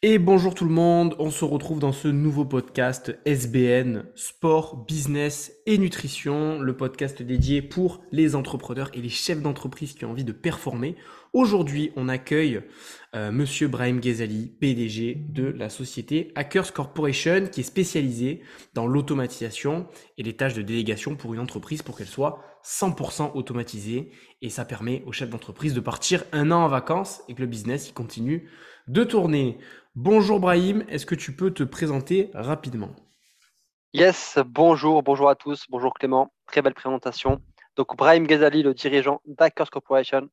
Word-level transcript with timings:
Et 0.00 0.20
bonjour 0.20 0.54
tout 0.54 0.64
le 0.64 0.70
monde, 0.70 1.16
on 1.18 1.28
se 1.28 1.44
retrouve 1.44 1.80
dans 1.80 1.90
ce 1.90 2.06
nouveau 2.06 2.44
podcast 2.44 3.18
SBN, 3.24 4.04
Sport, 4.14 4.84
Business 4.86 5.54
et 5.66 5.76
Nutrition, 5.76 6.60
le 6.60 6.76
podcast 6.76 7.20
dédié 7.20 7.62
pour 7.62 8.00
les 8.12 8.36
entrepreneurs 8.36 8.92
et 8.94 9.02
les 9.02 9.08
chefs 9.08 9.42
d'entreprise 9.42 9.94
qui 9.94 10.04
ont 10.04 10.12
envie 10.12 10.22
de 10.22 10.30
performer. 10.30 10.94
Aujourd'hui, 11.32 11.90
on 11.96 12.08
accueille 12.08 12.62
euh, 13.16 13.32
Monsieur 13.32 13.66
Brahim 13.66 13.98
Ghezali, 13.98 14.46
PDG 14.60 15.16
de 15.30 15.46
la 15.46 15.68
société 15.68 16.30
Hackers 16.36 16.72
Corporation, 16.72 17.48
qui 17.50 17.62
est 17.62 17.64
spécialisée 17.64 18.42
dans 18.74 18.86
l'automatisation 18.86 19.88
et 20.16 20.22
les 20.22 20.36
tâches 20.36 20.54
de 20.54 20.62
délégation 20.62 21.16
pour 21.16 21.34
une 21.34 21.40
entreprise 21.40 21.82
pour 21.82 21.98
qu'elle 21.98 22.06
soit 22.06 22.38
100% 22.64 23.32
automatisée. 23.34 24.12
Et 24.42 24.48
ça 24.48 24.64
permet 24.64 25.02
aux 25.06 25.12
chefs 25.12 25.30
d'entreprise 25.30 25.74
de 25.74 25.80
partir 25.80 26.22
un 26.30 26.52
an 26.52 26.62
en 26.62 26.68
vacances 26.68 27.22
et 27.28 27.34
que 27.34 27.40
le 27.40 27.48
business 27.48 27.88
il 27.88 27.94
continue 27.94 28.48
de 28.86 29.04
tourner. 29.04 29.58
Bonjour 30.00 30.38
Brahim, 30.38 30.84
est-ce 30.88 31.06
que 31.06 31.16
tu 31.16 31.34
peux 31.34 31.52
te 31.52 31.64
présenter 31.64 32.30
rapidement? 32.32 32.94
Yes, 33.92 34.38
bonjour, 34.46 35.02
bonjour 35.02 35.28
à 35.28 35.34
tous, 35.34 35.64
bonjour 35.70 35.92
Clément, 35.92 36.32
très 36.46 36.62
belle 36.62 36.74
présentation. 36.74 37.42
Donc 37.74 37.96
Brahim 37.96 38.24
Ghazali, 38.24 38.62
le 38.62 38.74
dirigeant 38.74 39.20
d'Hackers 39.24 39.72
Corporation. 39.72 40.28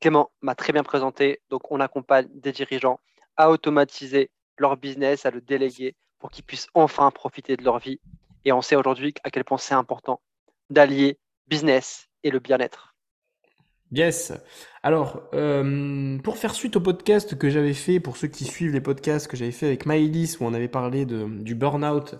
Clément 0.00 0.30
m'a 0.42 0.54
très 0.54 0.72
bien 0.72 0.84
présenté, 0.84 1.42
donc 1.50 1.72
on 1.72 1.80
accompagne 1.80 2.28
des 2.32 2.52
dirigeants 2.52 3.00
à 3.36 3.50
automatiser 3.50 4.30
leur 4.58 4.76
business, 4.76 5.26
à 5.26 5.32
le 5.32 5.40
déléguer 5.40 5.96
pour 6.20 6.30
qu'ils 6.30 6.44
puissent 6.44 6.68
enfin 6.72 7.10
profiter 7.10 7.56
de 7.56 7.64
leur 7.64 7.80
vie. 7.80 7.98
Et 8.44 8.52
on 8.52 8.62
sait 8.62 8.76
aujourd'hui 8.76 9.12
à 9.24 9.30
quel 9.30 9.42
point 9.42 9.58
c'est 9.58 9.74
important 9.74 10.20
d'allier 10.70 11.18
business 11.48 12.06
et 12.22 12.30
le 12.30 12.38
bien-être. 12.38 12.87
Yes. 13.90 14.32
Alors, 14.82 15.22
euh, 15.32 16.18
pour 16.18 16.36
faire 16.36 16.54
suite 16.54 16.76
au 16.76 16.80
podcast 16.80 17.38
que 17.38 17.48
j'avais 17.48 17.72
fait, 17.72 18.00
pour 18.00 18.18
ceux 18.18 18.28
qui 18.28 18.44
suivent 18.44 18.72
les 18.72 18.82
podcasts 18.82 19.26
que 19.26 19.36
j'avais 19.36 19.50
fait 19.50 19.66
avec 19.66 19.86
Maëlys, 19.86 20.38
où 20.38 20.44
on 20.44 20.52
avait 20.52 20.68
parlé 20.68 21.06
du 21.06 21.54
burn-out 21.54 22.16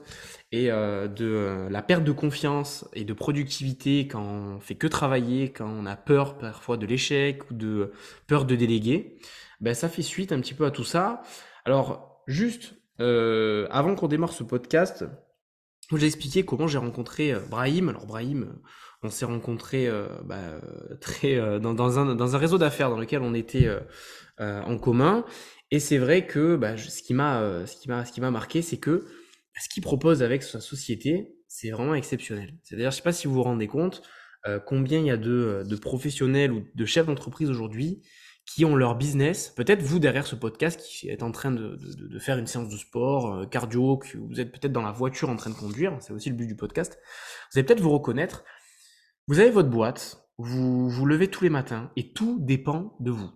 et 0.51 0.71
euh, 0.71 1.09
de 1.09 1.27
euh, 1.27 1.69
la 1.69 1.83
perte 1.83 2.05
de 2.05 2.13
confiance 2.13 2.89
et 2.95 3.05
de 3.05 3.13
productivité 3.13 4.09
quand 4.09 4.23
on 4.23 4.61
fait 4.61 4.77
que 4.77 4.87
travailler, 4.87 5.53
quand 5.53 5.69
on 5.69 5.85
a 5.85 5.95
peur 5.95 6.39
parfois 6.39 6.79
de 6.79 6.87
l'échec 6.87 7.51
ou 7.51 7.55
de 7.55 7.93
peur 8.27 8.47
de 8.47 8.57
déléguer, 8.57 9.19
ben 9.61 9.75
ça 9.75 9.91
fait 9.91 10.03
suite 10.03 10.33
un 10.33 10.41
petit 10.41 10.55
peu 10.55 10.65
à 10.65 10.71
tout 10.71 10.85
ça. 10.85 11.21
Alors, 11.67 12.23
juste 12.27 12.75
avant 12.99 13.95
qu'on 13.95 14.09
démarre 14.09 14.33
ce 14.33 14.43
podcast, 14.43 15.05
je 15.91 15.97
vous 15.97 16.03
ai 16.03 16.07
expliqué 16.07 16.45
comment 16.45 16.67
j'ai 16.67 16.79
rencontré 16.79 17.35
Brahim. 17.51 17.91
Alors, 17.91 18.07
Brahim 18.07 18.59
on 19.03 19.11
s'est 19.11 19.25
rencontrés 19.25 19.87
euh, 19.87 20.07
bah, 20.25 20.61
très 21.01 21.37
euh, 21.37 21.59
dans, 21.59 21.75
dans, 21.75 21.99
un, 21.99 22.15
dans 22.15 22.35
un 22.35 22.39
réseau 22.39 22.59
d'affaires 22.59 22.91
dans 22.91 22.99
lequel 22.99 23.23
on 23.23 23.35
était 23.35 23.67
euh, 23.67 24.63
en 24.63 24.79
commun. 24.79 25.25
Et 25.71 25.81
c'est 25.81 25.99
vrai 25.99 26.27
que 26.27 26.57
bah, 26.57 26.77
ce 26.77 27.03
qui 27.03 27.15
m'a 27.15 27.67
ce 27.67 27.77
qui 27.77 27.89
m'a 27.89 28.05
ce 28.05 28.21
marqué, 28.21 28.63
c'est 28.63 28.79
que 28.79 29.07
ce 29.61 29.69
qu'il 29.69 29.83
propose 29.83 30.23
avec 30.23 30.43
sa 30.43 30.61
société, 30.61 31.37
c'est 31.47 31.71
vraiment 31.71 31.95
exceptionnel. 31.95 32.55
C'est-à-dire, 32.63 32.91
je 32.91 32.97
sais 32.97 33.03
pas 33.03 33.13
si 33.13 33.27
vous 33.27 33.35
vous 33.35 33.43
rendez 33.43 33.67
compte 33.67 34.03
combien 34.67 35.01
il 35.01 35.07
y 35.07 35.11
a 35.11 35.19
de, 35.19 35.65
de 35.67 35.77
professionnels 35.77 36.53
ou 36.53 36.65
de 36.75 36.85
chefs 36.87 37.07
d'entreprise 37.07 37.51
aujourd'hui 37.51 38.03
qui 38.47 38.65
ont 38.65 38.77
leur 38.77 38.95
business, 38.95 39.53
peut-être 39.55 39.83
vous 39.83 39.99
derrière 39.99 40.27
ce 40.27 40.35
podcast 40.35 40.81
qui 40.81 41.11
êtes 41.11 41.23
en 41.23 41.33
train 41.33 41.51
de, 41.51 41.77
de, 41.77 42.09
de 42.09 42.19
faire 42.19 42.39
une 42.39 42.47
séance 42.47 42.71
de 42.71 42.77
sport, 42.79 43.47
cardio, 43.51 43.99
que 43.99 44.17
vous 44.17 44.41
êtes 44.41 44.53
peut-être 44.53 44.73
dans 44.73 44.81
la 44.81 44.93
voiture 44.93 45.29
en 45.29 45.37
train 45.37 45.51
de 45.51 45.57
conduire, 45.57 45.95
c'est 46.01 46.15
aussi 46.15 46.31
le 46.31 46.37
but 46.37 46.47
du 46.47 46.57
podcast, 46.57 46.99
vous 47.53 47.59
allez 47.59 47.67
peut-être 47.67 47.83
vous 47.83 47.91
reconnaître, 47.91 48.45
vous 49.29 49.41
avez 49.41 49.51
votre 49.51 49.69
boîte, 49.69 50.27
vous 50.39 50.89
vous 50.89 51.07
levez 51.07 51.29
tous 51.29 51.45
les 51.45 51.51
matins 51.51 51.91
et 51.97 52.13
tout 52.13 52.39
dépend 52.41 52.97
de 52.99 53.11
vous. 53.11 53.31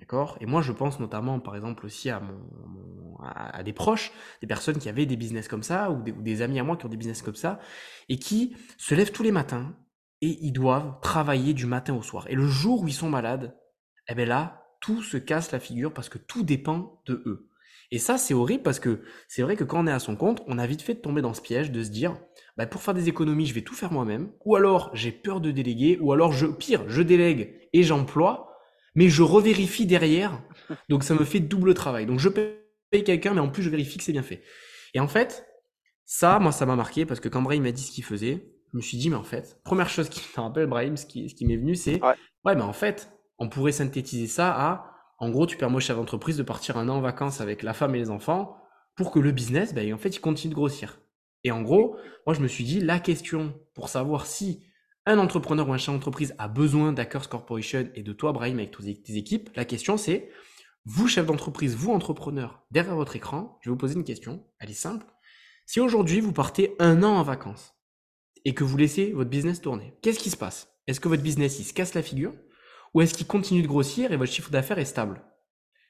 D'accord? 0.00 0.36
Et 0.40 0.46
moi, 0.46 0.60
je 0.60 0.72
pense 0.72 1.00
notamment, 1.00 1.40
par 1.40 1.54
exemple, 1.56 1.86
aussi 1.86 2.10
à, 2.10 2.20
mon, 2.20 3.16
à, 3.22 3.62
des 3.62 3.72
proches, 3.72 4.12
des 4.40 4.46
personnes 4.46 4.78
qui 4.78 4.88
avaient 4.88 5.06
des 5.06 5.16
business 5.16 5.48
comme 5.48 5.62
ça, 5.62 5.90
ou 5.90 6.02
des, 6.02 6.42
amis 6.42 6.58
à 6.58 6.64
moi 6.64 6.76
qui 6.76 6.84
ont 6.84 6.88
des 6.88 6.96
business 6.96 7.22
comme 7.22 7.36
ça, 7.36 7.60
et 8.08 8.18
qui 8.18 8.56
se 8.76 8.94
lèvent 8.94 9.12
tous 9.12 9.22
les 9.22 9.32
matins 9.32 9.74
et 10.20 10.38
ils 10.44 10.52
doivent 10.52 10.98
travailler 11.00 11.54
du 11.54 11.66
matin 11.66 11.94
au 11.94 12.02
soir. 12.02 12.26
Et 12.28 12.34
le 12.34 12.46
jour 12.46 12.82
où 12.82 12.88
ils 12.88 12.94
sont 12.94 13.08
malades, 13.08 13.56
eh 14.08 14.14
bien 14.14 14.26
là, 14.26 14.66
tout 14.80 15.02
se 15.02 15.16
casse 15.16 15.52
la 15.52 15.60
figure 15.60 15.92
parce 15.94 16.08
que 16.08 16.18
tout 16.18 16.42
dépend 16.42 17.02
de 17.06 17.22
eux. 17.26 17.48
Et 17.90 17.98
ça, 17.98 18.18
c'est 18.18 18.34
horrible 18.34 18.62
parce 18.62 18.80
que 18.80 19.02
c'est 19.28 19.42
vrai 19.42 19.56
que 19.56 19.64
quand 19.64 19.82
on 19.82 19.86
est 19.86 19.92
à 19.92 19.98
son 19.98 20.16
compte, 20.16 20.42
on 20.46 20.58
a 20.58 20.66
vite 20.66 20.82
fait 20.82 20.94
de 20.94 21.00
tomber 21.00 21.22
dans 21.22 21.34
ce 21.34 21.40
piège 21.40 21.70
de 21.70 21.82
se 21.82 21.90
dire, 21.90 22.16
bah, 22.56 22.66
pour 22.66 22.82
faire 22.82 22.94
des 22.94 23.08
économies, 23.08 23.46
je 23.46 23.54
vais 23.54 23.62
tout 23.62 23.74
faire 23.74 23.92
moi-même, 23.92 24.30
ou 24.44 24.56
alors 24.56 24.90
j'ai 24.94 25.12
peur 25.12 25.40
de 25.40 25.50
déléguer, 25.50 25.98
ou 26.00 26.12
alors 26.12 26.32
je, 26.32 26.46
pire, 26.46 26.84
je 26.88 27.02
délègue 27.02 27.68
et 27.72 27.82
j'emploie, 27.82 28.58
mais 28.94 29.08
je 29.08 29.22
revérifie 29.22 29.86
derrière, 29.86 30.42
donc 30.88 31.04
ça 31.04 31.14
me 31.14 31.24
fait 31.24 31.40
double 31.40 31.74
travail. 31.74 32.06
Donc 32.06 32.18
je 32.18 32.28
paye 32.28 33.04
quelqu'un, 33.04 33.34
mais 33.34 33.40
en 33.40 33.48
plus 33.48 33.62
je 33.62 33.70
vérifie 33.70 33.98
que 33.98 34.04
c'est 34.04 34.12
bien 34.12 34.22
fait. 34.22 34.42
Et 34.94 35.00
en 35.00 35.08
fait, 35.08 35.46
ça, 36.06 36.38
moi, 36.38 36.52
ça 36.52 36.66
m'a 36.66 36.76
marqué 36.76 37.04
parce 37.04 37.20
que 37.20 37.28
quand 37.28 37.42
Brahim 37.42 37.64
m'a 37.64 37.72
dit 37.72 37.82
ce 37.82 37.92
qu'il 37.92 38.04
faisait, 38.04 38.48
je 38.72 38.76
me 38.76 38.82
suis 38.82 38.96
dit, 38.96 39.10
mais 39.10 39.16
en 39.16 39.24
fait, 39.24 39.60
première 39.64 39.88
chose 39.88 40.08
qui 40.08 40.20
me 40.36 40.42
rappelle, 40.42 40.66
Brahim, 40.66 40.96
ce 40.96 41.06
qui, 41.06 41.28
ce 41.28 41.34
qui 41.34 41.46
m'est 41.46 41.56
venu, 41.56 41.74
c'est, 41.74 42.02
ouais. 42.02 42.14
ouais, 42.44 42.54
mais 42.54 42.62
en 42.62 42.72
fait, 42.72 43.10
on 43.38 43.48
pourrait 43.48 43.72
synthétiser 43.72 44.26
ça 44.26 44.52
à, 44.52 44.95
en 45.18 45.30
gros, 45.30 45.46
tu 45.46 45.56
permets 45.56 45.76
au 45.76 45.80
chef 45.80 45.96
d'entreprise 45.96 46.36
de 46.36 46.42
partir 46.42 46.76
un 46.76 46.88
an 46.88 46.96
en 46.96 47.00
vacances 47.00 47.40
avec 47.40 47.62
la 47.62 47.72
femme 47.72 47.94
et 47.94 47.98
les 47.98 48.10
enfants 48.10 48.56
pour 48.96 49.10
que 49.10 49.18
le 49.18 49.32
business, 49.32 49.74
ben, 49.74 49.92
en 49.92 49.98
fait, 49.98 50.10
il 50.10 50.20
continue 50.20 50.50
de 50.50 50.56
grossir. 50.56 51.00
Et 51.44 51.50
en 51.50 51.62
gros, 51.62 51.96
moi, 52.26 52.34
je 52.34 52.40
me 52.40 52.48
suis 52.48 52.64
dit, 52.64 52.80
la 52.80 52.98
question 52.98 53.54
pour 53.74 53.88
savoir 53.88 54.26
si 54.26 54.64
un 55.06 55.18
entrepreneur 55.18 55.68
ou 55.68 55.72
un 55.72 55.78
chef 55.78 55.94
d'entreprise 55.94 56.34
a 56.38 56.48
besoin 56.48 56.92
d'Hackers 56.92 57.28
Corporation 57.28 57.88
et 57.94 58.02
de 58.02 58.12
toi, 58.12 58.32
Brahim, 58.32 58.58
avec 58.58 58.72
tes 58.72 59.16
équipes, 59.16 59.50
la 59.54 59.64
question 59.64 59.96
c'est, 59.96 60.30
vous, 60.84 61.08
chef 61.08 61.26
d'entreprise, 61.26 61.76
vous, 61.76 61.92
entrepreneur, 61.92 62.64
derrière 62.70 62.96
votre 62.96 63.16
écran, 63.16 63.58
je 63.60 63.70
vais 63.70 63.72
vous 63.72 63.78
poser 63.78 63.94
une 63.94 64.04
question, 64.04 64.44
elle 64.58 64.70
est 64.70 64.74
simple. 64.74 65.06
Si 65.64 65.80
aujourd'hui, 65.80 66.20
vous 66.20 66.32
partez 66.32 66.74
un 66.78 67.02
an 67.02 67.16
en 67.16 67.22
vacances 67.22 67.74
et 68.44 68.54
que 68.54 68.64
vous 68.64 68.76
laissez 68.76 69.12
votre 69.12 69.30
business 69.30 69.60
tourner, 69.60 69.94
qu'est-ce 70.02 70.18
qui 70.18 70.30
se 70.30 70.36
passe? 70.36 70.68
Est-ce 70.86 71.00
que 71.00 71.08
votre 71.08 71.22
business, 71.22 71.58
il 71.58 71.64
se 71.64 71.72
casse 71.72 71.94
la 71.94 72.02
figure? 72.02 72.32
Ou 72.96 73.02
est-ce 73.02 73.12
qu'il 73.12 73.26
continue 73.26 73.60
de 73.60 73.66
grossir 73.66 74.10
et 74.10 74.16
votre 74.16 74.32
chiffre 74.32 74.50
d'affaires 74.50 74.78
est 74.78 74.86
stable? 74.86 75.20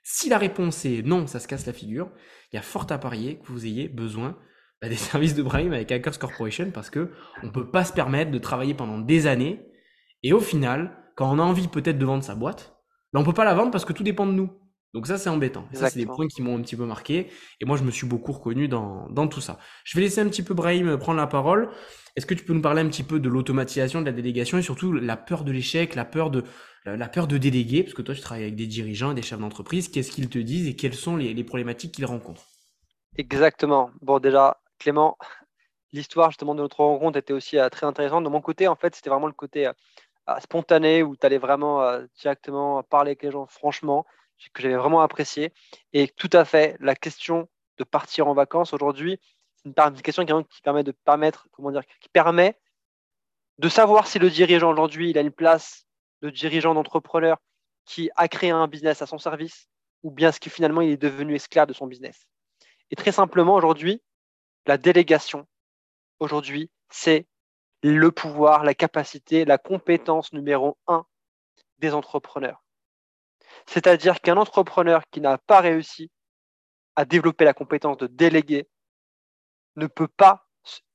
Si 0.02 0.28
la 0.28 0.38
réponse 0.38 0.84
est 0.84 1.02
non, 1.02 1.28
ça 1.28 1.38
se 1.38 1.46
casse 1.46 1.64
la 1.64 1.72
figure, 1.72 2.10
il 2.52 2.56
y 2.56 2.58
a 2.58 2.62
fort 2.62 2.88
à 2.90 2.98
parier 2.98 3.38
que 3.38 3.46
vous 3.46 3.64
ayez 3.64 3.86
besoin 3.86 4.36
bah, 4.82 4.88
des 4.88 4.96
services 4.96 5.36
de 5.36 5.42
Brahim 5.44 5.72
avec 5.72 5.92
Hackers 5.92 6.18
Corporation 6.18 6.72
parce 6.72 6.90
que 6.90 7.12
on 7.44 7.52
peut 7.52 7.70
pas 7.70 7.84
se 7.84 7.92
permettre 7.92 8.32
de 8.32 8.38
travailler 8.38 8.74
pendant 8.74 8.98
des 8.98 9.28
années 9.28 9.64
et 10.24 10.32
au 10.32 10.40
final, 10.40 10.98
quand 11.14 11.32
on 11.32 11.38
a 11.38 11.44
envie 11.44 11.68
peut-être 11.68 11.96
de 11.96 12.04
vendre 12.04 12.24
sa 12.24 12.34
boîte, 12.34 12.76
bah, 13.12 13.20
on 13.20 13.24
peut 13.24 13.32
pas 13.32 13.44
la 13.44 13.54
vendre 13.54 13.70
parce 13.70 13.84
que 13.84 13.92
tout 13.92 14.02
dépend 14.02 14.26
de 14.26 14.32
nous. 14.32 14.50
Donc 14.94 15.06
ça, 15.06 15.19
c'est 15.19 15.28
embêtant. 15.28 15.66
Et 15.72 15.76
ça, 15.76 15.91
c'est 15.91 15.98
des 15.98 16.06
points 16.06 16.26
qui 16.26 16.42
m'ont 16.42 16.56
un 16.58 16.62
petit 16.62 16.76
peu 16.76 16.86
marqué. 16.86 17.28
Et 17.60 17.64
moi, 17.64 17.76
je 17.76 17.82
me 17.84 17.91
suis 17.91 18.06
beaucoup 18.06 18.32
reconnu 18.32 18.69
dans, 18.69 19.08
dans 19.10 19.28
tout 19.28 19.41
ça. 19.41 19.58
Je 19.84 19.97
vais 19.97 20.02
laisser 20.02 20.20
un 20.20 20.28
petit 20.28 20.42
peu 20.42 20.54
Brahim 20.54 20.97
prendre 20.97 21.19
la 21.19 21.26
parole. 21.26 21.69
Est-ce 22.16 22.24
que 22.24 22.34
tu 22.34 22.44
peux 22.44 22.54
nous 22.54 22.62
parler 22.62 22.80
un 22.80 22.88
petit 22.88 23.02
peu 23.02 23.20
de 23.20 23.28
l'automatisation, 23.28 24.00
de 24.00 24.06
la 24.06 24.12
délégation 24.12 24.56
et 24.56 24.62
surtout 24.62 24.92
la 24.92 25.16
peur 25.16 25.44
de 25.44 25.52
l'échec, 25.52 25.94
la 25.94 26.06
peur 26.06 26.30
de 26.30 26.44
la 26.86 27.08
peur 27.08 27.26
de 27.26 27.36
déléguer, 27.36 27.82
parce 27.82 27.94
que 27.94 28.02
toi, 28.02 28.14
tu 28.14 28.20
travailles 28.20 28.44
avec 28.44 28.54
des 28.54 28.69
dirigeants 28.69 29.12
des 29.12 29.22
chefs 29.22 29.41
d'entreprise. 29.41 29.88
Qu'est-ce 29.88 30.12
qu'ils 30.12 30.30
te 30.30 30.38
disent 30.38 30.69
et 30.69 30.76
quelles 30.76 30.94
sont 30.94 31.16
les, 31.16 31.34
les 31.34 31.44
problématiques 31.44 31.92
qu'ils 31.92 32.06
rencontrent? 32.06 32.47
Exactement. 33.18 33.91
Bon, 34.03 34.20
déjà, 34.20 34.60
Clément, 34.78 35.18
l'histoire 35.92 36.30
justement 36.30 36.54
de 36.54 36.60
notre 36.60 36.80
rencontre 36.80 37.18
était 37.18 37.32
aussi 37.32 37.58
euh, 37.58 37.68
très 37.68 37.86
intéressante. 37.86 38.24
De 38.24 38.28
mon 38.28 38.41
côté, 38.41 38.68
en 38.68 38.76
fait, 38.76 38.94
c'était 38.94 39.10
vraiment 39.10 39.26
le 39.26 39.32
côté 39.32 39.66
euh, 39.66 39.72
euh, 40.28 40.38
spontané 40.41 41.03
où 41.03 41.16
tu 41.16 41.26
allais 41.26 41.38
vraiment 41.38 41.98
directement 42.20 42.82
parler 42.82 43.10
avec 43.10 43.22
les 43.22 43.30
gens 43.30 43.47
franchement, 43.47 44.06
que 44.52 44.62
j'avais 44.62 44.76
vraiment 44.76 45.00
apprécié. 45.00 45.52
Et 45.92 46.08
tout 46.08 46.30
à 46.32 46.44
fait, 46.44 46.76
la 46.80 46.94
question 46.94 47.48
de 47.78 47.84
partir 47.84 48.28
en 48.28 48.34
vacances 48.34 48.72
aujourd'hui, 48.72 49.20
c'est 49.56 49.69
une, 49.69 50.02
question 50.02 50.24
qui, 50.24 50.62
permet 50.62 50.84
de 50.84 50.92
permettre, 50.92 51.48
comment 51.50 51.70
dire, 51.70 51.82
qui 52.00 52.08
permet 52.08 52.58
de 53.58 53.69
savoir 53.69 54.06
si 54.06 54.19
le 54.19 54.30
dirigeant 54.30 54.70
aujourd'hui 54.70 55.10
il 55.10 55.19
a 55.19 55.22
une 55.22 55.32
place 55.32 55.86
de 56.22 56.30
dirigeant 56.30 56.74
d'entrepreneur 56.74 57.38
qui 57.84 58.10
a 58.16 58.28
créé 58.28 58.50
un 58.50 58.69
business 58.69 59.02
à 59.02 59.06
son 59.06 59.19
service 59.19 59.69
ou 60.03 60.10
bien 60.10 60.33
ce 60.33 60.41
qui 60.41 60.50
finalement 60.50 60.83
il 60.83 60.91
est 60.91 60.97
devenu 60.97 61.34
esclave 61.34 61.68
de 61.68 61.72
son 61.72 61.86
business. 61.86 62.27
Et 62.91 62.97
très 62.97 63.12
simplement 63.12 63.54
aujourd'hui, 63.54 64.03
la 64.66 64.78
délégation, 64.78 65.47
aujourd'hui, 66.21 66.71
c'est 66.91 67.27
le 67.83 68.10
pouvoir, 68.10 68.65
la 68.65 68.74
capacité, 68.74 69.44
la 69.44 69.59
compétence 69.59 70.33
numéro 70.33 70.77
un 70.86 71.04
des 71.78 71.94
entrepreneurs. 71.94 72.66
C'est-à-dire 73.66 74.21
qu'un 74.21 74.37
entrepreneur 74.37 75.03
qui 75.10 75.21
n'a 75.21 75.39
pas 75.39 75.60
réussi 75.60 76.10
à 76.97 77.04
développer 77.04 77.45
la 77.45 77.54
compétence 77.54 77.98
de 77.98 78.07
déléguer 78.07 78.69
ne 79.77 79.87
peut 79.87 80.09
pas 80.09 80.47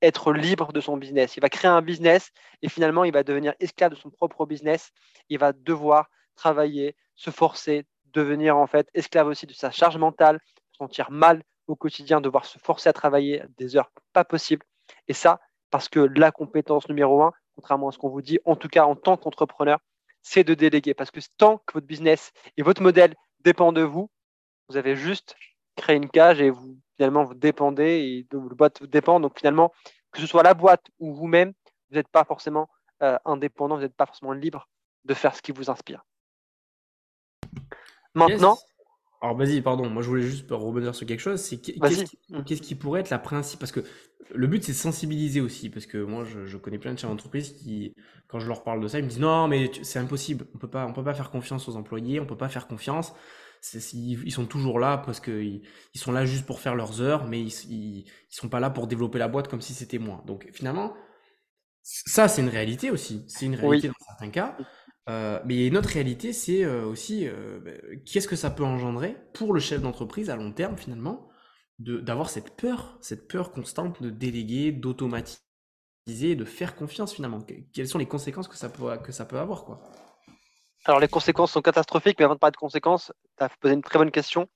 être 0.02 0.34
libre 0.34 0.74
de 0.74 0.82
son 0.82 0.98
business. 0.98 1.38
Il 1.38 1.42
va 1.42 1.50
créer 1.50 1.70
un 1.72 1.82
business 1.82 2.32
et 2.62 2.70
finalement, 2.70 3.04
il 3.04 3.14
va 3.14 3.24
devenir 3.24 3.54
esclave 3.60 3.92
de 3.92 3.96
son 3.96 4.10
propre 4.10 4.46
business. 4.46 4.92
Il 5.30 5.40
va 5.40 5.54
devoir 5.54 6.10
travailler, 6.36 6.96
se 7.16 7.30
forcer, 7.30 7.86
devenir 8.06 8.58
en 8.58 8.68
fait 8.68 8.90
esclave 8.94 9.28
aussi 9.28 9.46
de 9.46 9.54
sa 9.54 9.72
charge 9.72 9.98
mentale, 9.98 10.40
se 10.72 10.78
sentir 10.78 11.12
mal 11.12 11.44
au 11.68 11.76
quotidien, 11.76 12.20
devoir 12.20 12.46
se 12.46 12.60
forcer 12.60 12.90
à 12.90 12.94
travailler 12.94 13.44
des 13.58 13.78
heures 13.78 13.92
pas 14.14 14.26
possibles. 14.26 14.66
Et 15.08 15.14
ça, 15.14 15.40
parce 15.70 15.88
que 15.88 16.00
la 16.00 16.32
compétence 16.32 16.90
numéro 16.90 17.24
un, 17.24 17.32
contrairement 17.56 17.90
à 17.90 17.92
ce 17.92 17.98
qu'on 17.98 18.10
vous 18.10 18.22
dit, 18.22 18.40
en 18.46 18.56
tout 18.56 18.68
cas 18.68 18.86
en 18.86 18.96
tant 18.96 19.18
qu'entrepreneur, 19.18 19.80
c'est 20.22 20.44
de 20.44 20.54
déléguer. 20.54 20.94
Parce 20.94 21.12
que 21.12 21.20
tant 21.38 21.58
que 21.60 21.74
votre 21.74 21.88
business 21.88 22.32
et 22.58 22.64
votre 22.64 22.82
modèle 22.82 23.16
dépendent 23.40 23.76
de 23.76 23.82
vous, 23.82 24.10
vous 24.70 24.78
avez 24.78 24.96
juste 24.96 25.36
créez 25.76 25.96
une 25.96 26.10
cage 26.10 26.42
et 26.42 26.50
vous 26.50 26.78
finalement 26.98 27.24
vous 27.24 27.34
dépendez 27.34 27.84
et 27.84 28.28
la 28.32 28.40
boîte 28.56 28.84
dépend. 28.84 29.20
Donc 29.20 29.38
finalement, 29.38 29.74
que 30.12 30.20
ce 30.20 30.28
soit 30.28 30.44
la 30.44 30.54
boîte 30.54 30.86
ou 31.00 31.14
vous-même, 31.14 31.54
vous 31.90 31.96
n'êtes 31.96 32.10
pas 32.10 32.24
forcément 32.26 32.70
euh, 33.02 33.18
indépendant, 33.26 33.76
vous 33.76 33.82
n'êtes 33.82 33.96
pas 33.96 34.06
forcément 34.06 34.34
libre 34.34 34.68
de 35.06 35.14
faire 35.14 35.36
ce 35.36 35.42
qui 35.42 35.52
vous 35.52 35.70
inspire. 35.70 36.06
Maintenant. 38.14 38.58
Alors 39.22 39.38
vas-y, 39.38 39.62
pardon, 39.62 39.88
moi 39.88 40.02
je 40.02 40.08
voulais 40.08 40.24
juste 40.24 40.48
rebondir 40.50 40.96
sur 40.96 41.06
quelque 41.06 41.20
chose. 41.20 41.40
C'est 41.40 41.58
qu'est-ce 41.58 42.62
qui, 42.62 42.76
pourrait 42.76 43.02
être 43.02 43.12
la 43.12 43.20
principe 43.20 43.60
Parce 43.60 43.72
que 43.72 43.82
le 44.34 44.48
but 44.48 44.64
c'est 44.64 44.72
de 44.72 44.78
sensibiliser 44.78 45.42
aussi, 45.42 45.70
parce 45.70 45.86
que 45.86 46.00
moi 46.00 46.24
je, 46.24 46.58
connais 46.58 46.80
plein 46.80 46.94
de 46.94 47.00
chefs 47.00 47.10
d'entreprise 47.10 47.54
qui, 47.54 47.94
quand 48.28 48.40
je 48.40 48.48
leur 48.48 48.64
parle 48.64 48.82
de 48.82 48.88
ça, 48.88 48.98
ils 48.98 49.04
me 49.06 49.10
disent 49.10 49.20
non 49.20 49.48
mais 49.48 49.72
c'est 49.84 50.00
impossible, 50.00 50.48
on 50.56 50.58
peut 50.58 50.70
pas, 50.70 50.88
on 50.88 50.94
peut 50.94 51.04
pas 51.04 51.14
faire 51.14 51.30
confiance 51.30 51.70
aux 51.70 51.76
employés, 51.76 52.20
on 52.20 52.26
peut 52.26 52.38
pas 52.38 52.50
faire 52.50 52.68
confiance. 52.68 53.14
Ils 53.94 54.32
sont 54.32 54.48
toujours 54.48 54.80
là 54.80 54.98
parce 54.98 55.20
qu'ils 55.20 55.62
ils 55.94 56.00
sont 56.00 56.12
là 56.12 56.26
juste 56.26 56.48
pour 56.48 56.60
faire 56.60 56.74
leurs 56.74 57.00
heures, 57.00 57.28
mais 57.28 57.40
ils, 57.40 57.54
ils, 57.70 58.06
sont 58.30 58.50
pas 58.50 58.60
là 58.60 58.72
pour 58.72 58.88
développer 58.88 59.20
la 59.20 59.28
boîte 59.28 59.48
comme 59.48 59.62
si 59.62 59.76
c'était 59.76 60.00
moi. 60.00 60.24
Donc 60.26 60.50
finalement, 60.52 60.96
ça 61.84 62.28
c'est 62.28 62.42
une 62.42 62.50
réalité 62.50 62.90
aussi. 62.90 63.24
C'est 63.28 63.46
une 63.46 63.56
réalité 63.56 63.90
dans 63.90 64.06
certains 64.08 64.30
cas. 64.30 64.58
Euh, 65.10 65.40
mais 65.46 65.56
il 65.56 65.62
y 65.62 65.64
a 65.64 65.68
une 65.68 65.78
autre 65.78 65.90
réalité, 65.90 66.32
c'est 66.32 66.64
euh, 66.64 66.86
aussi 66.86 67.28
euh, 67.28 67.60
bah, 67.60 67.72
qu'est-ce 68.06 68.28
que 68.28 68.36
ça 68.36 68.52
peut 68.52 68.64
engendrer 68.64 69.18
pour 69.34 69.54
le 69.54 69.60
chef 69.60 69.82
d'entreprise 69.82 70.30
à 70.30 70.36
long 70.36 70.52
terme 70.52 70.78
finalement 70.78 71.28
d'avoir 71.80 72.30
cette 72.30 72.56
peur, 72.56 73.00
cette 73.02 73.28
peur 73.28 73.52
constante 73.52 74.04
de 74.04 74.12
déléguer, 74.12 74.72
d'automatiser, 74.72 76.36
de 76.36 76.46
faire 76.46 76.76
confiance 76.76 77.14
finalement? 77.14 77.40
Quelles 77.74 77.88
sont 77.88 77.98
les 77.98 78.06
conséquences 78.06 78.48
que 78.48 78.56
ça 78.56 78.70
peut, 78.70 78.96
que 78.98 79.12
ça 79.12 79.26
peut 79.26 79.40
avoir 79.40 79.66
quoi? 79.66 79.82
Alors 80.86 81.00
les 81.00 81.08
conséquences 81.08 81.52
sont 81.52 81.62
catastrophiques, 81.64 82.20
mais 82.20 82.26
avant 82.26 82.36
de 82.36 82.40
parler 82.40 82.52
de 82.52 82.58
conséquences, 82.58 83.12
tu 83.38 83.44
as 83.44 83.50
posé 83.50 83.74
une 83.74 83.82
très 83.82 83.98
bonne 83.98 84.12
question. 84.12 84.48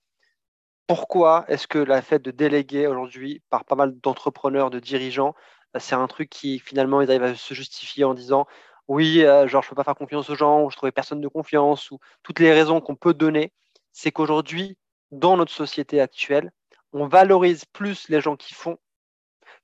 Pourquoi 0.86 1.46
est-ce 1.48 1.68
que 1.68 1.80
la 1.80 2.04
fait 2.04 2.20
de 2.20 2.30
déléguer 2.30 2.86
aujourd'hui 2.86 3.42
par 3.50 3.66
pas 3.66 3.76
mal 3.76 4.00
d'entrepreneurs, 4.02 4.70
de 4.70 4.80
dirigeants, 4.80 5.34
c'est 5.80 5.96
un 5.96 6.08
truc 6.08 6.30
qui 6.30 6.60
finalement 6.60 7.02
ils 7.02 7.10
arrivent 7.10 7.24
à 7.24 7.36
se 7.36 7.54
justifier 7.56 8.04
en 8.04 8.14
disant 8.14 8.46
oui, 8.88 9.24
euh, 9.24 9.48
genre 9.48 9.64
je 9.64 9.70
peux 9.70 9.76
pas 9.76 9.84
faire 9.84 9.96
confiance 9.96 10.30
aux 10.30 10.36
gens, 10.36 10.64
ou 10.64 10.70
je 10.70 10.76
trouvais 10.76 10.92
personne 10.92 11.22
de 11.22 11.28
confiance, 11.28 11.90
ou 11.92 12.00
toutes 12.24 12.40
les 12.40 12.54
raisons 12.54 12.82
qu'on 12.82 12.96
peut 12.96 13.14
donner, 13.14 13.52
c'est 13.92 14.12
qu'aujourd'hui, 14.12 14.78
dans 15.12 15.38
notre 15.38 15.52
société 15.52 16.02
actuelle, 16.02 16.52
on 16.94 17.08
valorise 17.08 17.66
plus 17.66 18.10
les 18.10 18.22
gens 18.22 18.36
qui 18.36 18.54
font 18.54 18.78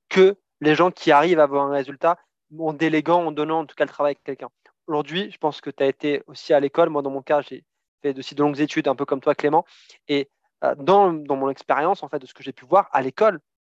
que 0.09 0.37
les 0.59 0.75
gens 0.75 0.91
qui 0.91 1.11
arrivent 1.11 1.39
à 1.39 1.43
avoir 1.43 1.67
un 1.67 1.71
résultat 1.71 2.17
en 2.59 2.73
déléguant, 2.73 3.25
en 3.25 3.31
donnant 3.31 3.59
en 3.61 3.65
tout 3.65 3.75
cas 3.75 3.85
le 3.85 3.89
travail 3.89 4.13
à 4.13 4.23
quelqu'un. 4.23 4.49
Aujourd'hui, 4.87 5.31
je 5.31 5.37
pense 5.37 5.61
que 5.61 5.69
tu 5.69 5.83
as 5.83 5.87
été 5.87 6.23
aussi 6.27 6.53
à 6.53 6.59
l'école. 6.59 6.89
Moi, 6.89 7.01
dans 7.01 7.11
mon 7.11 7.21
cas, 7.21 7.41
j'ai 7.41 7.63
fait 8.01 8.17
aussi 8.17 8.35
de 8.35 8.41
longues 8.41 8.59
études, 8.59 8.87
un 8.87 8.95
peu 8.95 9.05
comme 9.05 9.21
toi, 9.21 9.35
Clément. 9.35 9.65
Et 10.07 10.29
euh, 10.63 10.75
dans, 10.75 11.11
mon 11.11 11.49
expérience, 11.49 12.03
en 12.03 12.09
fait, 12.09 12.19
de 12.19 12.25
ce 12.25 12.33
que 12.33 12.43
j'ai 12.43 12.51
pu 12.51 12.65
voir 12.65 12.89
à 12.91 13.01
l'école, 13.01 13.39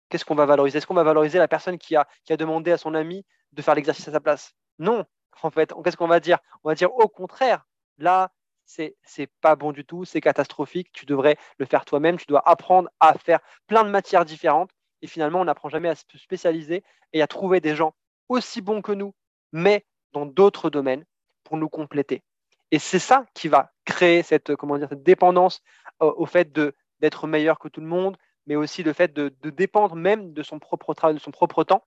qu'est-ce 0.09 0.23
qu'on 0.23 0.35
va 0.35 0.45
valoriser? 0.45 0.77
Est-ce 0.77 0.88
qu'on 0.88 0.93
va 0.93 1.03
valoriser 1.03 1.39
la 1.39 1.47
personne 1.47 1.77
qui 1.77 1.95
a 1.95 2.07
demandé 2.29 2.71
à 2.71 2.77
son 2.77 2.93
ami 2.93 3.25
de 3.51 3.61
faire 3.61 3.75
l'exercice 3.75 4.07
à 4.07 4.11
sa 4.11 4.19
place? 4.21 4.53
Non 4.79 5.05
en 5.41 5.51
fait. 5.51 5.73
Qu'est-ce 5.83 5.97
qu'on 5.97 6.07
va 6.07 6.19
dire? 6.19 6.39
On 6.63 6.69
va 6.69 6.75
dire 6.75 6.93
au 6.93 7.07
contraire, 7.07 7.65
là, 7.97 8.31
c'est 8.65 8.95
c'est 9.03 9.29
pas 9.41 9.55
bon 9.55 9.71
du 9.71 9.85
tout, 9.85 10.05
c'est 10.05 10.21
catastrophique, 10.21 10.91
tu 10.93 11.05
devrais 11.05 11.37
le 11.57 11.65
faire 11.65 11.85
toi-même, 11.85 12.17
tu 12.17 12.25
dois 12.27 12.47
apprendre 12.47 12.89
à 12.99 13.17
faire 13.17 13.39
plein 13.67 13.83
de 13.83 13.89
matières 13.89 14.25
différentes 14.25 14.71
et 15.01 15.07
finalement 15.07 15.41
on 15.41 15.45
n'apprend 15.45 15.69
jamais 15.69 15.89
à 15.89 15.95
se 15.95 16.05
spécialiser 16.17 16.83
et 17.13 17.21
à 17.21 17.27
trouver 17.27 17.59
des 17.59 17.75
gens 17.75 17.93
aussi 18.29 18.61
bons 18.61 18.81
que 18.81 18.91
nous, 18.91 19.13
mais 19.51 19.85
dans 20.13 20.25
d'autres 20.25 20.69
domaines 20.69 21.05
pour 21.43 21.57
nous 21.57 21.69
compléter. 21.69 22.23
Et 22.71 22.79
c'est 22.79 22.99
ça 22.99 23.25
qui 23.33 23.49
va 23.49 23.71
créer 23.85 24.23
cette, 24.23 24.55
comment 24.55 24.77
dire, 24.77 24.95
dépendance 24.95 25.61
euh, 26.01 26.11
au 26.15 26.25
fait 26.25 26.51
d'être 26.99 27.27
meilleur 27.27 27.59
que 27.59 27.67
tout 27.67 27.81
le 27.81 27.87
monde, 27.87 28.17
mais 28.47 28.55
aussi 28.55 28.83
le 28.83 28.93
fait 28.93 29.13
de, 29.13 29.29
dépendre 29.49 29.95
même 29.95 30.33
de 30.33 30.43
son 30.43 30.59
propre 30.59 30.93
travail, 30.93 31.15
de 31.15 31.19
son 31.19 31.31
propre 31.31 31.63
temps, 31.63 31.85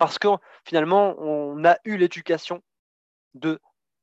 parce 0.00 0.18
que 0.18 0.28
finalement, 0.64 1.14
on 1.18 1.62
a 1.66 1.76
eu 1.84 1.98
l'éducation 1.98 2.62
de 3.34 3.60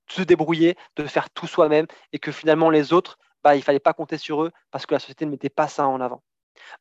se 0.08 0.22
débrouiller, 0.22 0.78
de 0.96 1.08
faire 1.08 1.32
tout 1.32 1.48
soi-même, 1.48 1.88
et 2.14 2.20
que 2.20 2.32
finalement 2.32 2.70
les 2.70 2.94
autres, 2.94 3.18
bah, 3.44 3.56
il 3.56 3.60
ne 3.60 3.64
fallait 3.64 3.80
pas 3.80 3.94
compter 3.94 4.20
sur 4.20 4.44
eux 4.44 4.52
parce 4.70 4.86
que 4.86 4.94
la 4.94 5.00
société 5.00 5.26
ne 5.26 5.32
mettait 5.32 5.50
pas 5.50 5.68
ça 5.68 5.88
en 5.88 6.00
avant. 6.00 6.22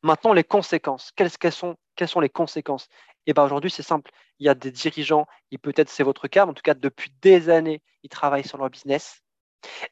Maintenant, 0.03 0.33
les 0.33 0.43
conséquences. 0.43 1.11
Quelles, 1.15 1.31
sont, 1.51 1.75
les 2.21 2.29
conséquences? 2.29 2.89
Eh 3.25 3.33
ben 3.33 3.43
aujourd'hui, 3.43 3.71
c'est 3.71 3.81
simple. 3.81 4.11
Il 4.37 4.45
y 4.45 4.49
a 4.49 4.53
des 4.53 4.69
dirigeants, 4.69 5.25
et 5.49 5.57
peut-être 5.57 5.89
c'est 5.89 6.03
votre 6.03 6.27
cas, 6.27 6.45
mais 6.45 6.51
en 6.51 6.53
tout 6.53 6.61
cas, 6.61 6.75
depuis 6.75 7.11
des 7.23 7.49
années, 7.49 7.81
ils 8.03 8.09
travaillent 8.09 8.47
sur 8.47 8.59
leur 8.59 8.69
business. 8.69 9.23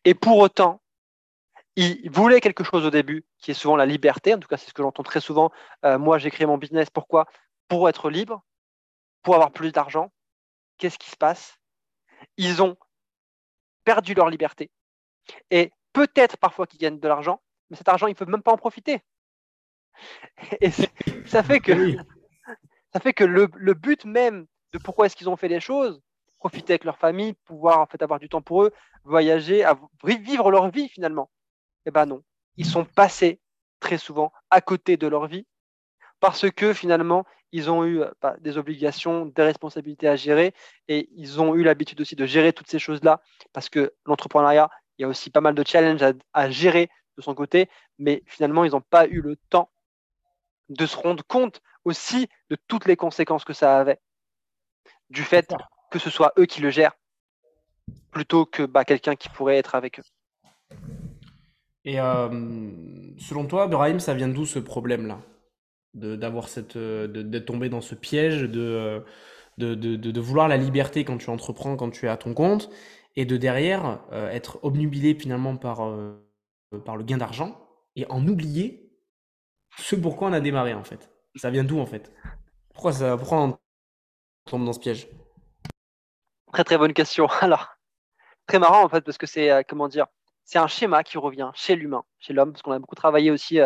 Et 0.04 0.14
pour 0.14 0.38
autant, 0.38 0.84
ils 1.76 2.12
voulaient 2.12 2.42
quelque 2.42 2.64
chose 2.64 2.86
au 2.86 2.92
début, 2.92 3.26
qui 3.40 3.50
est 3.52 3.56
souvent 3.56 3.76
la 3.76 3.88
liberté. 3.88 4.36
En 4.36 4.40
tout 4.40 4.48
cas, 4.48 4.58
c'est 4.58 4.70
ce 4.70 4.74
que 4.74 4.84
j'entends 4.84 5.04
très 5.04 5.20
souvent. 5.20 5.52
Euh, 5.84 5.98
moi, 5.98 6.20
j'ai 6.20 6.30
créé 6.30 6.46
mon 6.46 6.60
business. 6.60 6.92
Pourquoi? 6.92 7.26
Pour 7.68 7.90
être 7.90 8.12
libre, 8.12 8.44
pour 9.26 9.34
avoir 9.34 9.52
plus 9.52 9.72
d'argent, 9.72 10.14
qu'est-ce 10.78 11.00
qui 11.00 11.10
se 11.10 11.18
passe? 11.18 11.58
Ils 12.38 12.62
ont 12.62 12.78
perdu 13.84 14.14
leur 14.14 14.30
liberté. 14.30 14.70
Et 15.50 15.72
peut-être 15.94 16.38
parfois 16.38 16.68
qu'ils 16.68 16.80
gagnent 16.80 17.00
de 17.00 17.08
l'argent, 17.08 17.42
mais 17.70 17.76
cet 17.76 17.90
argent, 17.90 18.06
ils 18.06 18.12
ne 18.12 18.16
peuvent 18.16 18.30
même 18.30 18.44
pas 18.44 18.54
en 18.54 18.58
profiter. 18.58 19.02
Et 20.62 20.70
ça 20.70 21.42
fait 21.42 21.60
que, 21.60 21.98
ça 22.94 23.00
fait 23.00 23.14
que 23.14 23.24
le, 23.24 23.74
but 23.74 24.06
même 24.06 24.46
de 24.74 24.78
pourquoi 24.78 25.08
est-ce 25.08 25.16
qu'ils 25.16 25.30
ont 25.30 25.38
fait 25.38 25.48
les 25.48 25.60
choses, 25.60 26.00
profiter 26.38 26.74
avec 26.74 26.84
leur 26.84 27.00
famille, 27.00 27.34
pouvoir 27.46 27.80
en 27.80 27.88
fait 27.88 28.04
avoir 28.04 28.20
du 28.20 28.30
temps 28.30 28.44
pour 28.44 28.64
eux, 28.64 28.74
voyager, 29.06 29.66
vivre 30.04 30.52
leur 30.52 30.70
vie 30.70 30.88
finalement. 30.90 31.32
Eh 31.88 31.92
ben 31.92 32.06
non, 32.06 32.22
ils 32.58 32.66
sont 32.66 32.86
passés 32.86 33.40
très 33.80 33.98
souvent 33.98 34.32
à 34.52 34.62
côté 34.62 34.98
de 34.98 35.08
leur 35.08 35.26
vie 35.26 35.48
parce 36.20 36.50
que 36.50 36.74
finalement, 36.74 37.26
ils 37.52 37.70
ont 37.70 37.86
eu 37.86 38.02
bah, 38.22 38.36
des 38.42 38.58
obligations, 38.58 39.26
des 39.28 39.44
responsabilités 39.44 40.08
à 40.08 40.16
gérer 40.16 40.54
et 40.88 41.10
ils 41.16 41.40
ont 41.42 41.56
eu 41.56 41.64
l'habitude 41.64 42.02
aussi 42.02 42.16
de 42.16 42.26
gérer 42.26 42.54
toutes 42.54 42.70
ces 42.70 42.80
choses-là 42.80 43.22
parce 43.54 43.70
que 43.70 43.94
l'entrepreneuriat, 44.06 44.70
il 44.98 45.04
y 45.04 45.06
a 45.06 45.08
aussi 45.08 45.30
pas 45.30 45.42
mal 45.42 45.56
de 45.56 45.64
challenges 45.66 46.04
à, 46.34 46.50
gérer 46.50 46.90
de 47.18 47.22
son 47.22 47.34
côté, 47.34 47.70
mais 47.98 48.24
finalement, 48.26 48.66
ils 48.66 48.72
n'ont 48.72 48.82
pas 48.82 49.08
eu 49.08 49.22
le 49.22 49.38
temps 49.50 49.70
de 50.70 50.86
se 50.86 50.98
rendre 50.98 51.24
compte 51.26 51.62
aussi 51.86 52.28
de 52.50 52.58
toutes 52.68 52.86
les 52.86 52.96
conséquences 52.96 53.46
que 53.46 53.54
ça 53.54 53.80
avait 53.80 54.00
du 55.10 55.24
fait 55.24 55.54
que 55.92 56.00
ce 56.00 56.10
soit 56.10 56.34
eux 56.38 56.46
qui 56.46 56.62
le 56.62 56.72
gèrent 56.72 56.98
plutôt 58.12 58.46
que 58.46 58.64
bah, 58.64 58.84
quelqu'un 58.84 59.16
qui 59.16 59.30
pourrait 59.30 59.58
être 59.58 59.76
avec 59.76 60.00
eux. 60.00 60.76
Et 61.86 62.00
euh, 62.00 62.72
selon 63.20 63.46
toi, 63.46 63.68
Brahim, 63.68 64.00
ça 64.00 64.14
vient 64.14 64.28
d'où 64.28 64.46
ce 64.46 64.58
problème-là? 64.58 65.20
D'avoir 65.96 66.50
cette 66.50 66.76
euh, 66.76 67.08
de, 67.08 67.40
tomber 67.40 67.70
dans 67.70 67.82
ce 67.82 67.96
piège 67.96 68.44
euh, 68.54 69.00
de, 69.58 69.74
de, 69.74 69.96
de, 69.96 70.22
vouloir 70.22 70.48
la 70.48 70.58
liberté 70.58 71.06
quand 71.06 71.18
tu 71.18 71.30
entreprends, 71.30 71.78
quand 71.78 71.90
tu 71.90 72.06
es 72.06 72.10
à 72.10 72.18
ton 72.18 72.34
compte, 72.34 72.70
et 73.16 73.26
de 73.26 73.38
derrière 73.38 74.02
euh, 74.12 74.30
être 74.30 74.60
obnubilé 74.64 75.16
finalement 75.16 75.56
par, 75.56 75.78
par 76.84 76.98
le 76.98 77.04
gain 77.04 77.18
d'argent 77.18 77.58
et 77.96 78.06
en 78.10 78.28
oublier 78.28 78.92
ce 79.78 79.96
pourquoi 79.96 80.30
on 80.30 80.34
a 80.34 80.42
démarré 80.42 80.74
en 80.74 80.84
fait. 80.84 81.10
Ça 81.36 81.50
vient 81.50 81.64
d'où 81.64 81.80
en 81.80 81.86
fait? 81.86 82.14
Pourquoi, 82.74 82.92
ça, 82.92 83.18
pourquoi 83.18 83.42
on 83.42 83.58
tombe 84.46 84.66
dans 84.66 84.74
ce 84.74 84.80
piège? 84.80 85.08
Très 86.52 86.64
très 86.64 86.78
bonne 86.78 86.94
question. 86.94 87.28
Alors, 87.42 87.78
très 88.48 88.60
marrant 88.60 88.84
en 88.84 88.90
fait 88.90 89.02
parce 89.02 89.18
que 89.18 89.28
c'est 89.28 89.66
comment 89.68 89.88
dire, 89.88 90.08
c'est 90.44 90.60
un 90.60 90.68
schéma 90.68 91.04
qui 91.04 91.18
revient 91.18 91.52
chez 91.54 91.76
l'humain, 91.76 92.04
chez 92.20 92.34
l'homme, 92.34 92.52
parce 92.52 92.62
qu'on 92.62 92.72
a 92.72 92.80
beaucoup 92.80 92.96
travaillé 92.96 93.32
aussi. 93.32 93.60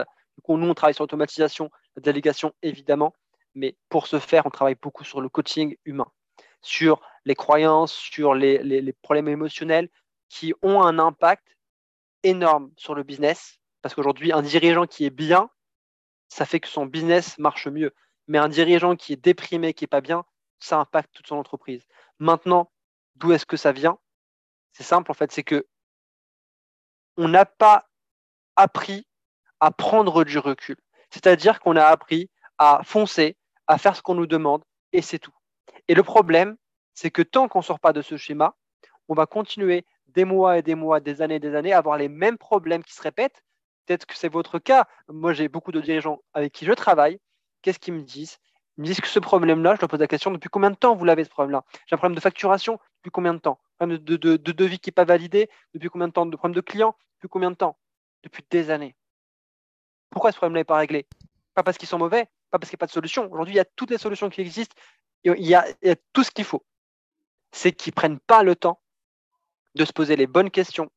nous, 0.47 0.69
on 0.69 0.73
travaille 0.73 0.93
sur 0.93 1.03
l'automatisation, 1.03 1.69
délégation 1.99 2.53
évidemment, 2.61 3.13
mais 3.55 3.75
pour 3.89 4.07
ce 4.07 4.19
faire, 4.19 4.45
on 4.45 4.49
travaille 4.49 4.75
beaucoup 4.75 5.03
sur 5.03 5.21
le 5.21 5.29
coaching 5.29 5.75
humain, 5.85 6.11
sur 6.61 7.01
les 7.25 7.35
croyances, 7.35 7.93
sur 7.93 8.33
les, 8.33 8.93
problèmes 9.01 9.27
émotionnels 9.27 9.89
qui 10.29 10.53
ont 10.61 10.81
un 10.81 10.99
impact 10.99 11.57
énorme 12.23 12.71
sur 12.77 12.95
le 12.95 13.03
business. 13.03 13.59
Parce 13.81 13.95
qu'aujourd'hui, 13.95 14.31
un 14.31 14.41
dirigeant 14.41 14.85
qui 14.85 15.05
est 15.05 15.09
bien, 15.09 15.49
ça 16.27 16.45
fait 16.45 16.59
que 16.59 16.67
son 16.67 16.85
business 16.85 17.37
marche 17.37 17.67
mieux. 17.67 17.93
Mais 18.27 18.37
un 18.37 18.49
dirigeant 18.49 18.95
qui 18.95 19.13
est 19.13 19.23
déprimé, 19.23 19.73
qui 19.73 19.83
n'est 19.83 19.87
pas 19.89 20.01
bien, 20.01 20.25
ça 20.59 20.77
impacte 20.77 21.11
toute 21.13 21.27
son 21.27 21.37
entreprise. 21.37 21.87
Maintenant, 22.19 22.71
d'où 23.15 23.31
est-ce 23.31 23.45
que 23.45 23.57
ça 23.57 23.71
vient? 23.71 23.97
C'est 24.73 24.83
simple, 24.83 25.09
en 25.11 25.15
fait, 25.15 25.31
c'est 25.31 25.43
que 25.43 25.67
on 27.17 27.27
n'a 27.27 27.45
pas 27.45 27.89
appris 28.55 29.07
à 29.59 29.71
prendre 29.71 30.23
du 30.23 30.37
recul. 30.37 30.77
C'est-à-dire 31.11 31.59
qu'on 31.59 31.75
a 31.75 31.85
appris 31.85 32.29
à 32.57 32.81
foncer, 32.83 33.35
à 33.67 33.77
faire 33.77 33.95
ce 33.95 34.01
qu'on 34.01 34.15
nous 34.15 34.27
demande, 34.27 34.63
et 34.93 35.01
c'est 35.01 35.19
tout. 35.19 35.33
Et 35.87 35.93
le 35.93 36.03
problème, 36.03 36.57
c'est 36.93 37.11
que 37.11 37.21
tant 37.21 37.47
qu'on 37.47 37.59
ne 37.59 37.63
sort 37.63 37.79
pas 37.79 37.93
de 37.93 38.01
ce 38.01 38.17
schéma, 38.17 38.55
on 39.07 39.13
va 39.13 39.25
continuer 39.25 39.85
des 40.07 40.25
mois 40.25 40.57
et 40.57 40.61
des 40.61 40.75
mois, 40.75 40.99
des 40.99 41.21
années 41.21 41.35
et 41.35 41.39
des 41.39 41.55
années 41.55 41.73
à 41.73 41.77
avoir 41.77 41.97
les 41.97 42.09
mêmes 42.09 42.37
problèmes 42.37 42.83
qui 42.83 42.93
se 42.93 43.01
répètent. 43.01 43.43
Peut-être 43.85 44.05
que 44.05 44.15
c'est 44.15 44.29
votre 44.29 44.59
cas. 44.59 44.85
Moi, 45.07 45.33
j'ai 45.33 45.47
beaucoup 45.47 45.71
de 45.71 45.81
dirigeants 45.81 46.21
avec 46.33 46.53
qui 46.53 46.65
je 46.65 46.73
travaille. 46.73 47.19
Qu'est-ce 47.61 47.79
qu'ils 47.79 47.93
me 47.93 48.01
disent? 48.01 48.37
Ils 48.77 48.81
me 48.81 48.85
disent 48.85 49.01
que 49.01 49.07
ce 49.07 49.19
problème-là, 49.19 49.75
je 49.75 49.81
leur 49.81 49.89
pose 49.89 49.99
la 49.99 50.07
question 50.07 50.31
depuis 50.31 50.49
combien 50.49 50.69
de 50.69 50.75
temps 50.75 50.95
vous 50.95 51.05
l'avez 51.05 51.23
ce 51.23 51.29
problème-là? 51.29 51.63
J'ai 51.87 51.95
un 51.95 51.97
problème 51.97 52.15
de 52.15 52.21
facturation 52.21 52.79
depuis 52.97 53.11
combien 53.11 53.33
de 53.33 53.39
temps? 53.39 53.59
Un 53.79 53.87
problème 53.87 54.03
de, 54.03 54.15
de, 54.15 54.37
de 54.37 54.51
devis 54.51 54.79
qui 54.79 54.89
n'est 54.89 54.93
pas 54.93 55.05
validé 55.05 55.49
depuis 55.73 55.89
combien 55.89 56.07
de 56.07 56.13
temps? 56.13 56.25
De 56.25 56.35
problème 56.35 56.55
de 56.55 56.61
client 56.61 56.95
depuis 57.17 57.29
combien 57.29 57.51
de 57.51 57.55
temps? 57.55 57.77
Depuis 58.23 58.43
des 58.49 58.69
années. 58.69 58.95
Pourquoi 60.09 60.31
ce 60.31 60.37
problème 60.37 60.57
n'est 60.57 60.63
pas 60.63 60.77
réglé? 60.77 61.05
Pas 61.53 61.63
parce 61.63 61.77
qu'ils 61.77 61.87
sont 61.87 61.97
mauvais, 61.97 62.25
pas 62.51 62.59
parce 62.59 62.69
qu'il 62.69 62.75
n'y 62.75 62.79
a 62.79 62.83
pas 62.83 62.87
de 62.87 62.91
solution. 62.91 63.31
Aujourd'hui, 63.31 63.53
il 63.53 63.57
y 63.57 63.61
a 63.61 63.65
toutes 63.65 63.91
les 63.91 63.97
solutions 63.97 64.29
qui 64.29 64.41
existent, 64.41 64.75
il 65.23 65.31
y 65.45 65.55
a, 65.55 65.67
il 65.81 65.87
y 65.87 65.91
a 65.91 65.95
tout 66.13 66.23
ce 66.23 66.31
qu'il 66.31 66.45
faut. 66.45 66.63
C'est 67.51 67.71
qu'ils 67.71 67.91
ne 67.91 67.95
prennent 67.95 68.19
pas 68.19 68.43
le 68.43 68.55
temps 68.55 68.79
de 69.75 69.85
se 69.85 69.93
poser 69.93 70.15
les 70.15 70.27
bonnes 70.27 70.51
questions, 70.51 70.91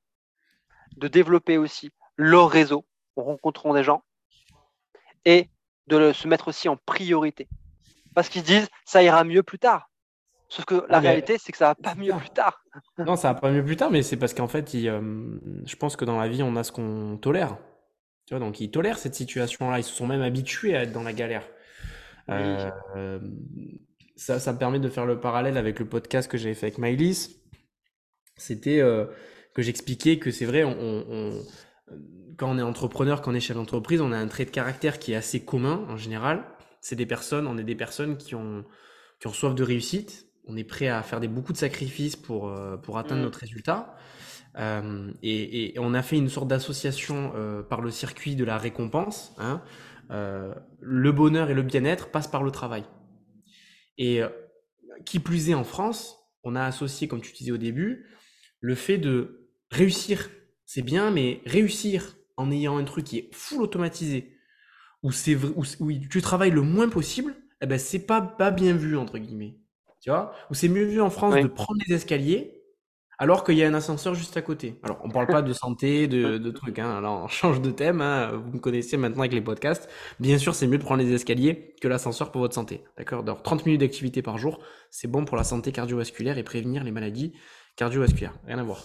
de 0.97 1.09
développer 1.09 1.59
aussi 1.59 1.91
leur 2.17 2.51
réseau 2.51 2.85
en 3.17 3.25
rencontrant 3.25 3.75
des 3.75 3.83
gens 3.83 4.03
et 5.25 5.49
de 5.87 6.13
se 6.13 6.29
mettre 6.29 6.49
aussi 6.49 6.69
en 6.69 6.77
priorité. 6.77 7.49
Parce 8.15 8.29
qu'ils 8.29 8.43
se 8.43 8.47
disent, 8.47 8.69
ça 8.85 9.03
ira 9.03 9.25
mieux 9.25 9.43
plus 9.43 9.59
tard. 9.59 9.89
Sauf 10.49 10.67
que 10.67 10.85
la 10.91 11.01
réalité, 11.01 11.39
c'est 11.39 11.51
que 11.51 11.57
ça 11.57 11.69
va 11.69 11.75
pas 11.75 11.95
mieux 11.95 12.15
plus 12.15 12.29
tard. 12.29 12.63
non, 12.99 13.17
ça 13.17 13.33
va 13.33 13.41
pas 13.41 13.51
mieux 13.51 13.65
plus 13.65 13.77
tard, 13.77 13.91
mais 13.91 14.03
c'est 14.03 14.19
parce 14.19 14.35
qu'en 14.35 14.49
fait, 14.49 14.75
euh, 14.75 15.39
je 15.65 15.77
pense 15.77 15.97
que 15.97 16.05
dans 16.05 16.21
la 16.21 16.29
vie, 16.29 16.43
on 16.43 16.57
a 16.57 16.63
ce 16.63 16.73
qu'on 16.73 17.17
tolère. 17.17 17.57
Tu 18.33 18.39
vois, 18.39 18.47
donc 18.47 18.61
ils 18.61 18.71
tolèrent 18.71 18.97
cette 18.97 19.15
situation-là. 19.15 19.79
Ils 19.79 19.85
se 19.85 19.93
sont 19.93 20.07
même 20.07 20.23
habitués 20.23 20.75
à 20.75 20.85
être 20.85 20.93
dans 20.93 21.03
la 21.03 21.13
galère. 21.13 21.47
Euh, 22.31 22.71
ça, 24.17 24.41
ça 24.41 24.55
me 24.55 24.59
permet 24.59 24.79
de 24.79 24.89
faire 24.89 25.05
le 25.05 25.21
parallèle 25.21 25.59
avec 25.59 25.79
le 25.79 25.87
podcast 25.87 26.31
que 26.31 26.39
j'avais 26.39 26.55
fait 26.55 26.69
avec 26.69 26.79
Mylis. 26.79 27.43
C'était 28.39 28.81
euh, 28.81 29.05
que 29.55 29.61
j'expliquais 29.61 30.19
que 30.19 30.31
c'est 30.31 30.47
vrai, 30.47 30.65
on, 30.65 31.45
quand 32.39 32.51
on 32.51 32.57
est 32.57 32.63
entrepreneur, 32.63 33.21
quand 33.21 33.33
on 33.33 33.35
est 33.35 33.41
chef 33.41 33.59
d'entreprise, 33.59 34.01
on 34.01 34.13
a 34.13 34.17
un 34.17 34.29
trait 34.29 34.47
de 34.47 34.51
caractère 34.51 34.99
qui 34.99 35.13
est 35.13 35.17
assez 35.17 35.45
commun 35.45 35.85
en 35.91 35.99
général. 35.99 36.43
C'est 36.81 36.97
des 36.97 37.05
personnes, 37.05 37.47
on 37.47 37.59
est 37.59 37.65
des 37.65 37.75
personnes 37.75 38.17
qui 38.17 38.35
ont, 38.35 38.65
qui 39.21 39.27
ont 39.27 39.35
soif 39.35 39.55
de 39.55 39.63
réussite, 39.63 40.27
on 40.47 40.57
est 40.57 40.65
prêt 40.65 40.89
à 40.89 41.03
faire 41.03 41.21
des, 41.21 41.29
beaucoup 41.29 41.53
de 41.53 41.59
sacrifices 41.59 42.17
pour, 42.17 42.49
euh, 42.49 42.79
pour 42.79 42.97
atteindre 42.97 43.21
mm. 43.21 43.25
notre 43.25 43.41
résultat. 43.41 43.95
Euh, 44.59 45.11
et, 45.23 45.75
on 45.79 45.95
a 45.95 46.03
fait 46.03 46.17
une 46.17 46.29
sorte 46.29 46.49
d'association 46.49 47.33
euh, 47.35 47.63
par 47.63 47.81
le 47.81 47.91
circuit 47.91 48.37
de 48.37 48.45
la 48.45 48.59
récompense. 48.59 49.35
Hein. 49.39 49.63
le 50.11 51.13
bonheur 51.13 51.51
et 51.51 51.55
le 51.55 51.63
bien-être 51.63 52.11
passent 52.11 52.31
par 52.31 52.43
le 52.43 52.51
travail. 52.51 52.85
Et 53.99 54.21
qui 55.05 55.21
plus 55.21 55.51
est 55.51 55.55
en 55.55 55.65
France, 55.65 56.19
on 56.45 56.55
a 56.55 56.65
associé, 56.65 57.09
comme 57.09 57.21
tu 57.21 57.33
disais 57.33 57.53
au 57.53 57.57
début, 57.57 58.07
le 58.61 58.75
fait 58.75 58.99
de 58.99 59.49
réussir. 59.71 60.31
C'est 60.67 60.83
bien, 60.83 61.11
mais 61.11 61.41
réussir 61.45 62.17
en 62.37 62.51
ayant 62.51 62.79
un 62.79 62.85
truc 62.85 63.05
qui 63.05 63.19
est 63.19 63.35
full 63.35 63.63
automatisé, 63.63 64.37
où, 65.03 65.13
c'est, 65.13 65.35
où, 65.35 65.65
où 65.81 65.93
tu 65.93 66.23
travailles 66.23 66.51
le 66.51 66.63
moins 66.63 66.89
possible, 66.89 67.35
eh 67.61 67.67
ben, 67.67 67.79
c'est 67.79 68.07
pas, 68.07 68.21
pas 68.21 68.51
bien 68.51 68.75
vu, 68.75 68.97
entre 68.97 69.19
guillemets. 69.19 69.59
Tu 70.01 70.11
vois? 70.11 70.35
Ou 70.51 70.55
c'est 70.55 70.69
mieux 70.69 70.85
vu 70.85 71.01
en 71.01 71.11
France 71.11 71.35
de 71.35 71.47
prendre 71.47 71.81
les 71.87 71.95
escaliers 71.95 72.62
alors 73.23 73.45
qu'il 73.45 73.57
y 73.57 73.63
a 73.63 73.69
un 73.69 73.75
ascenseur 73.75 74.17
juste 74.17 74.37
à 74.37 74.43
côté. 74.43 74.81
Alors, 74.83 74.99
on 75.05 75.09
parle 75.09 75.29
pas 75.29 75.43
de 75.43 75.53
santé, 75.53 76.09
de, 76.09 76.51
trucs, 76.51 76.81
hein. 76.81 76.91
Alors, 76.91 77.23
on 77.23 77.29
change 77.29 77.61
de 77.61 77.71
thème, 77.71 78.01
hein. 78.01 78.33
Vous 78.33 78.55
me 78.55 78.59
connaissez 78.59 78.97
maintenant 78.97 79.21
avec 79.21 79.33
les 79.33 79.41
podcasts. 79.41 79.89
Bien 80.19 80.39
sûr, 80.39 80.57
c'est 80.57 80.67
mieux 80.67 80.77
de 80.77 80.83
prendre 80.83 81.05
les 81.05 81.13
escaliers 81.13 81.77
que 81.81 81.87
l'ascenseur 81.87 82.33
pour 82.33 82.41
votre 82.41 82.57
santé. 82.57 82.83
D'accord? 82.99 83.23
Donc, 83.23 83.45
30 83.45 83.65
minutes 83.65 83.81
d'activité 83.81 84.23
par 84.23 84.39
jour, 84.39 84.59
c'est 84.91 85.07
bon 85.07 85.25
pour 85.25 85.37
la 85.37 85.45
santé 85.45 85.71
cardiovasculaire 85.71 86.37
et 86.37 86.43
prévenir 86.43 86.83
les 86.83 86.91
maladies 86.91 87.33
cardiovasculaires. 87.77 88.35
Rien 88.45 88.59
à 88.59 88.65
voir. 88.65 88.85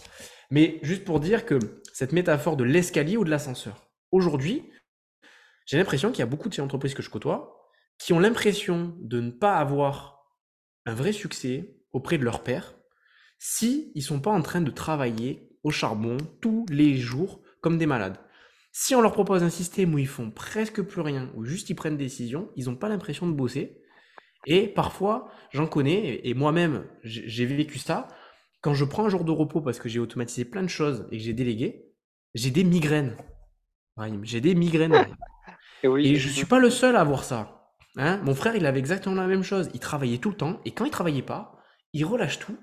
Mais 0.52 0.78
juste 0.84 1.04
pour 1.04 1.20
dire 1.20 1.44
que 1.44 1.58
cette 1.92 2.14
métaphore 2.14 2.58
de 2.58 2.64
l'escalier 2.64 3.18
ou 3.18 3.24
de 3.24 3.32
l'ascenseur. 3.32 3.88
Aujourd'hui, 4.12 4.70
j'ai 5.66 5.80
l'impression 5.80 6.12
qu'il 6.12 6.20
y 6.20 6.22
a 6.22 6.28
beaucoup 6.28 6.48
de 6.48 6.54
ces 6.54 6.62
entreprises 6.62 6.94
que 6.94 7.02
je 7.02 7.10
côtoie 7.10 7.72
qui 7.98 8.14
ont 8.14 8.20
l'impression 8.20 8.96
de 9.00 9.20
ne 9.20 9.32
pas 9.32 9.58
avoir 9.58 10.28
un 10.86 10.94
vrai 10.94 11.12
succès 11.12 11.76
auprès 11.92 12.20
de 12.20 12.24
leur 12.24 12.44
père 12.44 12.77
si 13.40 13.92
ils 13.96 14.04
sont 14.04 14.20
pas 14.20 14.32
en 14.32 14.42
train 14.42 14.62
de 14.62 14.72
travailler 14.72 15.50
au 15.64 15.72
charbon 15.72 16.18
tous 16.42 16.66
les 16.70 16.98
jours 16.98 17.42
comme 17.62 17.78
des 17.78 17.86
malades. 17.86 18.18
Si 18.72 18.94
on 18.96 19.02
leur 19.02 19.12
propose 19.12 19.44
un 19.44 19.50
système 19.50 19.94
où 19.94 19.98
ils 19.98 20.08
font 20.08 20.30
presque 20.30 20.82
plus 20.82 21.02
rien, 21.02 21.32
où 21.36 21.44
juste 21.44 21.70
ils 21.70 21.76
prennent 21.76 21.98
des 21.98 22.06
décisions, 22.06 22.52
ils 22.56 22.66
n'ont 22.66 22.76
pas 22.76 22.90
l'impression 22.90 23.28
de 23.28 23.34
bosser. 23.34 23.82
Et 24.46 24.68
parfois, 24.68 25.32
j'en 25.52 25.66
connais, 25.68 26.22
et 26.24 26.34
moi-même, 26.34 26.86
j'ai 27.04 27.46
vécu 27.46 27.80
ça. 27.80 28.08
Quand 28.62 28.74
je 28.74 28.86
prends 28.86 29.06
un 29.06 29.10
jour 29.10 29.24
de 29.24 29.32
repos 29.32 29.62
parce 29.62 29.80
que 29.80 29.90
j'ai 29.90 30.00
automatisé 30.00 30.46
plein 30.46 30.64
de 30.64 30.68
choses 30.68 31.08
et 31.12 31.18
que 31.18 31.24
j'ai 31.24 31.34
délégué, 31.34 31.88
j'ai 32.36 32.52
des 32.52 32.64
migraines. 32.64 33.18
J'ai 34.22 34.42
des 34.42 34.54
migraines. 34.54 34.94
et, 35.84 35.88
oui, 35.88 36.08
et 36.08 36.16
je 36.16 36.30
suis 36.30 36.46
pas 36.46 36.60
le 36.60 36.70
seul 36.70 36.96
à 36.96 37.02
avoir 37.02 37.24
ça. 37.24 37.74
Hein 37.98 38.22
Mon 38.24 38.36
frère, 38.36 38.56
il 38.56 38.66
avait 38.66 38.80
exactement 38.80 39.16
la 39.16 39.28
même 39.28 39.44
chose. 39.44 39.70
Il 39.74 39.80
travaillait 39.80 40.20
tout 40.20 40.30
le 40.30 40.38
temps, 40.38 40.62
et 40.66 40.72
quand 40.72 40.86
il 40.86 40.92
travaillait 40.92 41.24
pas, 41.24 41.60
il 41.94 42.06
relâche 42.06 42.38
tout, 42.38 42.58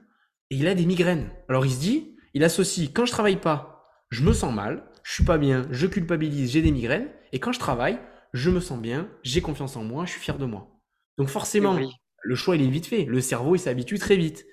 et 0.51 0.57
il 0.57 0.67
a 0.67 0.75
des 0.75 0.87
migraines. 0.87 1.31
Alors 1.49 1.67
il 1.67 1.73
se 1.73 1.81
dit, 1.81 2.17
il 2.35 2.45
associe, 2.45 2.91
quand 2.93 3.07
je 3.07 3.13
travaille 3.13 3.41
pas, 3.41 3.87
je 4.11 4.23
me 4.23 4.33
sens 4.33 4.55
mal, 4.55 4.85
je 5.03 5.13
suis 5.13 5.25
pas 5.25 5.39
bien, 5.39 5.67
je 5.71 5.87
culpabilise, 5.87 6.53
j'ai 6.53 6.63
des 6.63 6.73
migraines, 6.73 7.09
et 7.33 7.39
quand 7.39 7.53
je 7.53 7.59
travaille, 7.59 7.99
je 8.33 8.51
me 8.51 8.61
sens 8.61 8.81
bien, 8.81 9.09
j'ai 9.23 9.41
confiance 9.41 9.77
en 9.77 9.85
moi, 9.85 10.05
je 10.07 10.13
suis 10.13 10.21
fier 10.21 10.39
de 10.39 10.45
moi. 10.45 10.69
Donc 11.19 11.29
forcément, 11.29 11.79
le 12.25 12.35
choix, 12.35 12.57
il 12.57 12.63
est 12.63 12.71
vite 12.71 12.87
fait. 12.87 13.05
Le 13.05 13.21
cerveau, 13.21 13.55
il 13.55 13.59
s'habitue 13.59 13.99
très 13.99 14.17
vite. 14.17 14.45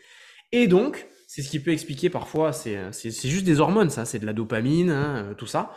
Et 0.51 0.67
donc, 0.67 1.07
c'est 1.27 1.41
ce 1.41 1.49
qui 1.49 1.59
peut 1.59 1.71
expliquer 1.71 2.09
parfois, 2.09 2.51
c'est 2.51 2.91
juste 3.23 3.45
des 3.45 3.59
hormones, 3.59 3.89
ça, 3.89 4.05
c'est 4.05 4.19
de 4.19 4.25
la 4.25 4.33
dopamine, 4.33 4.89
hein, 4.89 5.25
euh, 5.29 5.33
tout 5.33 5.47
ça. 5.47 5.71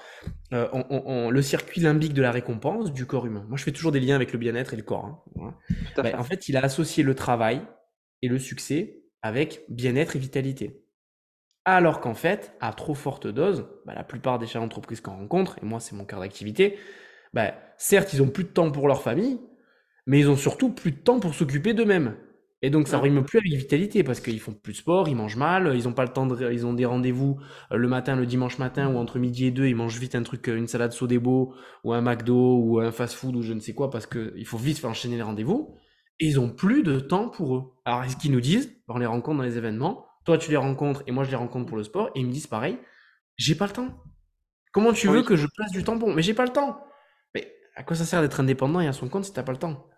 Euh, 0.52 1.30
le 1.30 1.42
circuit 1.42 1.80
limbique 1.80 2.12
de 2.12 2.22
la 2.22 2.32
récompense 2.32 2.92
du 2.92 3.06
corps 3.06 3.26
humain. 3.26 3.46
Moi, 3.48 3.56
je 3.56 3.62
fais 3.62 3.72
toujours 3.72 3.92
des 3.92 4.00
liens 4.00 4.16
avec 4.16 4.32
le 4.32 4.38
bien-être 4.38 4.74
et 4.74 4.76
le 4.76 4.82
corps. 4.82 5.24
Hein, 5.40 5.54
ben, 5.96 6.18
en 6.18 6.24
fait, 6.24 6.48
il 6.48 6.56
a 6.56 6.64
associé 6.64 7.04
le 7.04 7.14
travail 7.14 7.62
et 8.22 8.28
le 8.28 8.38
succès 8.38 9.03
avec 9.24 9.64
bien-être 9.70 10.16
et 10.16 10.18
vitalité. 10.20 10.84
Alors 11.64 12.00
qu'en 12.00 12.14
fait, 12.14 12.54
à 12.60 12.74
trop 12.74 12.94
forte 12.94 13.26
dose, 13.26 13.66
ben, 13.86 13.94
la 13.94 14.04
plupart 14.04 14.38
des 14.38 14.46
chefs 14.46 14.60
d'entreprise 14.60 15.00
qu'on 15.00 15.16
rencontre, 15.16 15.58
et 15.62 15.66
moi 15.66 15.80
c'est 15.80 15.96
mon 15.96 16.04
cœur 16.04 16.20
d'activité, 16.20 16.78
ben, 17.32 17.52
certes 17.78 18.12
ils 18.12 18.22
ont 18.22 18.28
plus 18.28 18.44
de 18.44 18.50
temps 18.50 18.70
pour 18.70 18.86
leur 18.86 19.02
famille, 19.02 19.40
mais 20.06 20.20
ils 20.20 20.28
ont 20.28 20.36
surtout 20.36 20.70
plus 20.70 20.92
de 20.92 20.98
temps 20.98 21.20
pour 21.20 21.34
s'occuper 21.34 21.72
d'eux-mêmes. 21.72 22.16
Et 22.60 22.68
donc 22.68 22.86
ça 22.86 23.00
rime 23.00 23.24
plus 23.24 23.38
avec 23.38 23.52
vitalité 23.54 24.04
parce 24.04 24.20
qu'ils 24.20 24.40
font 24.40 24.52
plus 24.52 24.74
de 24.74 24.78
sport, 24.78 25.08
ils 25.08 25.16
mangent 25.16 25.36
mal, 25.36 25.72
ils 25.74 25.88
ont 25.88 25.94
pas 25.94 26.04
le 26.04 26.12
temps 26.12 26.26
de, 26.26 26.52
ils 26.52 26.66
ont 26.66 26.74
des 26.74 26.84
rendez-vous 26.86 27.38
euh, 27.72 27.76
le 27.76 27.88
matin, 27.88 28.16
le 28.16 28.26
dimanche 28.26 28.58
matin 28.58 28.92
ou 28.92 28.98
entre 28.98 29.18
midi 29.18 29.46
et 29.46 29.50
deux, 29.50 29.66
ils 29.66 29.76
mangent 29.76 29.98
vite 29.98 30.14
un 30.14 30.22
truc, 30.22 30.48
euh, 30.50 30.56
une 30.56 30.68
salade 30.68 30.92
Sodebo 30.92 31.54
ou 31.82 31.94
un 31.94 32.02
McDo 32.02 32.58
ou 32.58 32.80
un 32.80 32.92
fast-food 32.92 33.36
ou 33.36 33.42
je 33.42 33.54
ne 33.54 33.60
sais 33.60 33.74
quoi 33.74 33.90
parce 33.90 34.06
que 34.06 34.34
il 34.36 34.46
faut 34.46 34.58
vite 34.58 34.78
faire 34.78 34.90
enchaîner 34.90 35.16
les 35.16 35.22
rendez-vous. 35.22 35.78
Et 36.20 36.26
ils 36.26 36.40
ont 36.40 36.50
plus 36.50 36.82
de 36.82 37.00
temps 37.00 37.28
pour 37.28 37.56
eux. 37.56 37.74
Alors 37.84 38.08
ce 38.08 38.16
qu'ils 38.16 38.32
nous 38.32 38.40
disent, 38.40 38.72
on 38.88 38.98
les 38.98 39.06
rencontre 39.06 39.38
dans 39.38 39.44
les 39.44 39.58
événements, 39.58 40.06
toi 40.24 40.38
tu 40.38 40.50
les 40.50 40.56
rencontres 40.56 41.02
et 41.06 41.12
moi 41.12 41.24
je 41.24 41.30
les 41.30 41.36
rencontre 41.36 41.66
pour 41.66 41.76
le 41.76 41.84
sport 41.84 42.10
et 42.14 42.20
ils 42.20 42.26
me 42.26 42.32
disent 42.32 42.46
pareil, 42.46 42.78
j'ai 43.36 43.54
pas 43.54 43.66
le 43.66 43.72
temps. 43.72 44.02
Comment 44.72 44.92
tu 44.92 45.08
veux 45.08 45.22
que 45.22 45.36
je 45.36 45.46
place 45.46 45.70
du 45.70 45.84
temps 45.84 45.98
pour 45.98 46.12
Mais 46.12 46.22
j'ai 46.22 46.34
pas 46.34 46.44
le 46.44 46.52
temps. 46.52 46.84
Mais 47.34 47.52
à 47.76 47.82
quoi 47.82 47.96
ça 47.96 48.04
sert 48.04 48.20
d'être 48.22 48.40
indépendant 48.40 48.80
et 48.80 48.88
à 48.88 48.92
son 48.92 49.08
compte 49.08 49.24
si 49.24 49.32
t'as 49.32 49.42
pas 49.42 49.52
le 49.52 49.58
temps? 49.58 49.88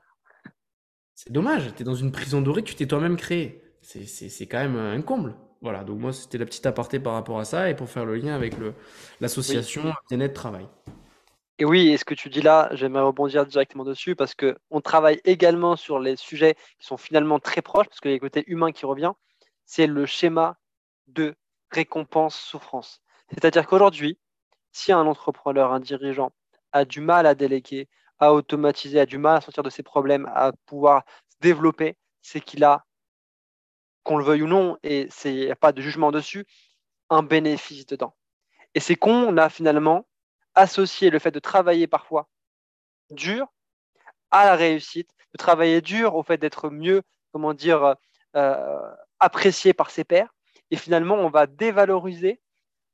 C'est 1.14 1.32
dommage, 1.32 1.74
tu 1.74 1.82
es 1.82 1.84
dans 1.84 1.94
une 1.94 2.12
prison 2.12 2.42
dorée 2.42 2.62
que 2.62 2.68
tu 2.68 2.74
t'es 2.74 2.86
toi-même 2.86 3.16
créé. 3.16 3.62
C'est 3.80 4.46
quand 4.46 4.58
même 4.58 4.76
un 4.76 5.00
comble. 5.00 5.34
Voilà, 5.62 5.82
donc 5.84 5.98
moi 5.98 6.12
c'était 6.12 6.38
la 6.38 6.44
petite 6.44 6.66
aparté 6.66 7.00
par 7.00 7.14
rapport 7.14 7.38
à 7.38 7.44
ça 7.44 7.70
et 7.70 7.74
pour 7.74 7.88
faire 7.88 8.04
le 8.04 8.16
lien 8.16 8.34
avec 8.34 8.54
l'association 9.20 9.82
oui. 10.10 10.16
bien 10.16 10.28
Travail. 10.28 10.68
Et 11.58 11.64
oui, 11.64 11.88
et 11.88 11.96
ce 11.96 12.04
que 12.04 12.14
tu 12.14 12.28
dis 12.28 12.42
là, 12.42 12.68
j'aimerais 12.72 13.02
rebondir 13.02 13.46
directement 13.46 13.84
dessus 13.84 14.14
parce 14.14 14.34
qu'on 14.34 14.80
travaille 14.82 15.20
également 15.24 15.76
sur 15.76 15.98
les 15.98 16.16
sujets 16.16 16.54
qui 16.78 16.86
sont 16.86 16.98
finalement 16.98 17.38
très 17.38 17.62
proches, 17.62 17.88
parce 17.88 18.00
qu'il 18.00 18.10
y 18.10 18.14
a 18.14 18.16
le 18.16 18.20
côté 18.20 18.44
humain 18.46 18.72
qui 18.72 18.84
revient, 18.84 19.12
c'est 19.64 19.86
le 19.86 20.04
schéma 20.04 20.58
de 21.06 21.34
récompense-souffrance. 21.70 23.00
C'est-à-dire 23.30 23.66
qu'aujourd'hui, 23.66 24.18
si 24.72 24.92
un 24.92 25.06
entrepreneur, 25.06 25.72
un 25.72 25.80
dirigeant 25.80 26.32
a 26.72 26.84
du 26.84 27.00
mal 27.00 27.26
à 27.26 27.34
déléguer, 27.34 27.88
à 28.18 28.34
automatiser, 28.34 29.00
a 29.00 29.06
du 29.06 29.16
mal 29.16 29.38
à 29.38 29.40
sortir 29.40 29.62
de 29.62 29.70
ses 29.70 29.82
problèmes, 29.82 30.30
à 30.34 30.52
pouvoir 30.66 31.04
se 31.28 31.36
développer, 31.40 31.96
c'est 32.20 32.42
qu'il 32.42 32.64
a, 32.64 32.84
qu'on 34.02 34.18
le 34.18 34.24
veuille 34.24 34.42
ou 34.42 34.46
non, 34.46 34.76
et 34.82 35.08
il 35.24 35.34
n'y 35.34 35.50
a 35.50 35.56
pas 35.56 35.72
de 35.72 35.80
jugement 35.80 36.12
dessus, 36.12 36.44
un 37.08 37.22
bénéfice 37.22 37.86
dedans. 37.86 38.14
Et 38.74 38.80
c'est 38.80 38.96
qu'on 38.96 39.38
a 39.38 39.48
finalement 39.48 40.06
associé 40.56 41.10
le 41.10 41.20
fait 41.20 41.30
de 41.30 41.38
travailler 41.38 41.86
parfois 41.86 42.28
dur 43.10 43.46
à 44.30 44.44
la 44.46 44.56
réussite, 44.56 45.10
de 45.32 45.38
travailler 45.38 45.80
dur 45.80 46.16
au 46.16 46.22
fait 46.22 46.38
d'être 46.38 46.70
mieux, 46.70 47.02
comment 47.32 47.54
dire, 47.54 47.94
euh, 48.34 48.94
apprécié 49.20 49.72
par 49.72 49.90
ses 49.90 50.04
pairs. 50.04 50.34
Et 50.70 50.76
finalement, 50.76 51.14
on 51.14 51.30
va 51.30 51.46
dévaloriser 51.46 52.40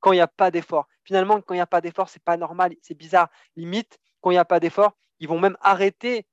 quand 0.00 0.12
il 0.12 0.16
n'y 0.16 0.20
a 0.20 0.28
pas 0.28 0.50
d'effort. 0.50 0.86
Finalement, 1.04 1.40
quand 1.40 1.54
il 1.54 1.58
n'y 1.58 1.62
a 1.62 1.66
pas 1.66 1.80
d'effort, 1.80 2.08
c'est 2.08 2.22
pas 2.22 2.36
normal, 2.36 2.74
c'est 2.82 2.94
bizarre. 2.94 3.28
Limite, 3.56 3.98
quand 4.20 4.30
il 4.30 4.34
n'y 4.34 4.38
a 4.38 4.44
pas 4.44 4.60
d'effort, 4.60 4.92
ils 5.20 5.28
vont 5.28 5.38
même 5.38 5.56
arrêter 5.60 6.26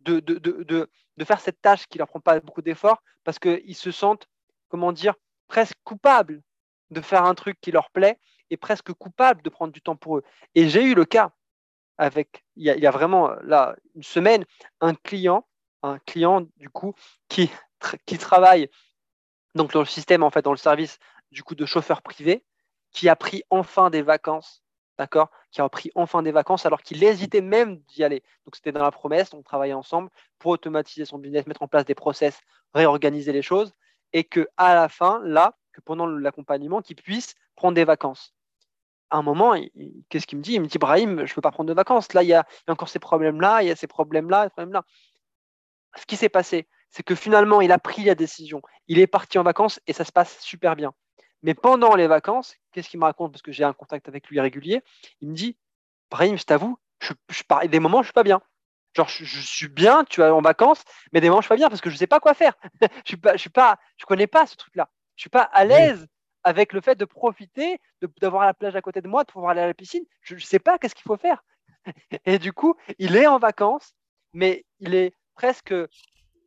de, 0.00 0.20
de, 0.20 1.24
faire 1.24 1.40
cette 1.40 1.60
tâche 1.60 1.86
qui 1.86 1.98
ne 1.98 2.00
leur 2.00 2.08
prend 2.08 2.20
pas 2.20 2.40
beaucoup 2.40 2.62
d'efforts 2.62 3.02
parce 3.24 3.38
qu'ils 3.38 3.76
se 3.76 3.90
sentent, 3.90 4.26
comment 4.68 4.92
dire, 4.92 5.14
presque 5.48 5.76
coupables 5.84 6.40
de 6.90 7.00
faire 7.00 7.24
un 7.24 7.34
truc 7.34 7.60
qui 7.60 7.70
leur 7.70 7.90
plaît 7.90 8.18
et 8.50 8.56
presque 8.56 8.92
coupables 8.92 9.42
de 9.42 9.48
prendre 9.48 9.72
du 9.72 9.80
temps 9.80 9.96
pour 9.96 10.18
eux. 10.18 10.24
Et 10.54 10.68
j'ai 10.68 10.82
eu 10.82 10.94
le 10.94 11.04
cas 11.04 11.32
avec, 11.98 12.44
il 12.56 12.64
y, 12.64 12.86
a, 12.86 12.90
vraiment 12.90 13.30
là 13.42 13.76
une 13.94 14.02
semaine, 14.02 14.46
un 14.80 14.94
client, 14.94 15.46
un 15.82 15.98
client 15.98 16.46
du 16.56 16.70
coup 16.70 16.94
qui, 17.28 17.50
qui 18.06 18.18
travaille 18.18 18.70
donc 19.54 19.72
dans 19.72 19.80
le 19.80 19.86
système 19.86 20.22
en 20.22 20.30
fait 20.30 20.42
dans 20.42 20.52
le 20.52 20.56
service 20.56 20.98
du 21.30 21.42
coup 21.42 21.54
de 21.54 21.66
chauffeur 21.66 22.02
privé, 22.02 22.44
qui 22.92 23.08
a 23.08 23.16
pris 23.16 23.42
enfin 23.50 23.90
des 23.90 24.02
vacances 24.02 24.62
d'accord, 25.00 25.30
qui 25.50 25.62
a 25.62 25.68
pris 25.70 25.90
enfin 25.94 26.22
des 26.22 26.30
vacances 26.30 26.66
alors 26.66 26.82
qu'il 26.82 27.02
hésitait 27.02 27.40
même 27.40 27.78
d'y 27.88 28.04
aller. 28.04 28.22
Donc 28.44 28.56
c'était 28.56 28.70
dans 28.70 28.82
la 28.82 28.90
promesse, 28.90 29.32
on 29.32 29.42
travaillait 29.42 29.72
ensemble 29.72 30.10
pour 30.38 30.50
automatiser 30.50 31.06
son 31.06 31.18
business, 31.18 31.46
mettre 31.46 31.62
en 31.62 31.68
place 31.68 31.86
des 31.86 31.94
process, 31.94 32.38
réorganiser 32.74 33.32
les 33.32 33.40
choses, 33.40 33.72
et 34.12 34.24
que 34.24 34.46
à 34.58 34.74
la 34.74 34.90
fin, 34.90 35.22
là, 35.24 35.56
que 35.72 35.80
pendant 35.80 36.06
l'accompagnement, 36.06 36.82
qu'il 36.82 36.96
puisse 36.96 37.34
prendre 37.56 37.74
des 37.74 37.84
vacances. 37.84 38.34
À 39.10 39.18
un 39.18 39.22
moment, 39.22 39.54
qu'est-ce 40.08 40.26
qu'il 40.26 40.38
me 40.38 40.42
dit? 40.42 40.54
Il 40.54 40.60
me 40.60 40.66
dit, 40.66 40.78
Brahim, 40.78 41.26
je 41.26 41.32
ne 41.32 41.34
peux 41.34 41.40
pas 41.40 41.50
prendre 41.50 41.68
de 41.68 41.74
vacances. 41.74 42.12
Là, 42.12 42.22
il 42.22 42.28
y 42.28 42.34
a, 42.34 42.46
il 42.48 42.64
y 42.68 42.70
a 42.70 42.72
encore 42.72 42.88
ces 42.88 43.00
problèmes-là, 43.00 43.62
il 43.62 43.68
y 43.68 43.70
a 43.70 43.76
ces 43.76 43.86
problèmes-là, 43.86 44.44
ces 44.44 44.50
problèmes-là. 44.50 44.84
Ce 45.96 46.06
qui 46.06 46.16
s'est 46.16 46.28
passé, 46.28 46.68
c'est 46.90 47.02
que 47.02 47.14
finalement, 47.14 47.60
il 47.60 47.72
a 47.72 47.78
pris 47.78 48.04
la 48.04 48.14
décision. 48.14 48.62
Il 48.88 48.98
est 48.98 49.06
parti 49.06 49.38
en 49.38 49.42
vacances 49.42 49.80
et 49.86 49.92
ça 49.92 50.04
se 50.04 50.12
passe 50.12 50.38
super 50.40 50.76
bien. 50.76 50.92
Mais 51.42 51.54
pendant 51.54 51.94
les 51.94 52.06
vacances, 52.06 52.54
qu'est-ce 52.72 52.88
qu'il 52.88 53.00
me 53.00 53.04
raconte? 53.04 53.32
Parce 53.32 53.42
que 53.42 53.52
j'ai 53.52 53.64
un 53.64 53.72
contact 53.72 54.08
avec 54.08 54.28
lui 54.28 54.40
régulier. 54.40 54.82
Il 55.20 55.30
me 55.30 55.34
dit 55.34 55.56
Brahim, 56.10 56.36
je 56.36 56.44
t'avoue, 56.44 56.78
je, 57.00 57.12
je, 57.30 57.66
des 57.66 57.80
moments, 57.80 58.02
je 58.02 58.08
suis 58.08 58.12
pas 58.12 58.24
bien. 58.24 58.40
Genre, 58.94 59.08
je, 59.08 59.40
suis 59.40 59.68
bien, 59.68 60.04
tu 60.04 60.20
es 60.20 60.28
en 60.28 60.40
vacances, 60.40 60.82
mais 61.12 61.20
des 61.20 61.28
moments, 61.28 61.40
je 61.40 61.46
suis 61.46 61.50
pas 61.50 61.56
bien 61.56 61.68
parce 61.68 61.80
que 61.80 61.90
je 61.90 61.96
sais 61.96 62.08
pas 62.08 62.18
quoi 62.18 62.34
faire. 62.34 62.54
je 63.06 63.14
ne 63.14 63.32
je 63.32 63.38
suis 63.38 63.50
pas, 63.50 63.78
je 63.96 64.04
connais 64.04 64.26
pas 64.26 64.46
ce 64.46 64.56
truc-là. 64.56 64.90
Je 65.14 65.22
suis 65.22 65.30
pas 65.30 65.42
à 65.42 65.64
l'aise 65.64 66.06
avec 66.44 66.72
le 66.72 66.80
fait 66.80 66.94
de 66.94 67.04
profiter, 67.04 67.78
d'avoir 68.20 68.44
la 68.44 68.54
plage 68.54 68.76
à 68.76 68.82
côté 68.82 69.00
de 69.00 69.08
moi, 69.08 69.24
de 69.24 69.32
pouvoir 69.32 69.52
aller 69.52 69.60
à 69.60 69.66
la 69.66 69.74
piscine. 69.74 70.04
Je 70.22 70.34
ne 70.34 70.40
sais 70.40 70.58
pas 70.58 70.78
qu'est-ce 70.78 70.94
qu'il 70.94 71.04
faut 71.06 71.16
faire. 71.16 71.42
Et 72.24 72.38
du 72.38 72.52
coup, 72.52 72.74
il 72.98 73.16
est 73.16 73.26
en 73.26 73.38
vacances, 73.38 73.94
mais 74.32 74.64
il 74.78 74.94
est 74.94 75.14
presque 75.34 75.74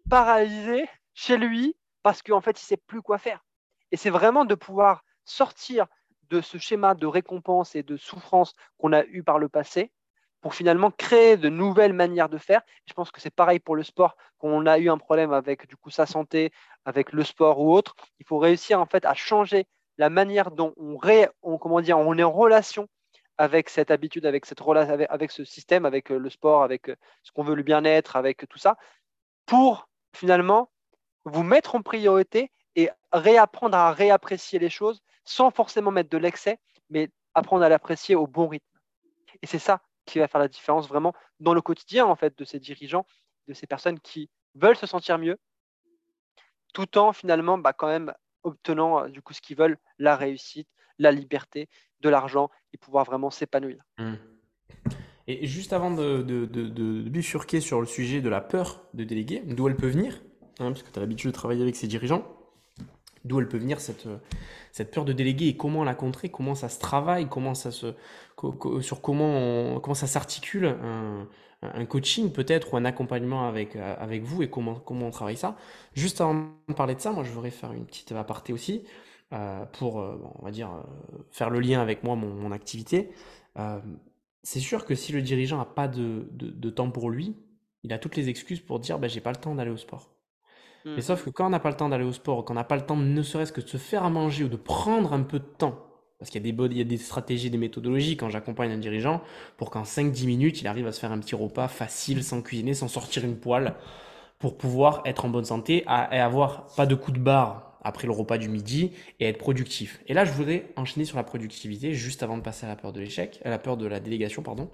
paralysé 0.09 0.87
chez 1.13 1.37
lui 1.37 1.75
parce 2.01 2.21
qu'en 2.21 2.41
fait, 2.41 2.59
il 2.61 2.65
sait 2.65 2.77
plus 2.77 3.01
quoi 3.01 3.17
faire. 3.17 3.43
Et 3.91 3.97
c'est 3.97 4.09
vraiment 4.09 4.45
de 4.45 4.55
pouvoir 4.55 5.03
sortir 5.25 5.87
de 6.29 6.41
ce 6.41 6.57
schéma 6.57 6.95
de 6.95 7.05
récompense 7.05 7.75
et 7.75 7.83
de 7.83 7.97
souffrance 7.97 8.53
qu'on 8.77 8.93
a 8.93 9.05
eu 9.05 9.23
par 9.23 9.39
le 9.39 9.49
passé 9.49 9.91
pour 10.41 10.55
finalement 10.55 10.91
créer 10.91 11.37
de 11.37 11.47
nouvelles 11.47 11.93
manières 11.93 12.27
de 12.27 12.37
faire. 12.37 12.61
Je 12.85 12.93
pense 12.93 13.11
que 13.11 13.21
c'est 13.21 13.33
pareil 13.33 13.59
pour 13.59 13.75
le 13.75 13.83
sport, 13.83 14.17
quand 14.37 14.49
on 14.49 14.65
a 14.65 14.77
eu 14.77 14.89
un 14.89 14.97
problème 14.97 15.31
avec 15.31 15.67
du 15.67 15.77
coup 15.77 15.89
sa 15.89 16.05
santé, 16.05 16.51
avec 16.83 17.13
le 17.13 17.23
sport 17.23 17.61
ou 17.61 17.73
autre, 17.73 17.95
il 18.19 18.25
faut 18.25 18.39
réussir 18.39 18.81
en 18.81 18.85
fait 18.85 19.05
à 19.05 19.13
changer 19.13 19.67
la 19.97 20.09
manière 20.09 20.51
dont 20.51 20.73
on, 20.77 20.99
est 21.01 21.93
en 21.93 22.31
relation 22.31 22.87
avec 23.37 23.69
cette 23.69 23.91
habitude, 23.91 24.25
avec, 24.25 24.45
cette 24.45 24.61
avec, 24.61 25.07
avec 25.09 25.31
ce 25.31 25.43
système, 25.43 25.85
avec 25.85 26.11
euh, 26.11 26.17
le 26.17 26.29
sport, 26.29 26.63
avec 26.63 26.89
euh, 26.89 26.95
ce 27.23 27.31
qu'on 27.31 27.43
veut 27.43 27.55
le 27.55 27.63
bien-être, 27.63 28.15
avec 28.15 28.47
tout 28.49 28.57
ça, 28.57 28.77
pour 29.45 29.89
finalement 30.15 30.71
vous 31.25 31.43
mettre 31.43 31.75
en 31.75 31.81
priorité 31.81 32.51
et 32.75 32.89
réapprendre 33.11 33.77
à 33.77 33.91
réapprécier 33.91 34.59
les 34.59 34.69
choses 34.69 35.01
sans 35.25 35.51
forcément 35.51 35.91
mettre 35.91 36.09
de 36.09 36.17
l'excès, 36.17 36.59
mais 36.89 37.09
apprendre 37.33 37.63
à 37.63 37.69
l'apprécier 37.69 38.15
au 38.15 38.27
bon 38.27 38.47
rythme. 38.47 38.65
Et 39.41 39.47
c'est 39.47 39.59
ça 39.59 39.81
qui 40.05 40.19
va 40.19 40.27
faire 40.27 40.41
la 40.41 40.47
différence 40.47 40.87
vraiment 40.87 41.13
dans 41.39 41.53
le 41.53 41.61
quotidien 41.61 42.05
en 42.05 42.15
fait 42.15 42.37
de 42.37 42.45
ces 42.45 42.59
dirigeants, 42.59 43.05
de 43.47 43.53
ces 43.53 43.67
personnes 43.67 43.99
qui 43.99 44.29
veulent 44.55 44.75
se 44.75 44.85
sentir 44.85 45.17
mieux, 45.17 45.37
tout 46.73 46.97
en 46.97 47.13
finalement 47.13 47.57
bah, 47.57 47.73
quand 47.73 47.87
même 47.87 48.13
obtenant 48.43 49.03
euh, 49.03 49.07
du 49.09 49.21
coup 49.21 49.33
ce 49.33 49.41
qu'ils 49.41 49.57
veulent, 49.57 49.77
la 49.99 50.15
réussite, 50.15 50.67
la 50.99 51.11
liberté, 51.11 51.69
de 52.01 52.09
l'argent 52.09 52.49
et 52.73 52.77
pouvoir 52.77 53.05
vraiment 53.05 53.31
s'épanouir. 53.31 53.83
Mmh. 53.97 54.13
Et 55.27 55.47
juste 55.47 55.71
avant 55.71 55.91
de, 55.91 56.21
bifurquer 57.07 57.61
sur 57.61 57.79
le 57.79 57.87
sujet 57.87 58.21
de 58.21 58.29
la 58.29 58.41
peur 58.41 58.83
de 58.93 59.03
déléguer, 59.05 59.41
d'où 59.45 59.67
elle 59.69 59.77
peut 59.77 59.87
venir, 59.87 60.21
hein, 60.59 60.71
parce 60.71 60.83
que 60.83 60.91
tu 60.91 60.99
as 60.99 61.01
l'habitude 61.01 61.31
de 61.31 61.35
travailler 61.35 61.61
avec 61.61 61.77
ces 61.77 61.87
dirigeants, 61.87 62.27
d'où 63.23 63.39
elle 63.39 63.47
peut 63.47 63.57
venir 63.57 63.79
cette, 63.79 64.07
cette 64.73 64.91
peur 64.91 65.05
de 65.05 65.13
déléguer 65.13 65.47
et 65.47 65.55
comment 65.55 65.85
la 65.85 65.95
contrer, 65.95 66.29
comment 66.29 66.55
ça 66.55 66.67
se 66.67 66.79
travaille, 66.79 67.29
comment 67.29 67.53
ça 67.53 67.71
se, 67.71 67.93
sur 68.81 69.01
comment, 69.01 69.93
ça 69.93 70.07
s'articule 70.07 70.65
un, 70.65 71.27
un, 71.73 71.85
coaching 71.85 72.31
peut-être 72.31 72.73
ou 72.73 72.77
un 72.77 72.85
accompagnement 72.85 73.47
avec, 73.47 73.75
avec 73.75 74.23
vous 74.23 74.43
et 74.43 74.49
comment, 74.49 74.75
comment 74.75 75.07
on 75.07 75.11
travaille 75.11 75.37
ça. 75.37 75.55
Juste 75.93 76.21
avant 76.21 76.49
de 76.67 76.73
parler 76.73 76.95
de 76.95 76.99
ça, 76.99 77.11
moi 77.11 77.23
je 77.23 77.31
voudrais 77.31 77.51
faire 77.51 77.71
une 77.73 77.85
petite 77.85 78.11
aparté 78.11 78.53
aussi 78.53 78.83
euh, 79.33 79.65
pour, 79.65 79.99
euh, 79.99 80.21
on 80.39 80.45
va 80.45 80.51
dire, 80.51 80.69
euh, 80.69 80.83
faire 81.31 81.49
le 81.49 81.59
lien 81.59 81.81
avec 81.81 82.03
moi, 82.03 82.15
mon, 82.15 82.27
mon 82.27 82.51
activité. 82.51 83.09
c'est 84.43 84.59
sûr 84.59 84.85
que 84.85 84.93
si 84.93 85.11
le 85.11 85.21
dirigeant 85.21 85.57
n'a 85.57 85.65
pas 85.65 85.87
de, 85.87 86.27
de, 86.31 86.49
de, 86.49 86.69
temps 86.69 86.91
pour 86.91 87.09
lui, 87.09 87.35
il 87.83 87.93
a 87.93 87.97
toutes 87.97 88.15
les 88.15 88.29
excuses 88.29 88.59
pour 88.59 88.79
dire 88.79 88.99
bah, 88.99 89.07
j'ai 89.07 89.21
pas 89.21 89.31
le 89.31 89.37
temps 89.37 89.55
d'aller 89.55 89.71
au 89.71 89.77
sport. 89.77 90.11
Mais 90.85 90.97
mmh. 90.97 91.01
sauf 91.01 91.23
que 91.23 91.29
quand 91.29 91.47
on 91.47 91.49
n'a 91.49 91.61
pas 91.61 91.69
le 91.69 91.77
temps 91.77 91.89
d'aller 91.89 92.03
au 92.03 92.11
sport, 92.11 92.45
quand 92.45 92.53
on 92.53 92.55
n'a 92.55 92.63
pas 92.63 92.75
le 92.75 92.85
temps 92.85 92.97
ne 92.97 93.21
serait-ce 93.23 93.53
que 93.53 93.61
de 93.61 93.67
se 93.67 93.77
faire 93.77 94.03
à 94.03 94.09
manger 94.09 94.43
ou 94.43 94.49
de 94.49 94.57
prendre 94.57 95.13
un 95.13 95.23
peu 95.23 95.39
de 95.39 95.45
temps, 95.45 95.79
parce 96.23 96.29
qu'il 96.29 96.47
y 96.47 96.49
a 96.49 96.53
des, 96.53 96.63
il 96.71 96.77
y 96.77 96.81
a 96.81 96.85
des 96.85 96.95
stratégies, 96.95 97.49
des 97.49 97.57
méthodologies 97.57 98.15
quand 98.15 98.29
j'accompagne 98.29 98.71
un 98.71 98.77
dirigeant 98.77 99.21
pour 99.57 99.69
qu'en 99.71 99.83
5-10 99.83 100.25
minutes, 100.25 100.61
il 100.61 100.67
arrive 100.67 100.87
à 100.87 100.93
se 100.93 101.01
faire 101.01 101.11
un 101.11 101.19
petit 101.19 101.35
repas 101.35 101.67
facile, 101.67 102.23
sans 102.23 102.41
cuisiner, 102.41 102.73
sans 102.73 102.87
sortir 102.87 103.25
une 103.25 103.35
poêle, 103.35 103.75
pour 104.39 104.57
pouvoir 104.57 105.01
être 105.03 105.25
en 105.25 105.29
bonne 105.29 105.43
santé 105.43 105.83
et 105.83 106.17
avoir 106.17 106.67
pas 106.77 106.85
de 106.85 106.95
coup 106.95 107.11
de 107.11 107.19
barre 107.19 107.77
après 107.83 108.07
le 108.07 108.13
repas 108.13 108.37
du 108.37 108.47
midi 108.47 108.93
et 109.19 109.27
être 109.27 109.37
productif. 109.37 109.99
Et 110.07 110.13
là, 110.13 110.23
je 110.23 110.31
voudrais 110.31 110.71
enchaîner 110.77 111.03
sur 111.03 111.17
la 111.17 111.25
productivité 111.25 111.91
juste 111.93 112.23
avant 112.23 112.37
de 112.37 112.41
passer 112.41 112.65
à 112.65 112.69
la 112.69 112.77
peur 112.77 112.93
de 112.93 113.01
l'échec, 113.01 113.41
à 113.43 113.49
la 113.49 113.59
peur 113.59 113.75
de 113.75 113.85
la 113.85 113.99
délégation, 113.99 114.43
pardon. 114.43 114.71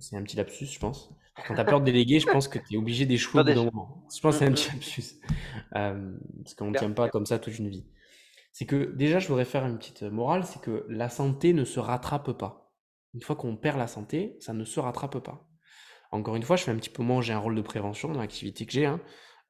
C'est 0.00 0.16
un 0.16 0.22
petit 0.22 0.38
lapsus, 0.38 0.64
je 0.64 0.78
pense. 0.78 1.10
Quand 1.46 1.52
tu 1.52 1.60
as 1.60 1.64
peur 1.64 1.80
de 1.80 1.84
déléguer, 1.84 2.20
je 2.20 2.26
pense 2.26 2.48
que 2.48 2.58
tu 2.58 2.74
es 2.74 2.76
obligé 2.78 3.04
d'échouer 3.04 3.42
au 3.42 3.44
bout 3.44 3.52
d'un 3.52 3.64
moment. 3.64 4.02
Je 4.14 4.20
pense 4.22 4.36
que 4.36 4.38
c'est 4.38 4.46
un 4.46 4.52
petit 4.52 4.68
lapsus. 4.72 5.20
Euh, 5.76 6.16
parce 6.42 6.54
qu'on 6.54 6.70
ne 6.70 6.74
tient 6.78 6.92
pas 6.92 7.10
comme 7.10 7.26
ça 7.26 7.38
toute 7.38 7.58
une 7.58 7.68
vie. 7.68 7.84
C'est 8.58 8.66
que 8.66 8.92
déjà, 8.96 9.20
je 9.20 9.28
voudrais 9.28 9.44
faire 9.44 9.64
une 9.64 9.78
petite 9.78 10.02
morale, 10.02 10.42
c'est 10.44 10.60
que 10.60 10.84
la 10.88 11.08
santé 11.08 11.52
ne 11.52 11.62
se 11.62 11.78
rattrape 11.78 12.32
pas. 12.32 12.74
Une 13.14 13.22
fois 13.22 13.36
qu'on 13.36 13.56
perd 13.56 13.78
la 13.78 13.86
santé, 13.86 14.36
ça 14.40 14.52
ne 14.52 14.64
se 14.64 14.80
rattrape 14.80 15.20
pas. 15.20 15.48
Encore 16.10 16.34
une 16.34 16.42
fois, 16.42 16.56
je 16.56 16.64
fais 16.64 16.72
un 16.72 16.76
petit 16.76 16.90
peu 16.90 17.04
moins, 17.04 17.22
j'ai 17.22 17.32
un 17.32 17.38
rôle 17.38 17.54
de 17.54 17.62
prévention 17.62 18.08
dans 18.08 18.18
l'activité 18.18 18.66
que 18.66 18.72
j'ai, 18.72 18.86
hein, 18.86 19.00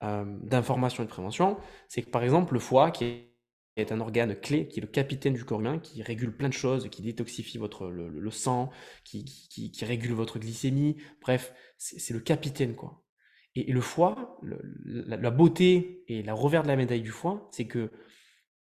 euh, 0.02 0.26
d'information 0.42 1.04
et 1.04 1.06
de 1.06 1.10
prévention. 1.10 1.56
C'est 1.88 2.02
que 2.02 2.10
par 2.10 2.22
exemple, 2.22 2.52
le 2.52 2.60
foie, 2.60 2.90
qui 2.90 3.32
est 3.76 3.92
un 3.92 4.00
organe 4.02 4.38
clé, 4.38 4.68
qui 4.68 4.78
est 4.78 4.82
le 4.82 4.88
capitaine 4.88 5.32
du 5.32 5.46
corps 5.46 5.60
humain, 5.60 5.78
qui 5.78 6.02
régule 6.02 6.36
plein 6.36 6.50
de 6.50 6.52
choses, 6.52 6.90
qui 6.90 7.00
détoxifie 7.00 7.56
votre, 7.56 7.88
le, 7.88 8.30
sang, 8.30 8.68
qui, 9.04 9.24
qui, 9.24 9.84
régule 9.86 10.12
votre 10.12 10.38
glycémie. 10.38 10.98
Bref, 11.22 11.54
c'est 11.78 12.12
le 12.12 12.20
capitaine, 12.20 12.74
quoi. 12.74 13.06
Et, 13.54 13.72
le 13.72 13.80
foie, 13.80 14.38
la, 14.42 15.30
beauté 15.30 16.04
et 16.08 16.22
la 16.22 16.34
revers 16.34 16.62
de 16.62 16.68
la 16.68 16.76
médaille 16.76 17.00
du 17.00 17.10
foie, 17.10 17.48
c'est 17.52 17.66
que 17.66 17.90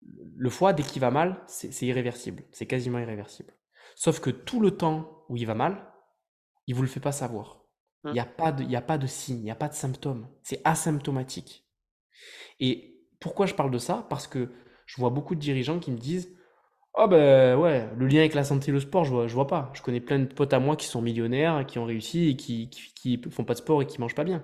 le 0.03 0.51
foie, 0.51 0.73
dès 0.73 0.83
qu'il 0.83 1.01
va 1.01 1.11
mal, 1.11 1.43
c'est 1.47 1.87
irréversible. 1.87 2.45
C'est 2.53 2.67
quasiment 2.67 2.99
irréversible. 2.99 3.53
Sauf 3.95 4.21
que 4.21 4.31
tout 4.31 4.61
le 4.61 4.73
temps 4.73 5.25
où 5.29 5.37
il 5.37 5.47
va 5.47 5.55
mal, 5.55 5.93
il 6.67 6.75
vous 6.75 6.83
le 6.83 6.89
fait 6.89 7.01
pas 7.01 7.13
savoir. 7.13 7.65
Il 8.05 8.13
n'y 8.13 8.21
a, 8.21 8.25
pas 8.25 8.53
de, 8.53 8.73
a 8.73 8.81
pas 8.81 8.99
de 8.99 9.07
signe, 9.09 9.39
il 9.39 9.45
n'y 9.45 9.51
a 9.51 9.57
pas 9.57 9.69
de 9.69 9.75
symptômes. 9.75 10.29
C'est 10.45 10.61
asymptomatique. 10.65 11.67
Et 12.61 13.01
pourquoi 13.19 13.47
je 13.47 13.55
parle 13.55 13.73
de 13.73 13.79
ça? 13.79 14.07
Parce 14.09 14.29
que 14.29 14.53
je 14.87 14.97
vois 14.97 15.11
beaucoup 15.11 15.35
de 15.35 15.41
dirigeants 15.41 15.81
qui 15.81 15.91
me 15.91 15.99
disent 15.99 16.37
Oh 16.99 17.09
ben 17.09 17.59
ouais, 17.59 17.91
le 17.97 18.07
lien 18.07 18.21
avec 18.21 18.35
la 18.35 18.45
santé 18.45 18.71
et 18.71 18.73
le 18.73 18.81
sport, 18.81 19.05
je 19.05 19.11
vois, 19.11 19.27
je 19.27 19.35
vois 19.35 19.47
pas. 19.47 19.71
Je 19.75 19.83
connais 19.83 20.01
plein 20.01 20.19
de 20.19 20.25
potes 20.27 20.53
à 20.55 20.61
moi 20.61 20.77
qui 20.77 20.87
sont 20.87 21.03
millionnaires, 21.03 21.67
qui 21.67 21.79
ont 21.79 21.85
réussi 21.85 22.31
et 22.31 22.37
qui, 22.37 22.71
qui, 22.71 23.21
font 23.31 23.45
pas 23.45 23.53
de 23.53 23.59
sport 23.59 23.83
et 23.83 23.87
qui 23.87 24.01
mangent 24.01 24.15
pas 24.15 24.25
bien. 24.25 24.43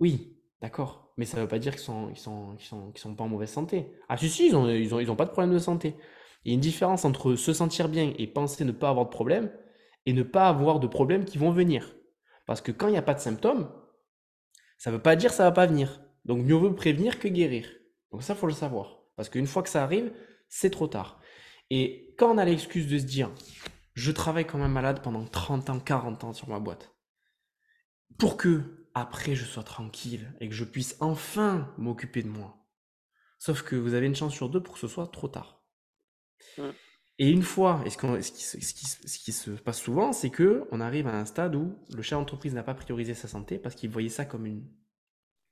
Oui, 0.00 0.36
d'accord. 0.60 1.03
Mais 1.16 1.24
ça 1.24 1.40
veut 1.40 1.48
pas 1.48 1.58
dire 1.58 1.72
qu'ils 1.72 1.82
sont, 1.82 2.12
sont, 2.16 3.14
pas 3.14 3.24
en 3.24 3.28
mauvaise 3.28 3.50
santé. 3.50 3.92
Ah 4.08 4.16
si, 4.16 4.28
si, 4.28 4.48
ils 4.48 4.56
ont, 4.56 4.68
ils 4.68 5.10
ont, 5.10 5.16
pas 5.16 5.26
de 5.26 5.30
problème 5.30 5.52
de 5.52 5.58
santé. 5.58 5.94
Il 6.44 6.50
y 6.50 6.52
a 6.52 6.54
une 6.54 6.60
différence 6.60 7.04
entre 7.04 7.36
se 7.36 7.52
sentir 7.52 7.88
bien 7.88 8.12
et 8.18 8.26
penser 8.26 8.64
ne 8.64 8.72
pas 8.72 8.88
avoir 8.88 9.06
de 9.06 9.10
problème 9.10 9.52
et 10.06 10.12
ne 10.12 10.22
pas 10.22 10.48
avoir 10.48 10.80
de 10.80 10.86
problèmes 10.86 11.24
qui 11.24 11.38
vont 11.38 11.52
venir. 11.52 11.94
Parce 12.46 12.60
que 12.60 12.72
quand 12.72 12.88
il 12.88 12.92
n'y 12.92 12.98
a 12.98 13.02
pas 13.02 13.14
de 13.14 13.20
symptômes, 13.20 13.70
ça 14.76 14.90
veut 14.90 15.00
pas 15.00 15.16
dire 15.16 15.32
ça 15.32 15.44
va 15.44 15.52
pas 15.52 15.66
venir. 15.66 16.02
Donc 16.24 16.44
mieux 16.44 16.54
vaut 16.54 16.72
prévenir 16.72 17.18
que 17.18 17.28
guérir. 17.28 17.68
Donc 18.10 18.22
ça, 18.22 18.34
faut 18.34 18.46
le 18.46 18.52
savoir. 18.52 19.00
Parce 19.16 19.28
qu'une 19.28 19.46
fois 19.46 19.62
que 19.62 19.68
ça 19.68 19.82
arrive, 19.82 20.12
c'est 20.48 20.70
trop 20.70 20.88
tard. 20.88 21.20
Et 21.70 22.14
quand 22.18 22.34
on 22.34 22.38
a 22.38 22.44
l'excuse 22.44 22.88
de 22.88 22.98
se 22.98 23.04
dire, 23.04 23.30
je 23.94 24.10
travaille 24.12 24.46
comme 24.46 24.62
un 24.62 24.68
malade 24.68 25.00
pendant 25.02 25.24
30 25.24 25.70
ans, 25.70 25.80
40 25.80 26.24
ans 26.24 26.32
sur 26.32 26.48
ma 26.48 26.58
boîte, 26.58 26.94
pour 28.18 28.36
que 28.36 28.83
après 28.94 29.34
je 29.34 29.44
sois 29.44 29.62
tranquille 29.62 30.32
et 30.40 30.48
que 30.48 30.54
je 30.54 30.64
puisse 30.64 30.96
enfin 31.00 31.72
m'occuper 31.78 32.22
de 32.22 32.28
moi. 32.28 32.56
Sauf 33.38 33.62
que 33.62 33.76
vous 33.76 33.94
avez 33.94 34.06
une 34.06 34.14
chance 34.14 34.32
sur 34.32 34.48
deux 34.48 34.62
pour 34.62 34.74
que 34.74 34.80
ce 34.80 34.88
soit 34.88 35.08
trop 35.08 35.28
tard. 35.28 35.62
Et 37.18 37.30
une 37.30 37.42
fois, 37.42 37.82
et 37.86 37.90
ce, 37.90 37.96
qui, 37.98 39.32
se 39.32 39.50
passe 39.50 39.80
souvent, 39.80 40.12
c'est 40.12 40.30
que 40.30 40.66
on 40.72 40.80
arrive 40.80 41.06
à 41.06 41.16
un 41.16 41.24
stade 41.24 41.54
où 41.54 41.76
le 41.94 42.02
chef 42.02 42.18
d'entreprise 42.18 42.54
n'a 42.54 42.64
pas 42.64 42.74
priorisé 42.74 43.14
sa 43.14 43.28
santé 43.28 43.58
parce 43.58 43.74
qu'il 43.74 43.90
voyait 43.90 44.08
ça 44.08 44.24
comme 44.24 44.46
une 44.46 44.66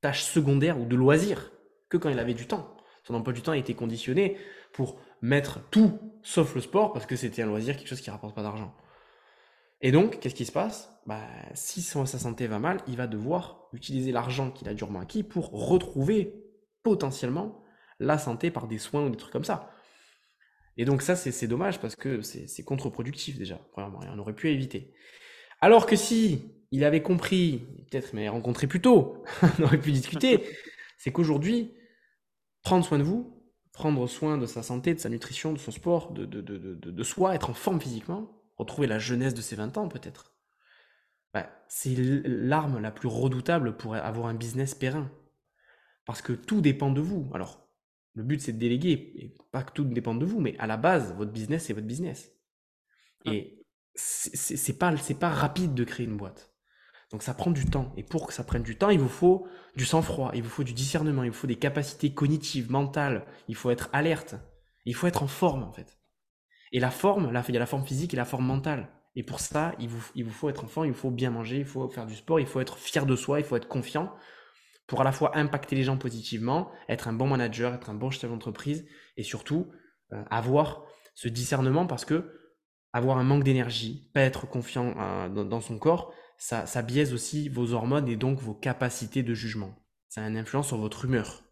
tâche 0.00 0.24
secondaire 0.24 0.80
ou 0.80 0.86
de 0.86 0.96
loisir 0.96 1.52
que 1.88 1.96
quand 1.96 2.08
il 2.08 2.18
avait 2.18 2.34
du 2.34 2.46
temps. 2.46 2.76
Son 3.04 3.14
emploi 3.14 3.32
du 3.32 3.42
temps 3.42 3.52
a 3.52 3.56
été 3.56 3.74
conditionné 3.74 4.36
pour 4.72 5.00
mettre 5.20 5.60
tout 5.70 5.98
sauf 6.22 6.54
le 6.54 6.60
sport 6.60 6.92
parce 6.92 7.06
que 7.06 7.16
c'était 7.16 7.42
un 7.42 7.46
loisir, 7.46 7.76
quelque 7.76 7.88
chose 7.88 8.00
qui 8.00 8.10
rapporte 8.10 8.34
pas 8.34 8.42
d'argent. 8.42 8.74
Et 9.80 9.92
donc, 9.92 10.18
qu'est-ce 10.18 10.34
qui 10.34 10.46
se 10.46 10.52
passe? 10.52 10.91
Bah, 11.06 11.26
Si 11.54 11.82
sa 11.82 12.06
santé 12.06 12.46
va 12.46 12.58
mal, 12.58 12.80
il 12.88 12.96
va 12.96 13.06
devoir 13.06 13.68
utiliser 13.72 14.12
l'argent 14.12 14.50
qu'il 14.50 14.68
a 14.68 14.74
durement 14.74 15.00
acquis 15.00 15.22
pour 15.22 15.50
retrouver 15.68 16.34
potentiellement 16.82 17.62
la 17.98 18.18
santé 18.18 18.50
par 18.50 18.66
des 18.66 18.78
soins 18.78 19.04
ou 19.04 19.10
des 19.10 19.16
trucs 19.16 19.32
comme 19.32 19.44
ça. 19.44 19.70
Et 20.76 20.84
donc 20.84 21.02
ça, 21.02 21.16
c'est 21.16 21.46
dommage 21.46 21.80
parce 21.80 21.96
que 21.96 22.22
c'est 22.22 22.64
contre-productif 22.64 23.38
déjà. 23.38 23.60
on 23.76 24.18
aurait 24.18 24.34
pu 24.34 24.50
éviter. 24.50 24.94
Alors 25.60 25.86
que 25.86 25.96
si 25.96 26.50
il 26.70 26.84
avait 26.84 27.02
compris, 27.02 27.66
peut-être 27.90 28.14
mais 28.14 28.28
rencontré 28.28 28.66
plus 28.66 28.80
tôt, 28.80 29.22
on 29.58 29.64
aurait 29.64 29.78
pu 29.78 29.92
discuter, 29.92 30.42
c'est 30.98 31.12
qu'aujourd'hui, 31.12 31.74
prendre 32.62 32.84
soin 32.84 32.98
de 32.98 33.02
vous, 33.02 33.42
prendre 33.72 34.06
soin 34.06 34.38
de 34.38 34.46
sa 34.46 34.62
santé, 34.62 34.94
de 34.94 34.98
sa 34.98 35.08
nutrition, 35.08 35.52
de 35.52 35.58
son 35.58 35.70
sport, 35.70 36.12
de 36.12 37.02
soi, 37.02 37.34
être 37.34 37.50
en 37.50 37.54
forme 37.54 37.80
physiquement, 37.80 38.42
retrouver 38.56 38.86
la 38.86 38.98
jeunesse 38.98 39.34
de 39.34 39.42
ses 39.42 39.56
20 39.56 39.76
ans 39.76 39.88
peut-être, 39.88 40.31
bah, 41.32 41.50
c'est 41.68 41.94
l'arme 41.96 42.78
la 42.78 42.90
plus 42.90 43.08
redoutable 43.08 43.76
pour 43.76 43.94
avoir 43.94 44.26
un 44.26 44.34
business 44.34 44.74
périn. 44.74 45.10
Parce 46.04 46.22
que 46.22 46.32
tout 46.32 46.60
dépend 46.60 46.90
de 46.90 47.00
vous. 47.00 47.30
Alors, 47.32 47.68
le 48.14 48.22
but 48.22 48.40
c'est 48.40 48.52
de 48.52 48.58
déléguer, 48.58 49.12
et 49.16 49.34
pas 49.50 49.62
que 49.62 49.72
tout 49.72 49.84
dépende 49.84 50.20
de 50.20 50.26
vous, 50.26 50.40
mais 50.40 50.56
à 50.58 50.66
la 50.66 50.76
base, 50.76 51.14
votre 51.14 51.32
business 51.32 51.66
c'est 51.66 51.72
votre 51.72 51.86
business. 51.86 52.32
Ah. 53.24 53.32
Et 53.32 53.64
c'est 53.94 54.78
pas, 54.78 54.94
pas 55.20 55.28
rapide 55.28 55.74
de 55.74 55.84
créer 55.84 56.06
une 56.06 56.16
boîte. 56.16 56.52
Donc 57.10 57.22
ça 57.22 57.34
prend 57.34 57.50
du 57.50 57.66
temps. 57.66 57.92
Et 57.96 58.02
pour 58.02 58.26
que 58.26 58.32
ça 58.32 58.42
prenne 58.42 58.62
du 58.62 58.76
temps, 58.76 58.88
il 58.88 58.98
vous 58.98 59.08
faut 59.08 59.46
du 59.76 59.84
sang-froid, 59.84 60.30
il 60.34 60.42
vous 60.42 60.48
faut 60.48 60.64
du 60.64 60.72
discernement, 60.72 61.22
il 61.22 61.30
vous 61.30 61.36
faut 61.36 61.46
des 61.46 61.58
capacités 61.58 62.14
cognitives, 62.14 62.70
mentales, 62.70 63.26
il 63.48 63.54
faut 63.54 63.70
être 63.70 63.90
alerte, 63.92 64.34
il 64.86 64.94
faut 64.94 65.06
être 65.06 65.22
en 65.22 65.26
forme 65.26 65.62
en 65.62 65.72
fait. 65.72 65.98
Et 66.72 66.80
la 66.80 66.90
forme, 66.90 67.30
là, 67.30 67.44
il 67.46 67.54
y 67.54 67.56
a 67.56 67.60
la 67.60 67.66
forme 67.66 67.84
physique 67.84 68.14
et 68.14 68.16
la 68.16 68.24
forme 68.24 68.46
mentale. 68.46 68.88
Et 69.14 69.22
pour 69.22 69.40
ça, 69.40 69.74
il 69.78 69.88
vous, 69.88 70.30
faut 70.30 70.48
être 70.48 70.64
en 70.64 70.68
forme, 70.68 70.86
il 70.86 70.94
faut 70.94 71.10
bien 71.10 71.30
manger, 71.30 71.58
il 71.58 71.66
faut 71.66 71.88
faire 71.88 72.06
du 72.06 72.14
sport, 72.14 72.40
il 72.40 72.46
faut 72.46 72.60
être 72.60 72.78
fier 72.78 73.04
de 73.04 73.14
soi, 73.14 73.40
il 73.40 73.44
faut 73.44 73.56
être 73.56 73.68
confiant 73.68 74.14
pour 74.86 75.00
à 75.00 75.04
la 75.04 75.12
fois 75.12 75.36
impacter 75.36 75.76
les 75.76 75.84
gens 75.84 75.96
positivement, 75.96 76.70
être 76.88 77.08
un 77.08 77.12
bon 77.12 77.26
manager, 77.26 77.74
être 77.74 77.90
un 77.90 77.94
bon 77.94 78.10
chef 78.10 78.30
d'entreprise 78.30 78.86
et 79.16 79.22
surtout 79.22 79.70
euh, 80.12 80.22
avoir 80.30 80.84
ce 81.14 81.28
discernement 81.28 81.86
parce 81.86 82.04
que 82.04 82.40
avoir 82.92 83.18
un 83.18 83.24
manque 83.24 83.44
d'énergie, 83.44 84.10
pas 84.12 84.20
être 84.20 84.46
confiant 84.46 84.94
euh, 84.98 85.28
dans, 85.28 85.60
son 85.60 85.78
corps, 85.78 86.12
ça, 86.36 86.66
ça 86.66 86.82
biaise 86.82 87.14
aussi 87.14 87.48
vos 87.48 87.72
hormones 87.72 88.08
et 88.08 88.16
donc 88.16 88.38
vos 88.40 88.54
capacités 88.54 89.22
de 89.22 89.34
jugement. 89.34 89.74
Ça 90.08 90.24
a 90.24 90.28
une 90.28 90.36
influence 90.36 90.68
sur 90.68 90.76
votre 90.76 91.06
humeur. 91.06 91.42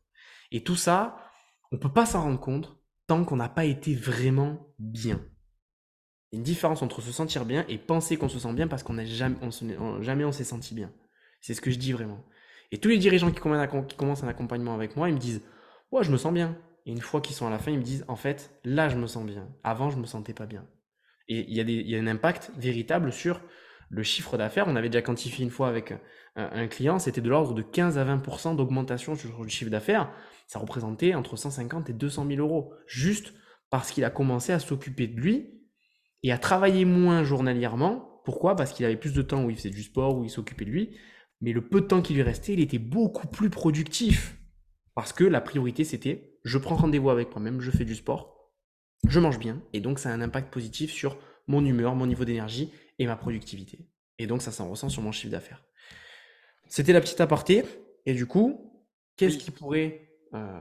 Et 0.51 0.62
tout 0.62 0.77
ça, 0.77 1.16
on 1.73 1.77
ne 1.77 1.81
peut 1.81 1.92
pas 1.92 2.05
s'en 2.05 2.23
rendre 2.23 2.40
compte 2.40 2.77
tant 3.07 3.25
qu'on 3.25 3.37
n'a 3.37 3.49
pas 3.49 3.64
été 3.64 3.94
vraiment 3.94 4.75
bien. 4.79 5.20
Il 6.33 6.37
y 6.37 6.38
a 6.38 6.38
une 6.38 6.45
différence 6.45 6.83
entre 6.83 7.01
se 7.01 7.12
sentir 7.12 7.45
bien 7.45 7.64
et 7.69 7.79
penser 7.79 8.16
qu'on 8.16 8.29
se 8.29 8.38
sent 8.38 8.53
bien 8.53 8.69
parce 8.69 8.83
qu'on 8.83 8.95
n'a 8.95 9.05
jamais, 9.05 9.37
on 9.43 10.03
jamais 10.03 10.25
on 10.25 10.33
s'est 10.33 10.45
senti 10.45 10.75
bien. 10.75 10.93
C'est 11.40 11.55
ce 11.55 11.61
que 11.61 11.71
je 11.71 11.79
dis 11.79 11.93
vraiment. 11.93 12.23
Et 12.73 12.79
tous 12.79 12.88
les 12.88 12.99
dirigeants 12.99 13.31
qui 13.31 13.40
commencent 13.40 14.23
un 14.23 14.29
accompagnement 14.29 14.75
avec 14.75 14.97
moi, 14.97 15.09
ils 15.09 15.14
me 15.14 15.19
disent 15.19 15.43
Ouais, 15.90 16.05
je 16.05 16.12
me 16.12 16.16
sens 16.16 16.33
bien. 16.33 16.57
Et 16.87 16.93
une 16.93 17.01
fois 17.01 17.21
qu'ils 17.21 17.35
sont 17.35 17.47
à 17.47 17.51
la 17.51 17.59
fin, 17.59 17.73
ils 17.73 17.79
me 17.79 17.83
disent 17.83 18.05
En 18.07 18.16
fait, 18.16 18.51
là, 18.64 18.88
je 18.88 18.97
me 18.97 19.07
sens 19.07 19.27
bien. 19.27 19.49
Avant, 19.64 19.90
je 19.90 19.99
me 19.99 20.07
sentais 20.07 20.35
pas 20.35 20.47
bien. 20.47 20.64
Et 21.29 21.47
il 21.49 21.55
y, 21.55 21.61
a 21.61 21.64
y 21.64 21.97
a 21.97 21.99
un 21.99 22.07
impact 22.07 22.53
véritable 22.57 23.12
sur 23.12 23.40
le 23.88 24.03
chiffre 24.03 24.37
d'affaires. 24.37 24.66
On 24.69 24.77
avait 24.77 24.88
déjà 24.88 25.03
quantifié 25.03 25.45
une 25.45 25.51
fois 25.51 25.69
avec 25.69 25.93
un, 26.37 26.69
client, 26.69 26.99
c'était 26.99 27.21
de 27.21 27.29
l'ordre 27.29 27.55
de 27.55 27.62
15 27.62 27.99
à 27.99 28.05
20% 28.05 28.57
d'augmentation 28.57 29.16
sur 29.16 29.43
le 29.43 29.49
chiffre 29.49 29.71
d'affaires. 29.71 30.11
Ça 30.47 30.59
représentait 30.59 31.14
entre 31.14 31.37
150 31.37 31.90
et 31.90 31.93
200 31.93 32.27
000 32.29 32.40
euros. 32.40 32.73
Juste 32.87 33.35
parce 33.69 33.90
qu'il 33.90 34.05
a 34.05 34.11
commencé 34.11 34.53
à 34.53 34.59
s'occuper 34.59 35.07
de 35.07 35.21
lui 35.21 35.60
et 36.23 36.33
à 36.33 36.39
travailler 36.39 36.85
moins 36.85 37.25
journalièrement. 37.25 38.21
Pourquoi? 38.25 38.57
Parce 38.57 38.73
qu'il 38.73 38.85
avait 38.85 38.97
plus 38.97 39.15
de 39.15 39.23
temps 39.23 39.45
où 39.45 39.51
il 39.51 39.57
faisait 39.57 39.71
du 39.71 39.83
sport, 39.83 40.17
où 40.17 40.25
il 40.25 40.31
s'occupait 40.31 40.65
de 40.65 40.71
lui 40.71 40.91
mais 41.41 41.53
le 41.53 41.67
peu 41.67 41.81
de 41.81 41.87
temps 41.87 42.03
qui 42.03 42.15
lui 42.15 42.23
restait, 42.23 42.53
il 42.53 42.61
était 42.61 42.79
beaucoup 42.79 43.27
plus 43.27 43.51
productif. 43.51 44.37
Parce 44.95 45.13
que 45.13 45.25
la 45.25 45.41
priorité, 45.41 45.85
c'était 45.85 46.39
je 46.45 46.59
prends 46.59 46.77
rendez-vous 46.77 47.11
avec 47.11 47.31
moi-même, 47.35 47.61
je 47.61 47.71
fais 47.71 47.85
du 47.85 47.95
sport, 47.95 48.51
je 49.07 49.21
mange 49.21 49.39
bien, 49.39 49.63
et 49.75 49.81
donc 49.81 49.99
ça 49.99 50.11
a 50.11 50.13
un 50.15 50.23
impact 50.23 50.51
positif 50.51 50.91
sur 50.91 51.19
mon 51.47 51.65
humeur, 51.65 51.95
mon 51.95 52.07
niveau 52.07 52.25
d'énergie 52.25 52.73
et 52.99 53.07
ma 53.07 53.17
productivité. 53.17 53.91
Et 54.19 54.27
donc 54.27 54.43
ça 54.43 54.53
s'en 54.53 54.69
ressent 54.69 54.89
sur 54.89 55.03
mon 55.03 55.13
chiffre 55.13 55.33
d'affaires. 55.33 55.65
C'était 56.69 56.93
la 56.93 57.01
petite 57.01 57.21
aparté. 57.21 57.65
Et 58.07 58.15
du 58.15 58.27
coup, 58.27 58.83
qu'est-ce 59.17 59.37
qui 59.37 59.51
pourrait 59.51 60.09
euh, 60.35 60.61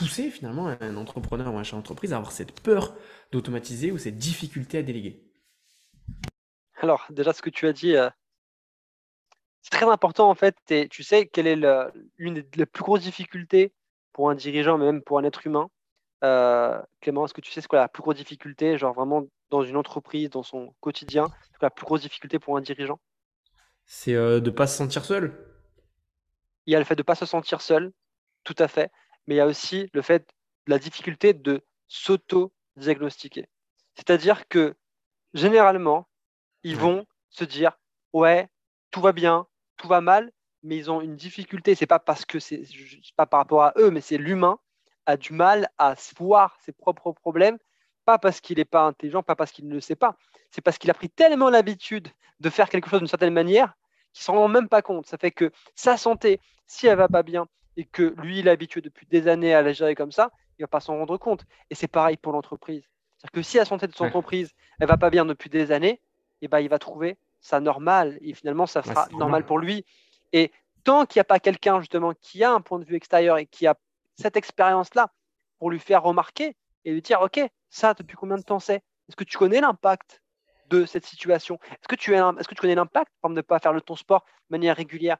pousser 0.00 0.30
finalement 0.30 0.68
un 0.80 0.96
entrepreneur 0.96 1.52
ou 1.52 1.58
un 1.58 1.62
chef 1.62 1.74
d'entreprise 1.74 2.14
à 2.14 2.16
avoir 2.16 2.32
cette 2.32 2.58
peur 2.62 2.94
d'automatiser 3.32 3.92
ou 3.92 3.98
cette 3.98 4.16
difficulté 4.16 4.78
à 4.78 4.82
déléguer 4.82 5.22
Alors, 6.76 7.06
déjà, 7.10 7.34
ce 7.34 7.42
que 7.42 7.50
tu 7.50 7.66
as 7.66 7.74
dit, 7.74 7.96
euh, 7.96 8.08
c'est 9.60 9.70
très 9.70 9.84
important 9.84 10.30
en 10.30 10.34
fait. 10.34 10.56
tu 10.90 11.02
sais 11.02 11.26
quelle 11.26 11.46
est 11.46 11.60
l'une 12.16 12.40
des 12.40 12.64
plus 12.64 12.82
grosses 12.82 13.02
difficultés 13.02 13.74
pour 14.14 14.30
un 14.30 14.34
dirigeant, 14.34 14.78
mais 14.78 14.86
même 14.86 15.02
pour 15.02 15.18
un 15.18 15.24
être 15.24 15.46
humain. 15.46 15.68
Euh, 16.24 16.80
Clément, 17.02 17.26
est-ce 17.26 17.34
que 17.34 17.42
tu 17.42 17.52
sais 17.52 17.60
ce 17.60 17.68
qu'est 17.68 17.76
la 17.76 17.88
plus 17.88 18.02
grosse 18.02 18.16
difficulté, 18.16 18.78
genre 18.78 18.94
vraiment 18.94 19.26
dans 19.50 19.62
une 19.62 19.76
entreprise, 19.76 20.30
dans 20.30 20.42
son 20.42 20.74
quotidien, 20.80 21.26
la 21.60 21.68
plus 21.68 21.84
grosse 21.84 22.00
difficulté 22.00 22.38
pour 22.38 22.56
un 22.56 22.62
dirigeant? 22.62 22.98
C'est 23.84 24.14
euh, 24.14 24.40
de 24.40 24.48
ne 24.48 24.54
pas 24.54 24.66
se 24.66 24.78
sentir 24.78 25.04
seul. 25.04 25.46
Il 26.64 26.72
y 26.72 26.76
a 26.76 26.78
le 26.78 26.86
fait 26.86 26.96
de 26.96 27.00
ne 27.00 27.04
pas 27.04 27.14
se 27.14 27.26
sentir 27.26 27.60
seul, 27.60 27.92
tout 28.44 28.54
à 28.58 28.66
fait, 28.66 28.90
mais 29.26 29.34
il 29.34 29.38
y 29.38 29.40
a 29.40 29.46
aussi 29.46 29.88
le 29.92 30.02
fait, 30.02 30.28
la 30.66 30.78
difficulté 30.78 31.32
de 31.34 31.62
s'auto-diagnostiquer. 31.88 33.48
C'est-à-dire 33.94 34.48
que 34.48 34.76
généralement, 35.34 36.08
ils 36.62 36.76
vont 36.76 37.06
se 37.30 37.44
dire 37.44 37.78
Ouais, 38.12 38.48
tout 38.90 39.00
va 39.00 39.12
bien, 39.12 39.46
tout 39.76 39.88
va 39.88 40.00
mal, 40.00 40.32
mais 40.62 40.76
ils 40.76 40.90
ont 40.90 41.00
une 41.00 41.16
difficulté. 41.16 41.74
C'est 41.74 41.86
pas 41.86 41.98
parce 41.98 42.24
que 42.24 42.38
c'est 42.38 42.64
pas 43.16 43.26
par 43.26 43.40
rapport 43.40 43.62
à 43.62 43.72
eux, 43.76 43.90
mais 43.90 44.00
c'est 44.00 44.18
l'humain 44.18 44.58
a 45.06 45.16
du 45.16 45.32
mal 45.32 45.68
à 45.78 45.94
voir 46.18 46.56
ses 46.60 46.72
propres 46.72 47.12
problèmes, 47.12 47.58
pas 48.04 48.18
parce 48.18 48.40
qu'il 48.40 48.58
n'est 48.58 48.64
pas 48.64 48.82
intelligent, 48.82 49.22
pas 49.22 49.36
parce 49.36 49.52
qu'il 49.52 49.66
ne 49.66 49.74
le 49.74 49.80
sait 49.80 49.96
pas. 49.96 50.16
C'est 50.50 50.60
parce 50.60 50.78
qu'il 50.78 50.90
a 50.90 50.94
pris 50.94 51.10
tellement 51.10 51.50
l'habitude 51.50 52.08
de 52.40 52.50
faire 52.50 52.68
quelque 52.68 52.88
chose 52.88 53.00
d'une 53.00 53.08
certaine 53.08 53.32
manière 53.32 53.74
qu'il 54.12 54.24
s'en 54.24 54.34
rend 54.34 54.48
même 54.48 54.68
pas 54.68 54.82
compte. 54.82 55.06
Ça 55.06 55.18
fait 55.18 55.30
que 55.30 55.52
sa 55.74 55.96
santé, 55.96 56.40
si 56.66 56.86
elle 56.86 56.98
va 56.98 57.08
pas 57.08 57.22
bien 57.22 57.46
et 57.80 57.86
que 57.86 58.14
lui 58.18 58.40
il 58.40 58.48
est 58.48 58.50
habitué 58.50 58.82
depuis 58.82 59.06
des 59.06 59.26
années 59.26 59.54
à 59.54 59.62
la 59.62 59.72
gérer 59.72 59.94
comme 59.94 60.12
ça, 60.12 60.30
il 60.58 60.62
va 60.62 60.68
pas 60.68 60.80
s'en 60.80 60.98
rendre 60.98 61.16
compte. 61.16 61.46
Et 61.70 61.74
c'est 61.74 61.88
pareil 61.88 62.18
pour 62.18 62.32
l'entreprise. 62.32 62.84
C'est-à-dire 63.16 63.32
que 63.32 63.42
si 63.42 63.56
la 63.56 63.64
santé 63.64 63.86
de 63.86 63.94
son 63.94 64.04
entreprise 64.04 64.52
elle 64.78 64.86
va 64.86 64.98
pas 64.98 65.08
bien 65.08 65.24
depuis 65.24 65.48
des 65.48 65.72
années, 65.72 66.02
et 66.42 66.46
eh 66.46 66.48
ben, 66.48 66.60
il 66.60 66.68
va 66.68 66.78
trouver 66.78 67.16
ça 67.40 67.58
normal 67.58 68.18
et 68.20 68.34
finalement 68.34 68.66
ça 68.66 68.82
sera 68.82 69.08
normal 69.12 69.46
pour 69.46 69.58
lui. 69.58 69.86
Et 70.34 70.52
tant 70.84 71.06
qu'il 71.06 71.18
n'y 71.18 71.22
a 71.22 71.24
pas 71.24 71.40
quelqu'un 71.40 71.80
justement 71.80 72.12
qui 72.12 72.44
a 72.44 72.52
un 72.52 72.60
point 72.60 72.78
de 72.78 72.84
vue 72.84 72.96
extérieur 72.96 73.38
et 73.38 73.46
qui 73.46 73.66
a 73.66 73.76
cette 74.16 74.36
expérience-là 74.36 75.10
pour 75.58 75.70
lui 75.70 75.78
faire 75.78 76.02
remarquer 76.02 76.56
et 76.84 76.92
lui 76.92 77.00
dire 77.00 77.22
ok 77.22 77.40
ça 77.70 77.94
depuis 77.94 78.16
combien 78.16 78.36
de 78.36 78.42
temps 78.42 78.60
c'est? 78.60 78.82
Est-ce 79.08 79.16
que 79.16 79.24
tu 79.24 79.38
connais 79.38 79.62
l'impact 79.62 80.22
de 80.68 80.84
cette 80.84 81.06
situation? 81.06 81.58
Est-ce 81.70 81.88
que 81.88 81.96
tu 81.96 82.14
est-ce 82.14 82.46
que 82.46 82.54
tu 82.54 82.60
connais 82.60 82.74
l'impact 82.74 83.10
par 83.22 83.30
de 83.30 83.36
ne 83.36 83.40
pas 83.40 83.58
faire 83.58 83.72
le 83.72 83.80
ton 83.80 83.96
sport 83.96 84.26
de 84.50 84.54
manière 84.54 84.76
régulière? 84.76 85.16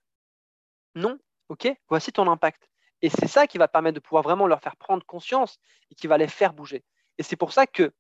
Non. 0.95 1.19
Ok, 1.51 1.69
voici 1.89 2.13
ton 2.13 2.31
impact. 2.31 2.71
Et 3.03 3.11
c'est 3.11 3.27
ça 3.27 3.49
qui 3.49 3.59
va 3.59 3.67
permettre 3.67 3.97
de 3.97 4.01
pouvoir 4.01 4.23
vraiment 4.23 4.47
leur 4.47 4.61
faire 4.61 4.77
prendre 4.77 5.05
conscience 5.05 5.59
et 5.91 5.97
qui 5.97 6.07
va 6.07 6.17
les 6.17 6.29
faire 6.29 6.53
bouger. 6.53 6.85
Et 7.19 7.25
c'est 7.25 7.35
pour 7.35 7.53
ça 7.53 7.67
que 7.67 7.93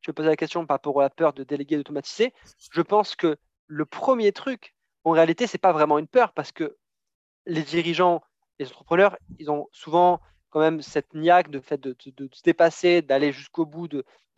je 0.00 0.10
poser 0.10 0.28
la 0.28 0.36
question 0.36 0.64
par 0.64 0.76
rapport 0.76 1.00
à 1.00 1.04
la 1.04 1.10
peur 1.10 1.34
de 1.34 1.44
déléguer, 1.44 1.76
d'automatiser. 1.76 2.32
Je 2.72 2.80
pense 2.80 3.14
que 3.14 3.36
le 3.66 3.84
premier 3.84 4.32
truc, 4.32 4.74
en 5.04 5.10
réalité, 5.10 5.46
c'est 5.46 5.58
pas 5.58 5.72
vraiment 5.72 5.98
une 5.98 6.06
peur 6.06 6.32
parce 6.32 6.50
que 6.50 6.78
les 7.44 7.62
dirigeants, 7.62 8.22
les 8.58 8.68
entrepreneurs, 8.68 9.18
ils 9.38 9.50
ont 9.50 9.68
souvent 9.70 10.22
quand 10.48 10.60
même 10.60 10.80
cette 10.80 11.12
niaque 11.12 11.50
de 11.50 11.60
fait 11.60 11.78
de, 11.78 11.94
se 12.32 12.42
dépasser, 12.42 13.02
d'aller 13.02 13.32
jusqu'au 13.32 13.66
bout, 13.66 13.88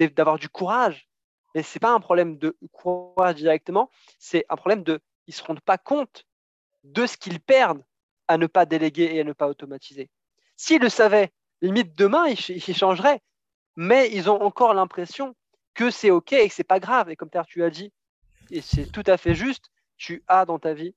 d'avoir 0.00 0.40
du 0.40 0.48
courage. 0.48 1.08
Mais 1.54 1.62
c'est 1.62 1.78
pas 1.78 1.92
un 1.92 2.00
problème 2.00 2.36
de 2.36 2.56
courage 2.72 3.36
directement, 3.36 3.90
c'est 4.18 4.44
un 4.48 4.56
problème 4.56 4.82
de 4.82 5.00
ils 5.28 5.34
se 5.34 5.44
rendent 5.44 5.60
pas 5.60 5.78
compte 5.78 6.24
de 6.82 7.06
ce 7.06 7.16
qu'ils 7.16 7.40
perdent 7.40 7.84
à 8.28 8.38
ne 8.38 8.46
pas 8.46 8.66
déléguer 8.66 9.14
et 9.14 9.20
à 9.20 9.24
ne 9.24 9.32
pas 9.32 9.48
automatiser. 9.48 10.10
S'ils 10.56 10.80
le 10.80 10.88
savaient, 10.88 11.32
limite 11.60 11.96
demain, 11.96 12.26
ils, 12.28 12.74
changeraient, 12.74 13.20
mais 13.76 14.10
ils 14.12 14.30
ont 14.30 14.40
encore 14.42 14.74
l'impression 14.74 15.34
que 15.74 15.90
c'est 15.90 16.10
OK 16.10 16.32
et 16.32 16.48
que 16.48 16.54
c'est 16.54 16.64
pas 16.64 16.80
grave. 16.80 17.10
Et 17.10 17.16
comme 17.16 17.30
tu 17.30 17.62
as 17.62 17.70
dit, 17.70 17.92
et 18.50 18.60
c'est 18.60 18.90
tout 18.90 19.04
à 19.06 19.16
fait 19.16 19.34
juste, 19.34 19.70
tu 19.96 20.22
as 20.28 20.44
dans 20.44 20.58
ta 20.58 20.74
vie 20.74 20.94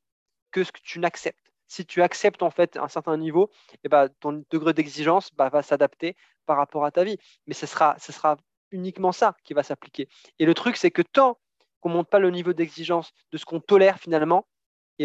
que 0.52 0.64
ce 0.64 0.72
que 0.72 0.80
tu 0.82 1.00
n'acceptes. 1.00 1.52
Si 1.68 1.86
tu 1.86 2.02
acceptes 2.02 2.42
en 2.42 2.50
fait 2.50 2.78
un 2.78 2.88
certain 2.88 3.18
niveau, 3.18 3.52
et 3.74 3.80
eh 3.84 3.90
ben, 3.90 4.10
ton 4.20 4.44
degré 4.50 4.74
d'exigence 4.74 5.30
bah, 5.36 5.50
va 5.50 5.62
s'adapter 5.62 6.16
par 6.46 6.58
rapport 6.58 6.84
à 6.84 6.92
ta 6.92 7.04
vie. 7.04 7.18
Mais 7.46 7.54
ce 7.54 7.68
sera, 7.68 7.96
ce 8.00 8.12
sera 8.12 8.38
uniquement 8.72 9.12
ça 9.12 9.36
qui 9.44 9.54
va 9.54 9.62
s'appliquer. 9.62 10.08
Et 10.40 10.46
le 10.46 10.54
truc, 10.54 10.78
c'est 10.78 10.92
que 10.92 11.04
tant 11.04 11.38
qu'on 11.80 11.90
ne 11.90 11.94
monte 11.96 12.10
pas 12.10 12.20
le 12.20 12.32
niveau 12.32 12.54
d'exigence 12.54 13.12
de 13.32 13.38
ce 13.38 13.46
qu'on 13.46 13.60
tolère 13.60 14.00
finalement, 14.00 14.48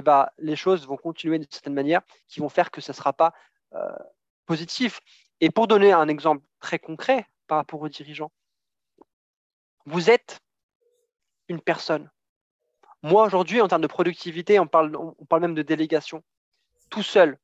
ben, 0.03 0.29
les 0.39 0.57
choses 0.57 0.87
vont 0.87 0.97
continuer 0.97 1.39
d'une 1.39 1.51
certaine 1.51 1.75
manière 1.75 2.03
qui 2.29 2.41
vont 2.41 2.49
faire 2.49 2.71
que 2.71 2.81
ce 2.81 2.93
ne 2.93 2.97
sera 2.97 3.13
pas 3.13 3.33
euh, 3.75 3.97
positif. 4.47 5.01
Et 5.41 5.51
pour 5.51 5.67
donner 5.67 5.93
un 5.93 6.09
exemple 6.09 6.45
très 6.61 6.79
concret 6.79 7.27
par 7.47 7.59
rapport 7.59 7.81
aux 7.81 7.89
dirigeants, 7.89 8.33
vous 9.87 10.11
êtes 10.11 10.41
une 11.49 11.61
personne. 11.61 12.11
Moi, 13.03 13.25
aujourd'hui, 13.25 13.61
en 13.61 13.69
termes 13.69 13.83
de 13.83 13.87
productivité, 13.87 14.59
on 14.59 14.67
parle, 14.67 14.97
on 14.97 15.25
parle 15.27 15.43
même 15.43 15.55
de 15.55 15.63
délégation. 15.63 16.25
Tout 16.89 17.03
seul, 17.03 17.39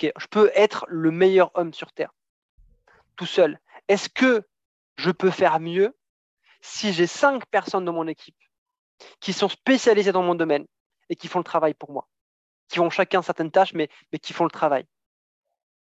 je 0.00 0.26
peux 0.26 0.50
être 0.54 0.86
le 0.88 1.10
meilleur 1.10 1.50
homme 1.54 1.72
sur 1.72 1.92
Terre. 1.92 2.14
Tout 3.16 3.26
seul. 3.26 3.60
Est-ce 3.88 4.08
que 4.08 4.42
je 4.96 5.10
peux 5.10 5.30
faire 5.30 5.60
mieux 5.60 5.96
si 6.60 6.92
j'ai 6.92 7.06
cinq 7.06 7.46
personnes 7.46 7.84
dans 7.84 7.92
mon 7.92 8.06
équipe 8.06 8.36
qui 9.20 9.32
sont 9.32 9.48
spécialisées 9.48 10.12
dans 10.12 10.22
mon 10.22 10.34
domaine 10.34 10.66
et 11.12 11.16
qui 11.16 11.28
font 11.28 11.40
le 11.40 11.44
travail 11.44 11.74
pour 11.74 11.92
moi, 11.92 12.08
qui 12.68 12.80
ont 12.80 12.88
chacun 12.88 13.20
certaines 13.20 13.50
tâches, 13.50 13.74
mais, 13.74 13.90
mais 14.10 14.18
qui 14.18 14.32
font 14.32 14.44
le 14.44 14.50
travail. 14.50 14.86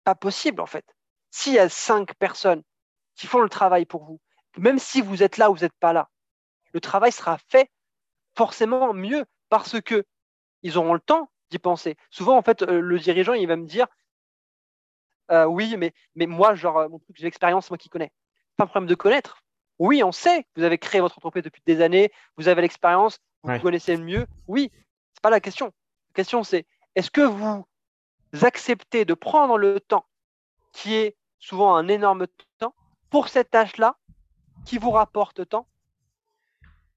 Pas 0.04 0.14
possible, 0.14 0.60
en 0.60 0.66
fait. 0.66 0.94
S'il 1.32 1.54
y 1.54 1.58
a 1.58 1.68
cinq 1.68 2.14
personnes 2.14 2.62
qui 3.16 3.26
font 3.26 3.40
le 3.40 3.48
travail 3.48 3.84
pour 3.84 4.04
vous, 4.04 4.20
même 4.56 4.78
si 4.78 5.00
vous 5.02 5.24
êtes 5.24 5.36
là 5.36 5.50
ou 5.50 5.56
vous 5.56 5.62
n'êtes 5.62 5.76
pas 5.80 5.92
là, 5.92 6.08
le 6.72 6.80
travail 6.80 7.10
sera 7.10 7.36
fait 7.48 7.68
forcément 8.36 8.94
mieux 8.94 9.26
parce 9.48 9.80
que 9.80 10.06
ils 10.62 10.78
auront 10.78 10.94
le 10.94 11.00
temps 11.00 11.32
d'y 11.50 11.58
penser. 11.58 11.96
Souvent, 12.10 12.36
en 12.36 12.42
fait, 12.42 12.62
euh, 12.62 12.80
le 12.80 12.98
dirigeant, 13.00 13.32
il 13.32 13.48
va 13.48 13.56
me 13.56 13.66
dire 13.66 13.88
euh, 15.32 15.46
oui, 15.46 15.76
mais, 15.76 15.92
mais 16.14 16.26
moi, 16.26 16.54
genre, 16.54 16.78
euh, 16.78 16.88
mon 16.88 17.00
truc, 17.00 17.16
j'ai 17.16 17.24
l'expérience, 17.24 17.68
moi 17.70 17.76
qui 17.76 17.88
connais. 17.88 18.12
Pas 18.56 18.64
un 18.64 18.66
problème 18.68 18.88
de 18.88 18.94
connaître. 18.94 19.42
Oui, 19.80 20.04
on 20.04 20.12
sait 20.12 20.44
que 20.44 20.48
vous 20.56 20.62
avez 20.62 20.78
créé 20.78 21.00
votre 21.00 21.18
entreprise 21.18 21.42
depuis 21.42 21.62
des 21.66 21.80
années, 21.80 22.12
vous 22.36 22.46
avez 22.46 22.62
l'expérience, 22.62 23.18
vous 23.42 23.58
connaissez 23.58 23.96
mieux. 23.96 24.26
Oui, 24.46 24.70
c'est 25.18 25.22
pas 25.22 25.30
la 25.30 25.40
question. 25.40 25.66
La 26.10 26.14
question, 26.14 26.44
c'est 26.44 26.64
est-ce 26.94 27.10
que 27.10 27.22
vous 27.22 27.66
acceptez 28.40 29.04
de 29.04 29.14
prendre 29.14 29.58
le 29.58 29.80
temps, 29.80 30.06
qui 30.70 30.94
est 30.94 31.16
souvent 31.40 31.74
un 31.74 31.88
énorme 31.88 32.28
temps, 32.58 32.72
pour 33.10 33.26
cette 33.26 33.50
tâche-là, 33.50 33.96
qui 34.64 34.78
vous 34.78 34.92
rapporte 34.92 35.48
tant, 35.48 35.66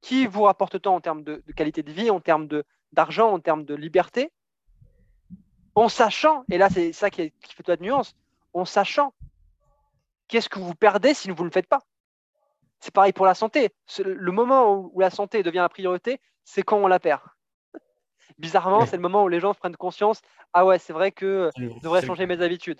qui 0.01 0.27
vous 0.27 0.43
rapporte 0.43 0.79
tant 0.79 0.93
en 0.93 1.01
termes 1.01 1.23
de, 1.23 1.43
qualité 1.55 1.81
de 1.81 1.91
vie, 1.91 2.11
en 2.11 2.19
termes 2.19 2.47
d'argent, 2.91 3.31
en 3.31 3.39
termes 3.39 3.65
de 3.65 3.73
liberté, 3.73 4.31
en 5.73 5.89
sachant, 5.89 6.43
et 6.51 6.59
là 6.59 6.69
c'est 6.69 6.93
ça 6.93 7.09
qui, 7.09 7.31
qui 7.31 7.55
fait 7.55 7.63
toute 7.63 7.69
la 7.69 7.77
nuance, 7.77 8.15
en 8.53 8.65
sachant 8.65 9.15
qu'est-ce 10.27 10.47
que 10.47 10.59
vous 10.59 10.75
perdez 10.75 11.15
si 11.15 11.31
vous 11.31 11.41
ne 11.41 11.47
le 11.47 11.51
faites 11.51 11.67
pas. 11.67 11.81
C'est 12.81 12.93
pareil 12.93 13.13
pour 13.13 13.25
la 13.25 13.33
santé. 13.33 13.73
Le 13.97 14.31
moment 14.31 14.91
où 14.93 14.99
la 14.99 15.09
santé 15.09 15.41
devient 15.41 15.57
la 15.57 15.69
priorité, 15.69 16.21
c'est 16.43 16.61
quand 16.61 16.77
on 16.77 16.87
la 16.87 16.99
perd. 16.99 17.21
Bizarrement, 18.37 18.85
c'est 18.85 18.95
le 18.95 19.01
moment 19.01 19.23
où 19.23 19.27
les 19.27 19.39
gens 19.39 19.53
prennent 19.53 19.75
conscience 19.75 20.21
ah 20.53 20.65
ouais, 20.65 20.79
c'est 20.79 20.93
vrai 20.93 21.11
que 21.11 21.49
je 21.57 21.79
devrais 21.81 22.05
changer 22.05 22.25
mes 22.25 22.41
habitudes. 22.41 22.79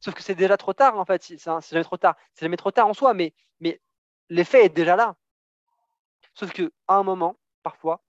Sauf 0.00 0.14
que 0.14 0.22
c'est 0.22 0.34
déjà 0.34 0.56
trop 0.56 0.72
tard, 0.72 0.98
en 0.98 1.04
fait. 1.04 1.22
C'est 1.22 1.38
jamais 1.38 1.84
trop 1.84 1.96
tard. 1.96 2.16
C'est 2.34 2.46
jamais 2.46 2.56
trop 2.56 2.70
tard 2.70 2.86
en 2.86 2.94
soi, 2.94 3.14
mais, 3.14 3.34
mais 3.60 3.80
l'effet 4.28 4.64
est 4.64 4.70
déjà 4.70 4.96
là. 4.96 5.16
Sauf 6.34 6.52
qu'à 6.52 6.68
un 6.88 7.02
moment, 7.02 7.36
parfois, 7.62 8.02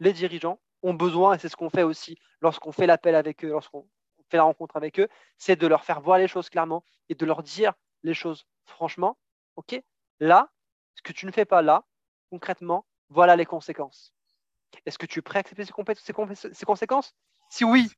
les 0.00 0.12
dirigeants 0.12 0.58
ont 0.82 0.94
besoin, 0.94 1.34
et 1.34 1.38
c'est 1.38 1.48
ce 1.48 1.56
qu'on 1.56 1.70
fait 1.70 1.82
aussi 1.82 2.18
lorsqu'on 2.40 2.72
fait 2.72 2.86
l'appel 2.86 3.14
avec 3.14 3.44
eux, 3.44 3.48
lorsqu'on 3.48 3.86
fait 4.28 4.36
la 4.36 4.42
rencontre 4.42 4.76
avec 4.76 5.00
eux, 5.00 5.08
c'est 5.38 5.56
de 5.56 5.66
leur 5.66 5.84
faire 5.84 6.00
voir 6.00 6.18
les 6.18 6.28
choses 6.28 6.50
clairement 6.50 6.84
et 7.08 7.14
de 7.14 7.26
leur 7.26 7.42
dire 7.42 7.72
les 8.02 8.14
choses 8.14 8.46
franchement. 8.64 9.16
OK, 9.56 9.80
là, 10.20 10.50
ce 10.94 11.02
que 11.02 11.12
tu 11.12 11.26
ne 11.26 11.30
fais 11.30 11.44
pas 11.44 11.62
là, 11.62 11.84
concrètement, 12.30 12.84
voilà 13.08 13.36
les 13.36 13.46
conséquences. 13.46 14.14
Est-ce 14.86 14.98
que 14.98 15.06
tu 15.06 15.18
es 15.18 15.22
prêt 15.22 15.38
à 15.38 15.40
accepter 15.40 15.64
ces, 15.64 16.64
conséquences? 16.64 17.14
Si 17.50 17.64
oui, 17.64 17.90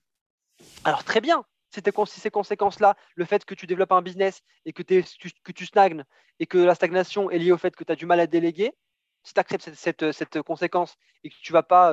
alors 0.84 1.04
très 1.04 1.20
bien. 1.20 1.44
Si 1.70 2.20
ces 2.20 2.30
conséquences-là, 2.30 2.96
le 3.16 3.24
fait 3.24 3.44
que 3.44 3.54
tu 3.54 3.66
développes 3.66 3.92
un 3.92 4.00
business 4.00 4.42
et 4.64 4.72
que, 4.72 4.82
tu 4.82 5.66
stagnes 5.66 6.04
et 6.38 6.46
que 6.46 6.58
la 6.58 6.74
stagnation 6.74 7.30
est 7.30 7.38
liée 7.38 7.52
au 7.52 7.58
fait 7.58 7.74
que 7.76 7.84
tu 7.84 7.92
as 7.92 7.96
du 7.96 8.06
mal 8.06 8.20
à 8.20 8.26
déléguer, 8.26 8.72
si 9.24 9.34
tu 9.34 9.40
acceptes 9.40 9.74
cette, 9.74 10.42
conséquence 10.42 10.96
et 11.24 11.30
que 11.30 11.34
tu 11.42 11.52
ne 11.52 11.54
vas 11.54 11.62
pas 11.62 11.92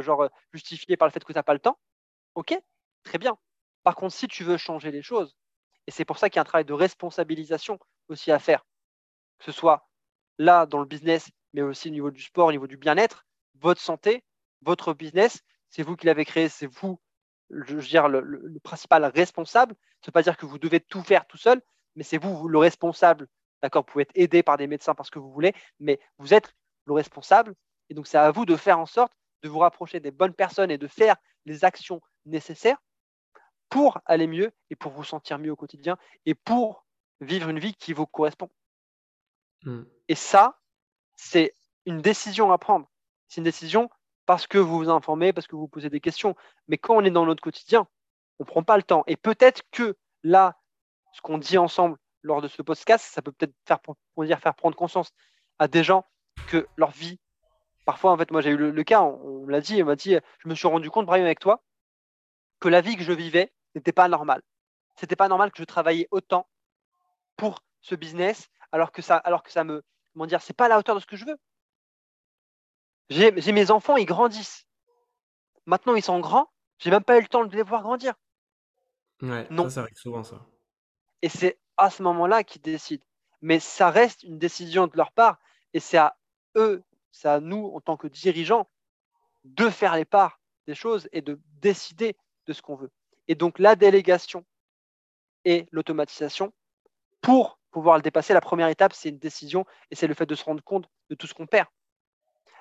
justifier 0.54 0.96
par 0.96 1.08
le 1.08 1.12
fait 1.12 1.24
que 1.24 1.34
tu 1.34 1.38
n'as 1.38 1.44
pas 1.44 1.54
le 1.54 1.60
temps, 1.60 1.78
ok, 2.36 2.58
très 3.04 3.18
bien. 3.18 3.38
Par 3.84 3.96
contre, 3.96 4.14
si 4.14 4.28
tu 4.28 4.44
veux 4.44 4.58
changer 4.58 4.92
les 4.92 5.02
choses, 5.02 5.36
et 5.88 5.92
c'est 5.92 6.06
pour 6.06 6.18
ça 6.18 6.30
qu'il 6.30 6.38
y 6.38 6.40
a 6.40 6.44
un 6.44 6.46
travail 6.46 6.66
de 6.66 6.74
responsabilisation 6.74 7.78
aussi 8.08 8.32
à 8.32 8.40
faire, 8.40 8.66
que 9.40 9.46
ce 9.46 9.52
soit 9.52 9.90
là 10.38 10.66
dans 10.66 10.80
le 10.80 10.86
business, 10.86 11.30
mais 11.54 11.62
aussi 11.62 11.90
au 11.90 11.92
niveau 11.92 12.12
du 12.12 12.22
sport, 12.22 12.48
au 12.48 12.52
niveau 12.52 12.68
du 12.68 12.78
bien-être, 12.78 13.26
votre 13.56 13.82
santé, 13.82 14.24
votre 14.66 14.94
business, 14.94 15.42
c'est 15.70 15.84
vous 15.84 15.96
qui 15.96 16.06
l'avez 16.06 16.26
créé, 16.26 16.50
c'est 16.50 16.68
vous, 16.68 17.00
je 17.50 17.76
veux 17.76 17.82
dire, 17.82 18.08
le, 18.08 18.60
principal 18.64 19.06
responsable. 19.06 19.76
Ça 19.76 20.06
ne 20.06 20.08
veut 20.08 20.12
pas 20.12 20.24
dire 20.24 20.38
que 20.38 20.46
vous 20.46 20.60
devez 20.60 20.80
tout 20.80 21.02
faire 21.02 21.26
tout 21.26 21.38
seul, 21.38 21.62
mais 21.96 22.04
c'est 22.04 22.18
vous, 22.18 22.48
le 22.48 22.58
responsable. 22.58 23.28
D'accord, 23.62 23.84
vous 23.84 23.92
pouvez 23.92 24.04
être 24.04 24.12
aidé 24.16 24.44
par 24.44 24.58
des 24.58 24.68
médecins 24.68 24.96
parce 24.96 25.10
que 25.10 25.20
vous 25.20 25.32
voulez, 25.32 25.54
mais 25.80 26.00
vous 26.18 26.34
êtes 26.34 26.54
le 26.86 26.94
responsable. 26.94 27.56
Et 27.90 27.94
donc, 27.94 28.08
c'est 28.08 28.18
à 28.18 28.32
vous 28.32 28.46
de 28.46 28.56
faire 28.56 28.80
en 28.80 28.86
sorte 28.86 29.14
de 29.42 29.50
vous 29.50 29.60
rapprocher 29.60 30.00
des 30.00 30.12
bonnes 30.12 30.34
personnes 30.34 30.72
et 30.72 30.78
de 30.78 30.88
faire 30.88 31.16
les 31.46 31.66
actions 31.66 32.02
nécessaires 32.26 32.78
pour 33.70 34.00
aller 34.06 34.28
mieux 34.28 34.52
et 34.70 34.76
pour 34.76 34.92
vous 34.92 35.04
sentir 35.04 35.40
mieux 35.40 35.52
au 35.52 35.56
quotidien 35.56 35.98
et 36.26 36.36
pour 36.36 36.86
vivre 37.22 37.50
une 37.50 37.60
vie 37.60 37.74
qui 37.74 37.94
vous 37.94 38.06
correspond. 38.06 38.50
Hmm. 39.64 39.84
Et 40.08 40.16
ça, 40.16 40.60
c'est 41.16 41.56
une 41.86 42.02
décision 42.02 42.52
à 42.52 42.58
prendre. 42.58 42.90
C'est 43.28 43.42
une 43.42 43.46
décision 43.46 43.90
parce 44.26 44.48
que 44.48 44.58
vous 44.58 44.78
vous 44.78 44.90
informez, 44.90 45.34
parce 45.34 45.48
que 45.48 45.56
vous 45.56 45.68
posez 45.68 45.90
des 45.90 46.00
questions. 46.00 46.36
Mais 46.68 46.78
quand 46.78 46.96
on 46.96 47.04
est 47.04 47.12
dans 47.12 47.26
notre 47.26 47.44
quotidien, 47.44 47.88
on 48.40 48.44
ne 48.44 48.48
prend 48.48 48.64
pas 48.64 48.78
le 48.78 48.84
temps. 48.84 49.04
Et 49.08 49.16
peut-être 49.16 49.64
que 49.72 49.96
là, 50.24 50.58
ce 51.14 51.22
qu'on 51.22 51.38
dit 51.38 51.58
ensemble 51.58 51.98
lors 52.22 52.42
de 52.42 52.48
ce 52.48 52.62
podcast, 52.62 53.06
ça 53.06 53.22
peut 53.22 53.32
peut-être 53.32 53.54
faire, 53.66 53.80
dire, 54.20 54.40
faire 54.40 54.56
prendre 54.56 54.76
conscience 54.76 55.12
à 55.60 55.68
des 55.68 55.84
gens 55.84 56.06
que 56.48 56.68
leur 56.78 56.92
vie, 56.92 57.20
parfois, 57.86 58.12
en 58.12 58.18
fait, 58.18 58.32
moi 58.32 58.42
j'ai 58.42 58.52
eu 58.52 58.58
le, 58.58 58.84
cas, 58.84 59.02
on, 59.02 59.46
l'a 59.48 59.62
dit, 59.62 59.84
on 59.84 59.86
m'a 59.86 59.96
dit, 59.96 60.18
je 60.40 60.48
me 60.48 60.56
suis 60.56 60.68
rendu 60.68 60.90
compte, 60.90 61.06
Brian, 61.06 61.26
avec 61.26 61.40
toi, 61.40 61.64
que 62.60 62.70
la 62.70 62.82
vie 62.82 62.96
que 62.96 63.04
je 63.04 63.12
vivais 63.12 63.54
n'était 63.76 63.92
pas 63.92 64.08
normale. 64.08 64.42
C'était 64.96 65.16
pas 65.16 65.28
normal 65.28 65.52
que 65.52 65.58
je 65.58 65.66
travaillais 65.66 66.08
autant 66.12 66.48
pour 67.36 67.64
ce 67.82 67.96
business, 67.96 68.50
alors 68.72 68.92
que 68.92 69.02
ça, 69.02 69.18
alors 69.18 69.44
que 69.44 69.52
ça 69.52 69.64
me, 69.64 69.84
comment 70.14 70.26
dire, 70.26 70.42
c'est 70.42 70.56
pas 70.56 70.66
à 70.66 70.70
la 70.70 70.80
hauteur 70.80 70.96
de 70.96 71.02
ce 71.02 71.06
que 71.06 71.18
je 71.18 71.26
veux. 71.26 71.38
J'ai 73.10 73.52
mes 73.52 73.72
enfants, 73.72 73.98
ils 73.98 74.06
grandissent. 74.06 74.66
Maintenant, 75.66 75.96
ils 75.96 76.04
sont 76.04 76.20
grands. 76.20 76.52
J'ai 76.80 76.90
même 76.90 77.04
pas 77.04 77.18
eu 77.18 77.22
le 77.22 77.28
temps 77.28 77.46
de 77.46 77.56
les 77.56 77.64
voir 77.64 77.84
grandir. 77.84 78.14
Ouais, 79.22 79.48
non. 79.50 79.70
ça, 79.70 79.82
arrive 79.82 79.96
souvent, 79.96 80.24
ça. 80.24 80.46
Et 81.22 81.30
c'est 81.30 81.60
à 81.78 81.90
ce 81.90 82.04
moment-là 82.04 82.44
qu'ils 82.44 82.62
décident. 82.62 83.06
Mais 83.42 83.60
ça 83.60 83.90
reste 83.90 84.24
une 84.24 84.40
décision 84.40 84.88
de 84.88 84.98
leur 84.98 85.12
part. 85.12 85.40
Et 85.74 85.80
c'est 85.80 85.98
à 85.98 86.18
eux, 86.56 86.84
c'est 87.12 87.30
à 87.30 87.40
nous, 87.40 87.72
en 87.74 87.82
tant 87.82 87.98
que 87.98 88.08
dirigeants, 88.08 88.70
de 89.44 89.70
faire 89.70 89.96
les 89.96 90.06
parts 90.06 90.40
des 90.68 90.76
choses 90.76 91.08
et 91.12 91.22
de 91.22 91.40
décider 91.62 92.16
de 92.48 92.54
ce 92.54 92.62
qu'on 92.62 92.76
veut. 92.76 92.92
Et 93.28 93.36
donc, 93.36 93.60
la 93.60 93.76
délégation 93.76 94.46
et 95.46 95.68
l'automatisation, 95.72 96.54
pour 97.22 97.60
pouvoir 97.72 97.98
le 97.98 98.02
dépasser, 98.02 98.34
la 98.34 98.42
première 98.42 98.68
étape, 98.68 98.94
c'est 98.94 99.10
une 99.10 99.20
décision 99.20 99.66
et 99.92 99.96
c'est 99.96 100.08
le 100.08 100.14
fait 100.14 100.26
de 100.26 100.36
se 100.36 100.44
rendre 100.44 100.64
compte 100.64 100.90
de 101.10 101.16
tout 101.16 101.28
ce 101.28 101.34
qu'on 101.34 101.48
perd. 101.48 101.68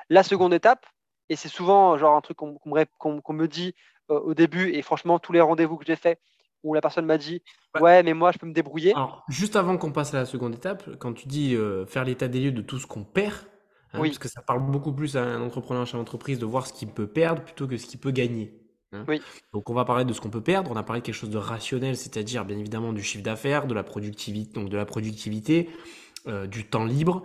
La 0.09 0.23
seconde 0.23 0.55
étape, 0.55 0.87
et 1.29 1.37
c'est 1.37 1.49
souvent 1.49 1.97
genre 1.97 2.17
un 2.17 2.21
truc 2.21 2.37
qu'on 2.37 2.59
me 2.65 3.47
dit 3.47 3.75
euh, 4.11 4.21
au 4.21 4.35
début, 4.35 4.73
et 4.73 4.83
franchement, 4.83 5.19
tous 5.19 5.33
les 5.33 5.41
rendez-vous 5.41 5.77
que 5.77 5.85
j'ai 5.87 5.97
faits 5.97 6.21
où 6.63 6.75
la 6.75 6.81
personne 6.81 7.07
m'a 7.07 7.19
dit 7.19 7.43
Ouais, 7.81 8.03
mais 8.03 8.15
moi, 8.15 8.33
je 8.33 8.39
peux 8.39 8.47
me 8.47 8.53
débrouiller. 8.53 8.93
Alors, 8.95 9.25
juste 9.29 9.57
avant 9.57 9.77
qu'on 9.79 9.93
passe 9.93 10.15
à 10.15 10.19
la 10.19 10.27
seconde 10.27 10.55
étape, 10.55 10.97
quand 10.99 11.13
tu 11.13 11.27
dis 11.27 11.55
euh, 11.55 11.87
faire 11.87 12.05
l'état 12.05 12.29
des 12.29 12.41
lieux 12.41 12.53
de 12.53 12.63
tout 12.63 12.79
ce 12.79 12.87
qu'on 12.87 13.05
perd, 13.05 13.35
hein, 13.93 14.01
parce 14.01 14.19
que 14.19 14.29
ça 14.29 14.43
parle 14.43 14.61
beaucoup 14.71 14.93
plus 14.93 15.17
à 15.17 15.23
un 15.23 15.43
entrepreneur 15.43 15.87
chez 15.87 15.97
l'entreprise 15.97 16.39
de 16.39 16.47
voir 16.47 16.67
ce 16.67 16.73
qu'il 16.73 16.89
peut 16.89 17.07
perdre 17.07 17.43
plutôt 17.43 17.67
que 17.67 17.77
ce 17.77 17.87
qu'il 17.87 17.99
peut 17.99 18.11
gagner. 18.11 18.63
Hein. 18.93 19.05
Oui. 19.09 19.23
Donc 19.53 19.71
on 19.71 19.75
va 19.75 19.85
parler 19.85 20.05
de 20.05 20.13
ce 20.13 20.21
qu'on 20.21 20.31
peut 20.31 20.43
perdre, 20.43 20.71
on 20.71 20.77
a 20.77 20.83
parlé 20.83 21.01
de 21.01 21.07
quelque 21.07 21.15
chose 21.15 21.31
de 21.31 21.39
rationnel, 21.39 21.97
c'est-à-dire 21.97 22.45
bien 22.45 22.59
évidemment 22.59 22.93
du 22.93 23.03
chiffre 23.03 23.25
d'affaires, 23.25 23.67
de 23.67 23.75
la 23.75 23.83
productivité, 23.83 24.53
donc 24.53 24.69
de 24.69 24.77
la 24.77 24.85
productivité, 24.85 25.71
euh, 26.27 26.47
du 26.47 26.69
temps 26.69 26.85
libre, 26.85 27.23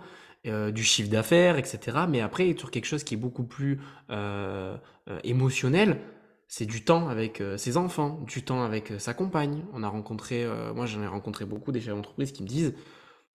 euh, 0.48 0.70
du 0.70 0.82
chiffre 0.82 1.10
d'affaires, 1.10 1.58
etc. 1.58 1.98
Mais 2.08 2.20
après, 2.20 2.54
sur 2.56 2.70
quelque 2.70 2.86
chose 2.86 3.04
qui 3.04 3.14
est 3.14 3.18
beaucoup 3.18 3.44
plus 3.44 3.80
euh, 4.10 4.76
euh, 5.08 5.18
émotionnel, 5.24 6.00
c'est 6.46 6.66
du 6.66 6.84
temps 6.84 7.08
avec 7.08 7.42
ses 7.58 7.76
enfants, 7.76 8.20
du 8.26 8.42
temps 8.42 8.62
avec 8.62 8.92
sa 8.98 9.12
compagne. 9.12 9.64
On 9.74 9.82
a 9.82 9.88
rencontré, 9.88 10.46
moi 10.74 10.86
j'en 10.86 11.02
ai 11.02 11.06
rencontré 11.06 11.44
beaucoup 11.44 11.72
des 11.72 11.80
chefs 11.82 11.94
d'entreprise 11.94 12.32
qui 12.32 12.42
me 12.42 12.48
disent, 12.48 12.74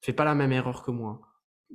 fais 0.01 0.13
pas 0.13 0.23
la 0.23 0.33
même 0.33 0.51
erreur 0.51 0.81
que 0.81 0.89
moi, 0.89 1.21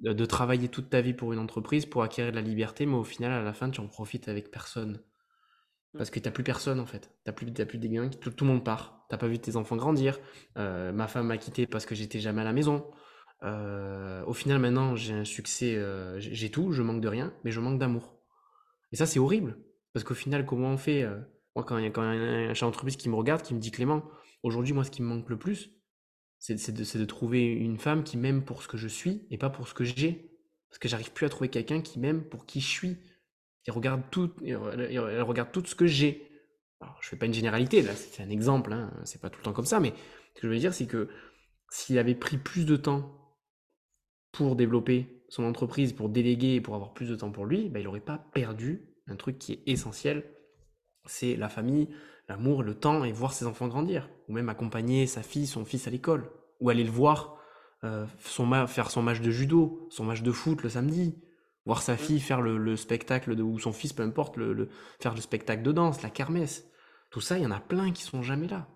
de, 0.02 0.24
travailler 0.24 0.68
toute 0.68 0.90
ta 0.90 1.00
vie 1.00 1.14
pour 1.14 1.32
une 1.32 1.38
entreprise 1.38 1.86
pour 1.86 2.02
acquérir 2.02 2.32
de 2.32 2.36
la 2.36 2.42
liberté, 2.42 2.86
mais 2.86 2.96
au 2.96 3.04
final, 3.04 3.30
à 3.30 3.40
la 3.40 3.52
fin, 3.52 3.70
tu 3.70 3.80
en 3.80 3.86
profites 3.86 4.26
avec 4.26 4.50
personne. 4.50 5.00
Parce 5.96 6.10
que 6.10 6.18
t'as 6.18 6.32
plus 6.32 6.42
personne 6.42 6.80
en 6.80 6.86
fait. 6.86 7.12
T'as 7.22 7.30
plus, 7.30 7.46
as 7.60 7.66
plus 7.66 7.78
des 7.78 7.88
gains, 7.88 8.08
tout, 8.08 8.30
tout, 8.30 8.44
le 8.44 8.50
monde 8.50 8.64
part. 8.64 9.06
T'as 9.08 9.16
pas 9.16 9.28
vu 9.28 9.38
tes 9.38 9.54
enfants 9.54 9.76
grandir. 9.76 10.18
ma 10.56 11.06
femme 11.06 11.28
m'a 11.28 11.38
quitté 11.38 11.68
parce 11.68 11.86
que 11.86 11.94
j'étais 11.94 12.18
jamais 12.18 12.40
à 12.40 12.44
la 12.44 12.52
maison. 12.52 12.84
Euh, 13.44 14.24
au 14.24 14.32
final, 14.32 14.58
maintenant, 14.58 14.96
j'ai 14.96 15.14
un 15.14 15.24
succès, 15.24 15.76
euh, 15.76 16.18
j'ai 16.18 16.50
tout, 16.50 16.72
je 16.72 16.82
manque 16.82 17.00
de 17.00 17.08
rien, 17.08 17.32
mais 17.44 17.50
je 17.50 17.60
manque 17.60 17.78
d'amour. 17.78 18.16
Et 18.92 18.96
ça, 18.96 19.06
c'est 19.06 19.18
horrible. 19.18 19.58
Parce 19.92 20.04
qu'au 20.04 20.14
final, 20.14 20.44
comment 20.44 20.70
on 20.70 20.76
fait 20.76 21.02
euh, 21.02 21.18
Moi, 21.54 21.64
quand 21.64 21.78
il 21.78 21.84
y, 21.84 21.92
a, 21.92 22.00
un 22.00 22.54
chef 22.54 22.66
d'entreprise 22.66 22.96
qui 22.96 23.08
me 23.08 23.14
regarde, 23.14 23.42
qui 23.42 23.54
me 23.54 23.60
dit 23.60 23.70
Clément, 23.70 24.02
aujourd'hui, 24.42 24.72
moi, 24.72 24.84
ce 24.84 24.90
qui 24.90 25.02
me 25.02 25.08
manque 25.08 25.28
le 25.28 25.38
plus, 25.38 25.70
c'est 26.38 26.54
de, 26.72 26.98
de, 26.98 27.04
trouver 27.04 27.44
une 27.46 27.78
femme 27.78 28.04
qui 28.04 28.16
m'aime 28.16 28.44
pour 28.44 28.62
ce 28.62 28.68
que 28.68 28.76
je 28.76 28.86
suis 28.86 29.26
et 29.30 29.38
pas 29.38 29.50
pour 29.50 29.66
ce 29.66 29.74
que 29.74 29.84
j'ai. 29.84 30.30
Parce 30.68 30.78
que 30.78 30.88
j'arrive 30.88 31.12
plus 31.12 31.26
à 31.26 31.28
trouver 31.28 31.48
quelqu'un 31.48 31.80
qui 31.80 31.98
m'aime 31.98 32.22
pour 32.22 32.46
qui 32.46 32.60
je 32.60 32.68
suis. 32.68 32.96
Elle 33.66 33.74
regarde 33.74 34.02
tout, 34.10 34.30
elle 34.44 35.22
regarde 35.22 35.50
tout 35.52 35.64
ce 35.64 35.74
que 35.74 35.86
j'ai. 35.86 36.28
Alors, 36.80 36.96
je 37.00 37.08
fais 37.08 37.16
pas 37.16 37.26
une 37.26 37.34
généralité, 37.34 37.82
là, 37.82 37.92
c'est 37.94 38.22
un 38.22 38.30
exemple, 38.30 38.72
hein, 38.72 38.92
c'est 39.04 39.20
pas 39.20 39.30
tout 39.30 39.40
le 39.40 39.44
temps 39.44 39.52
comme 39.52 39.66
ça, 39.66 39.80
mais 39.80 39.92
ce 40.34 40.40
que 40.40 40.46
je 40.46 40.52
veux 40.52 40.58
dire, 40.58 40.72
c'est 40.72 40.86
que 40.86 41.08
s'il 41.70 41.98
avait 41.98 42.14
pris 42.14 42.38
plus 42.38 42.64
de 42.64 42.76
temps 42.76 43.17
pour 44.32 44.56
développer 44.56 45.22
son 45.28 45.44
entreprise, 45.44 45.92
pour 45.92 46.08
déléguer 46.08 46.54
et 46.54 46.60
pour 46.60 46.74
avoir 46.74 46.94
plus 46.94 47.08
de 47.08 47.16
temps 47.16 47.30
pour 47.30 47.46
lui, 47.46 47.68
bah, 47.68 47.80
il 47.80 47.84
n'aurait 47.84 48.00
pas 48.00 48.18
perdu 48.32 48.88
un 49.06 49.16
truc 49.16 49.38
qui 49.38 49.52
est 49.52 49.62
essentiel, 49.66 50.24
c'est 51.06 51.36
la 51.36 51.48
famille, 51.48 51.88
l'amour, 52.28 52.62
le 52.62 52.74
temps 52.74 53.04
et 53.04 53.12
voir 53.12 53.32
ses 53.32 53.46
enfants 53.46 53.68
grandir. 53.68 54.08
Ou 54.28 54.32
même 54.32 54.48
accompagner 54.48 55.06
sa 55.06 55.22
fille, 55.22 55.46
son 55.46 55.64
fils 55.64 55.86
à 55.86 55.90
l'école. 55.90 56.30
Ou 56.60 56.70
aller 56.70 56.84
le 56.84 56.90
voir 56.90 57.38
euh, 57.84 58.06
faire 58.06 58.90
son 58.90 59.02
match 59.02 59.20
de 59.20 59.30
judo, 59.30 59.88
son 59.90 60.04
match 60.04 60.22
de 60.22 60.32
foot 60.32 60.62
le 60.62 60.68
samedi. 60.68 61.22
Voir 61.64 61.82
sa 61.82 61.96
fille 61.96 62.20
faire 62.20 62.40
le, 62.40 62.76
spectacle, 62.76 63.32
ou 63.40 63.58
son 63.58 63.72
fils, 63.72 63.92
peu 63.92 64.02
importe, 64.02 64.38
faire 65.00 65.14
le 65.14 65.20
spectacle 65.20 65.62
de 65.62 65.72
danse, 65.72 66.02
la 66.02 66.10
kermesse. 66.10 66.66
Tout 67.10 67.20
ça, 67.20 67.36
il 67.36 67.44
y 67.44 67.46
en 67.46 67.50
a 67.50 67.60
plein 67.60 67.92
qui 67.92 68.02
sont 68.02 68.22
jamais 68.22 68.48
là. 68.48 68.68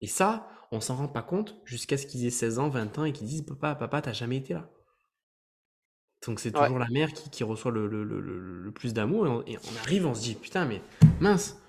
Et 0.00 0.06
ça, 0.06 0.48
on 0.70 0.80
s'en 0.80 0.96
rend 0.96 1.08
pas 1.08 1.22
compte 1.22 1.60
jusqu'à 1.64 1.98
ce 1.98 2.06
qu'ils 2.06 2.24
aient 2.24 2.30
16 2.30 2.58
ans, 2.58 2.68
20 2.68 2.98
ans 2.98 3.04
et 3.04 3.12
qu'ils 3.12 3.26
disent 3.26 3.42
Papa, 3.42 3.74
papa, 3.74 4.00
t'as 4.00 4.12
jamais 4.12 4.38
été 4.38 4.54
là. 4.54 4.70
Donc 6.26 6.38
c'est 6.38 6.52
toujours 6.52 6.78
la 6.78 6.88
mère 6.88 7.12
qui, 7.12 7.42
reçoit 7.42 7.72
le, 7.72 8.70
plus 8.74 8.94
d'amour 8.94 9.42
et, 9.46 9.56
on 9.56 9.80
arrive, 9.82 10.06
on 10.06 10.14
se 10.14 10.22
dit 10.22 10.34
Putain, 10.34 10.64
mais 10.64 10.80
mince, 11.20 11.60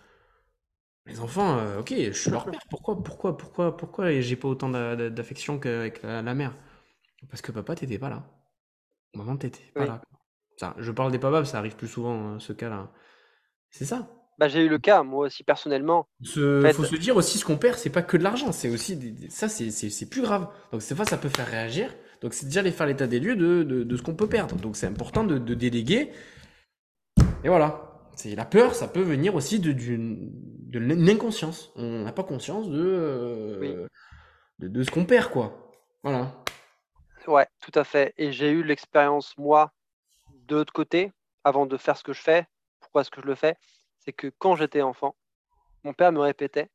mes 1.05 1.19
enfants, 1.19 1.57
euh, 1.57 1.79
ok, 1.79 1.93
je 1.97 2.11
suis 2.11 2.31
leur 2.31 2.45
père. 2.45 2.61
Pourquoi, 2.69 3.03
pourquoi, 3.03 3.35
pourquoi, 3.35 3.75
pourquoi 3.75 4.21
j'ai 4.21 4.35
pas 4.35 4.47
autant 4.47 4.69
d'affection 4.69 5.59
qu'avec 5.59 6.03
la, 6.03 6.33
mère? 6.33 6.55
Parce 7.29 7.41
que 7.41 7.51
papa, 7.51 7.75
t'étais 7.75 7.97
pas 7.97 8.09
là. 8.09 8.23
Maman, 9.15 9.37
t'étais 9.37 9.71
pas 9.73 9.85
là. 9.85 10.01
Ça, 10.57 10.75
je 10.77 10.91
parle 10.91 11.11
des 11.11 11.19
papas, 11.19 11.45
ça 11.45 11.57
arrive 11.57 11.75
plus 11.75 11.87
souvent, 11.87 12.35
euh, 12.35 12.39
ce 12.39 12.53
cas-là. 12.53 12.91
C'est 13.71 13.85
ça. 13.85 14.07
Bah, 14.37 14.47
j'ai 14.47 14.61
eu 14.61 14.69
le 14.69 14.77
cas, 14.77 15.03
moi 15.03 15.27
aussi, 15.27 15.43
personnellement. 15.43 16.07
Il 16.19 16.27
faut 16.73 16.83
se 16.83 16.95
dire 16.95 17.15
aussi, 17.15 17.37
ce 17.37 17.45
qu'on 17.45 17.57
perd, 17.57 17.77
c'est 17.77 17.89
pas 17.89 18.01
que 18.01 18.17
de 18.17 18.23
l'argent, 18.23 18.51
c'est 18.51 18.69
aussi. 18.69 19.29
Ça, 19.29 19.49
c'est 19.49 20.09
plus 20.09 20.21
grave. 20.21 20.47
Donc, 20.71 20.81
cette 20.81 20.95
fois, 20.95 21.05
ça 21.05 21.17
peut 21.17 21.29
faire 21.29 21.47
réagir. 21.47 21.93
Donc, 22.23 22.33
c'est 22.33 22.45
déjà 22.45 22.61
les 22.61 22.71
faire 22.71 22.87
l'état 22.87 23.05
des 23.05 23.19
lieux 23.19 23.35
de, 23.35 23.63
de, 23.63 23.97
ce 23.97 24.01
qu'on 24.01 24.15
peut 24.15 24.29
perdre. 24.29 24.55
Donc, 24.55 24.77
c'est 24.77 24.87
important 24.87 25.25
de, 25.25 25.37
de 25.37 25.53
déléguer. 25.53 26.09
Et 27.43 27.49
voilà. 27.49 27.99
C'est 28.15 28.33
la 28.33 28.45
peur, 28.45 28.75
ça 28.75 28.87
peut 28.87 29.01
venir 29.01 29.35
aussi 29.35 29.59
de, 29.59 29.73
de 29.73 30.79
l'inconscience. 30.79 31.73
On 31.75 32.03
n'a 32.03 32.13
pas 32.13 32.23
conscience 32.23 32.67
euh, 32.69 33.87
de, 34.59 34.67
de, 34.69 34.83
ce 34.83 34.89
qu'on 34.89 35.03
perd, 35.03 35.31
quoi. 35.31 35.73
Voilà. 36.01 36.31
Ouais, 37.27 37.47
tout 37.59 37.77
à 37.77 37.83
fait. 37.83 38.13
Et 38.17 38.31
j'ai 38.31 38.51
eu 38.51 38.63
l'expérience, 38.63 39.37
moi, 39.37 39.73
de 40.47 40.55
l'autre 40.55 40.71
côté, 40.71 41.11
avant 41.43 41.65
de 41.65 41.75
faire 41.75 41.97
ce 41.97 42.03
que 42.03 42.13
je 42.13 42.21
fais. 42.21 42.47
Pourquoi 42.79 43.01
est-ce 43.01 43.11
que 43.11 43.21
je 43.21 43.27
le 43.27 43.35
fais? 43.35 43.57
C'est 43.99 44.13
que 44.13 44.31
quand 44.37 44.55
j'étais 44.55 44.81
enfant, 44.81 45.15
mon 45.83 45.93
père 45.93 46.13
me 46.13 46.19
répétait 46.19 46.69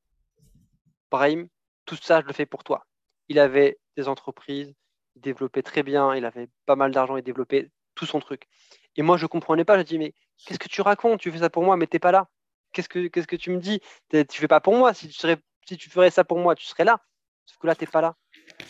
Brahim, 1.10 1.48
tout 1.86 1.96
ça, 1.96 2.20
je 2.20 2.26
le 2.26 2.34
fais 2.34 2.44
pour 2.44 2.64
toi. 2.64 2.84
Il 3.28 3.38
avait 3.38 3.78
des 3.96 4.08
entreprises, 4.08 4.74
développait 5.20 5.62
très 5.62 5.82
bien, 5.82 6.14
il 6.14 6.24
avait 6.24 6.48
pas 6.66 6.76
mal 6.76 6.92
d'argent, 6.92 7.16
il 7.16 7.22
développait 7.22 7.70
tout 7.94 8.06
son 8.06 8.20
truc. 8.20 8.48
Et 8.96 9.02
moi, 9.02 9.16
je 9.16 9.24
ne 9.24 9.28
comprenais 9.28 9.64
pas. 9.64 9.78
Je 9.78 9.82
dis, 9.82 9.98
mais 9.98 10.12
qu'est-ce 10.44 10.58
que 10.58 10.68
tu 10.68 10.80
racontes? 10.80 11.20
Tu 11.20 11.30
fais 11.30 11.38
ça 11.38 11.50
pour 11.50 11.62
moi, 11.62 11.76
mais 11.76 11.86
tu 11.86 11.96
n'es 11.96 12.00
pas 12.00 12.12
là. 12.12 12.28
Qu'est-ce 12.72 12.88
que, 12.88 13.06
qu'est-ce 13.08 13.26
que 13.26 13.36
tu 13.36 13.50
me 13.50 13.58
dis? 13.58 13.80
Tu 14.10 14.40
fais 14.40 14.48
pas 14.48 14.60
pour 14.60 14.74
moi. 14.76 14.94
Si 14.94 15.08
tu, 15.08 15.14
serais, 15.14 15.38
si 15.66 15.76
tu 15.76 15.88
ferais 15.88 16.10
ça 16.10 16.24
pour 16.24 16.38
moi, 16.38 16.54
tu 16.54 16.64
serais 16.64 16.84
là. 16.84 17.00
Sauf 17.46 17.58
que 17.58 17.66
là, 17.66 17.74
tu 17.74 17.84
n'es 17.84 17.90
pas 17.90 18.00
là. 18.00 18.16
Tu 18.58 18.64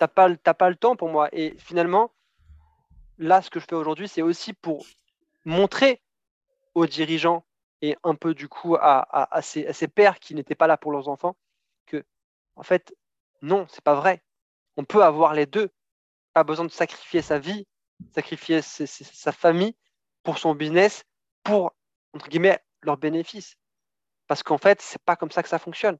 n'as 0.00 0.08
pas, 0.08 0.54
pas 0.54 0.70
le 0.70 0.76
temps 0.76 0.96
pour 0.96 1.08
moi. 1.08 1.28
Et 1.32 1.54
finalement, 1.58 2.12
là, 3.18 3.42
ce 3.42 3.50
que 3.50 3.60
je 3.60 3.66
fais 3.68 3.74
aujourd'hui, 3.74 4.08
c'est 4.08 4.22
aussi 4.22 4.52
pour 4.52 4.86
montrer 5.44 6.02
aux 6.74 6.86
dirigeants 6.86 7.44
et 7.82 7.96
un 8.04 8.14
peu 8.14 8.34
du 8.34 8.48
coup 8.48 8.76
à, 8.76 9.34
à, 9.34 9.42
ces, 9.42 9.88
pères 9.88 10.18
qui 10.18 10.34
n'étaient 10.34 10.54
pas 10.54 10.66
là 10.66 10.76
pour 10.76 10.92
leurs 10.92 11.08
enfants 11.08 11.36
que, 11.86 12.04
en 12.56 12.62
fait, 12.62 12.94
non, 13.42 13.66
c'est 13.68 13.82
pas 13.82 13.94
vrai. 13.94 14.22
On 14.76 14.84
peut 14.84 15.02
avoir 15.02 15.34
les 15.34 15.46
deux. 15.46 15.70
Pas 16.32 16.44
besoin 16.44 16.64
de 16.64 16.70
sacrifier 16.70 17.22
sa 17.22 17.38
vie 17.38 17.66
sacrifier 18.14 18.62
sa 18.62 19.32
famille 19.32 19.74
pour 20.22 20.38
son 20.38 20.54
business, 20.54 21.04
pour, 21.42 21.72
entre 22.12 22.28
guillemets, 22.28 22.62
leurs 22.82 22.96
bénéfices. 22.96 23.56
Parce 24.26 24.42
qu'en 24.42 24.58
fait, 24.58 24.80
c'est 24.80 25.02
pas 25.02 25.16
comme 25.16 25.30
ça 25.30 25.42
que 25.42 25.48
ça 25.48 25.58
fonctionne. 25.58 25.98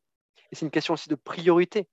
Et 0.51 0.57
c'est 0.57 0.65
une 0.65 0.71
question 0.71 0.95
aussi 0.95 1.09
de 1.09 1.15
priorité. 1.15 1.89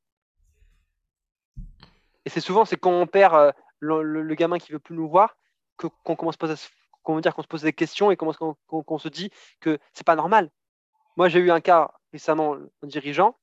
Et 2.26 2.30
c'est 2.30 2.42
souvent, 2.42 2.66
c'est 2.66 2.78
quand 2.78 2.92
on 2.92 3.08
perd 3.08 3.34
euh, 3.36 3.52
le, 3.80 4.36
gamin 4.36 4.60
qui 4.60 4.72
veut 4.72 4.80
plus 4.80 4.96
nous 4.96 5.08
voir, 5.08 5.38
qu'on 5.78 6.16
commence, 6.16 6.38
qu'on 7.04 7.20
dire 7.20 7.36
qu'on 7.36 7.44
se 7.44 7.48
pose 7.48 7.62
des 7.62 7.74
questions 7.74 8.12
et 8.12 8.18
qu'on 8.18 9.00
se 9.00 9.08
dit 9.08 9.32
que 9.60 9.80
c'est 9.94 10.06
pas 10.06 10.16
normal. 10.16 10.52
Moi, 11.16 11.30
j'ai 11.30 11.40
eu 11.40 11.52
un 11.52 11.62
cas 11.62 11.92
récemment, 12.12 12.56
un 12.56 12.88
dirigeant. 12.88 13.38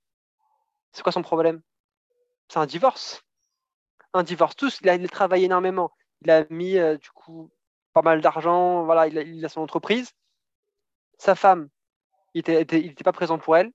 C'est 0.93 1.03
quoi 1.03 1.13
son 1.13 1.23
problème? 1.23 1.63
C'est 2.49 2.59
un 2.59 2.67
divorce. 2.67 3.25
Un 4.15 4.23
divorce. 4.23 4.57
Tous, 4.57 4.79
il 4.81 4.89
a, 4.89 4.95
il 4.95 5.05
a 5.05 5.09
travaillé 5.09 5.47
énormément 5.47 5.91
il 6.25 6.31
a 6.31 6.45
mis 6.51 6.79
euh, 6.79 6.97
du 6.97 7.11
coup 7.11 7.51
pas 7.93 8.03
mal 8.03 8.21
d'argent, 8.21 8.85
voilà, 8.85 9.07
il 9.07 9.45
a, 9.45 9.49
son 9.49 9.61
entreprise. 9.61 10.13
Sa 11.19 11.37
femme, 11.37 11.69
il 12.35 12.43
n'était 12.45 13.05
pas 13.05 13.13
présent 13.13 13.39
pour 13.39 13.57
elle. 13.57 13.71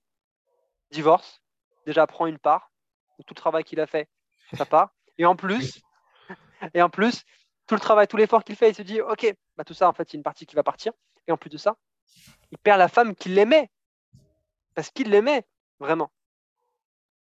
Divorce, 0.90 1.42
déjà 1.86 2.06
prend 2.06 2.26
une 2.26 2.38
part. 2.38 2.70
Tout 3.26 3.34
le 3.34 3.36
travail 3.36 3.64
qu'il 3.64 3.80
a 3.80 3.86
fait, 3.86 4.10
ça 4.54 4.66
part. 4.66 4.90
Et 5.16 5.24
en 5.24 5.36
plus, 5.36 5.80
et 6.74 6.82
en 6.82 6.90
plus, 6.90 7.22
tout 7.66 7.74
le 7.74 7.80
travail, 7.80 8.08
tout 8.08 8.18
l'effort 8.18 8.44
qu'il 8.44 8.56
fait, 8.56 8.70
il 8.70 8.74
se 8.74 8.82
dit, 8.82 9.00
ok, 9.00 9.34
bah 9.56 9.64
tout 9.64 9.74
ça, 9.74 9.88
en 9.88 9.94
fait, 9.94 10.12
il 10.12 10.16
y 10.16 10.18
a 10.18 10.18
une 10.18 10.24
partie 10.24 10.44
qui 10.44 10.56
va 10.56 10.62
partir. 10.62 10.92
Et 11.26 11.32
en 11.32 11.38
plus 11.38 11.50
de 11.50 11.56
ça, 11.56 11.76
il 12.50 12.58
perd 12.58 12.78
la 12.78 12.88
femme 12.88 13.14
qu'il 13.14 13.38
aimait, 13.38 13.70
parce 14.74 14.90
qu'il 14.90 15.08
l'aimait 15.08 15.46
vraiment. 15.78 16.10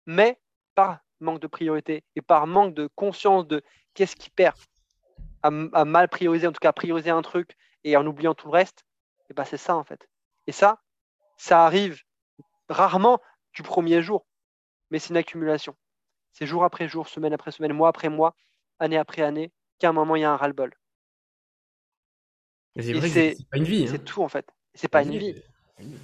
Mais 0.07 0.41
par 0.75 0.99
manque 1.21 1.41
de 1.41 1.47
priorité 1.47 2.05
et 2.17 2.23
par 2.23 2.47
manque 2.47 2.75
de 2.75 2.89
conscience 2.95 3.47
de 3.47 3.63
qu'est-ce 3.95 4.17
qu'il 4.17 4.33
perd, 4.33 4.57
à, 5.43 5.51
mal 5.51 6.09
prioriser, 6.09 6.47
en 6.47 6.53
tout 6.53 6.61
cas 6.61 6.71
à 6.71 6.73
prioriser 6.73 7.11
un 7.11 7.23
truc 7.23 7.57
et 7.85 7.97
en 7.97 8.07
oubliant 8.07 8.35
tout 8.35 8.49
le 8.49 8.53
reste, 8.53 8.85
et 9.31 9.35
ben 9.35 9.45
c'est 9.45 9.57
ça 9.57 9.77
en 9.77 9.85
fait. 9.85 10.09
Et 10.47 10.53
ça, 10.53 10.83
ça 11.37 11.65
arrive 11.65 12.03
rarement 12.69 13.21
du 13.55 13.63
premier 13.63 14.03
jour, 14.03 14.27
mais 14.91 14.99
c'est 14.99 15.11
une 15.11 15.17
accumulation. 15.17 15.77
C'est 16.33 16.47
jour 16.47 16.65
après 16.65 16.89
jour, 16.89 17.09
semaine 17.09 17.33
après 17.33 17.53
semaine, 17.53 17.73
mois 17.73 17.89
après 17.89 18.09
mois, 18.09 18.35
année 18.79 18.99
après 18.99 19.23
année, 19.23 19.53
qu'à 19.79 19.89
un 19.89 19.93
moment 19.93 20.17
il 20.17 20.23
y 20.23 20.25
a 20.25 20.31
un 20.31 20.37
ras-le-bol. 20.37 20.75
C'est 22.77 23.37
pas 23.51 23.57
une 23.57 23.65
vie. 23.65 23.89
C'est 23.89 23.95
hein. 23.95 24.05
tout 24.05 24.23
en 24.23 24.29
fait. 24.29 24.47
C'est 24.75 24.89
pas 24.89 25.03
une 25.03 25.17
vie. 25.17 25.43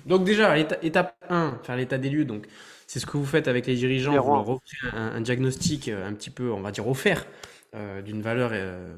Donc 0.06 0.24
déjà, 0.24 0.56
étape 0.58 1.16
1, 1.28 1.60
faire 1.62 1.76
l'état 1.76 1.98
des 1.98 2.10
lieux. 2.10 2.24
Donc 2.24 2.46
c'est 2.86 3.00
ce 3.00 3.06
que 3.06 3.16
vous 3.16 3.26
faites 3.26 3.48
avec 3.48 3.66
les 3.66 3.74
dirigeants. 3.74 4.20
Vous 4.20 4.32
leur 4.32 4.48
offrez 4.48 4.88
un, 4.92 5.20
diagnostic 5.20 5.88
euh, 5.88 6.06
un 6.06 6.12
petit 6.12 6.30
peu, 6.30 6.50
on 6.52 6.60
va 6.60 6.70
dire, 6.70 6.86
offert 6.88 7.26
euh, 7.74 8.00
d'une 8.02 8.22
valeur 8.22 8.50
euh, 8.52 8.96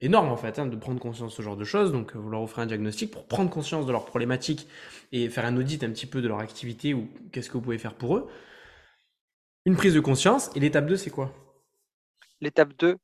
énorme 0.00 0.28
en 0.28 0.36
fait, 0.36 0.58
hein, 0.58 0.66
de 0.66 0.76
prendre 0.76 0.98
conscience 0.98 1.30
de 1.30 1.36
ce 1.36 1.42
genre 1.42 1.56
de 1.56 1.64
choses. 1.64 1.92
Donc 1.92 2.14
vous 2.14 2.30
leur 2.30 2.42
offrez 2.42 2.62
un 2.62 2.66
diagnostic 2.66 3.10
pour 3.10 3.26
prendre 3.26 3.50
conscience 3.50 3.86
de 3.86 3.92
leurs 3.92 4.06
problématiques 4.06 4.68
et 5.12 5.28
faire 5.28 5.44
un 5.44 5.56
audit 5.56 5.82
un 5.84 5.90
petit 5.90 6.06
peu 6.06 6.20
de 6.20 6.28
leur 6.28 6.40
activité 6.40 6.94
ou 6.94 7.08
qu'est-ce 7.32 7.48
que 7.48 7.54
vous 7.54 7.62
pouvez 7.62 7.78
faire 7.78 7.94
pour 7.94 8.16
eux. 8.16 8.28
Une 9.64 9.76
prise 9.76 9.94
de 9.94 10.00
conscience. 10.00 10.50
Et 10.54 10.60
l'étape 10.60 10.86
2, 10.86 10.96
c'est 10.96 11.10
quoi? 11.10 11.32
L'étape 12.40 12.72
2, 12.78 12.96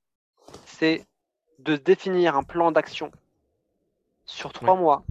c'est 0.66 1.06
de 1.58 1.76
définir 1.76 2.36
un 2.36 2.42
plan 2.42 2.72
d'action 2.72 3.10
sur 4.24 4.52
trois 4.52 4.76
mois. 4.76 5.04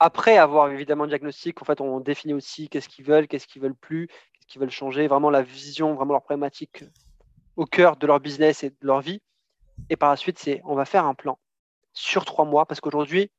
Après 0.00 0.38
avoir 0.38 0.70
évidemment 0.70 1.04
un 1.04 1.08
diagnostic, 1.08 1.60
en 1.60 1.64
fait, 1.64 1.80
on 1.80 2.00
définit 2.00 2.34
aussi 2.34 2.68
qu'est-ce 2.68 2.88
qu'ils 2.88 3.04
veulent, 3.04 3.26
qu'est-ce 3.26 3.46
qu'ils 3.46 3.62
veulent 3.62 3.74
plus, 3.74 4.06
qu'est-ce 4.06 4.46
qu'ils 4.46 4.60
veulent 4.60 4.70
changer, 4.70 5.08
vraiment 5.08 5.30
la 5.30 5.42
vision, 5.42 5.94
vraiment 5.94 6.12
leur 6.12 6.22
problématique 6.22 6.84
au 7.56 7.66
cœur 7.66 7.96
de 7.96 8.06
leur 8.06 8.20
business 8.20 8.62
et 8.62 8.70
de 8.70 8.76
leur 8.82 9.00
vie. 9.00 9.20
Et 9.90 9.96
par 9.96 10.10
la 10.10 10.16
suite, 10.16 10.38
c'est 10.38 10.60
on 10.64 10.74
va 10.74 10.84
faire 10.84 11.04
un 11.04 11.14
plan 11.14 11.38
sur 11.92 12.24
trois 12.24 12.44
mois 12.44 12.66
parce 12.66 12.80
qu'aujourd'hui, 12.80 13.32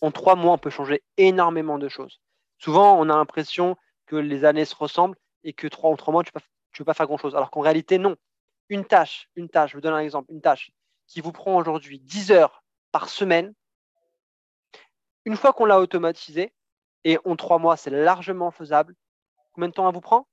en 0.00 0.10
trois 0.10 0.34
mois, 0.34 0.54
on 0.54 0.58
peut 0.58 0.70
changer 0.70 1.02
énormément 1.16 1.78
de 1.78 1.88
choses. 1.88 2.20
Souvent, 2.58 2.98
on 2.98 3.08
a 3.08 3.16
l'impression 3.16 3.76
que 4.06 4.16
les 4.16 4.44
années 4.44 4.64
se 4.64 4.74
ressemblent 4.74 5.16
et 5.44 5.52
que 5.52 5.68
trois 5.68 5.90
en 5.90 5.96
trois 5.96 6.12
mois, 6.12 6.24
tu 6.24 6.32
ne 6.34 6.40
peux 6.78 6.84
pas 6.84 6.94
faire 6.94 7.06
grand-chose. 7.06 7.36
Alors 7.36 7.50
qu'en 7.50 7.60
réalité, 7.60 7.98
non. 7.98 8.16
Une 8.68 8.84
tâche, 8.84 9.28
une 9.36 9.48
tâche, 9.48 9.70
je 9.70 9.76
vous 9.76 9.80
donne 9.80 9.94
un 9.94 10.00
exemple, 10.00 10.32
une 10.32 10.40
tâche 10.40 10.70
qui 11.06 11.20
vous 11.20 11.32
prend 11.32 11.56
aujourd'hui 11.56 11.98
10 12.00 12.30
heures 12.32 12.62
par 12.92 13.08
semaine, 13.08 13.52
une 15.24 15.36
fois 15.36 15.52
qu'on 15.52 15.64
l'a 15.64 15.80
automatisé, 15.80 16.52
et 17.04 17.18
en 17.24 17.36
trois 17.36 17.58
mois, 17.58 17.76
c'est 17.76 17.90
largement 17.90 18.50
faisable, 18.50 18.94
combien 19.52 19.68
de 19.68 19.74
temps 19.74 19.88
elle 19.88 19.94
vous 19.94 20.00
prend? 20.00 20.26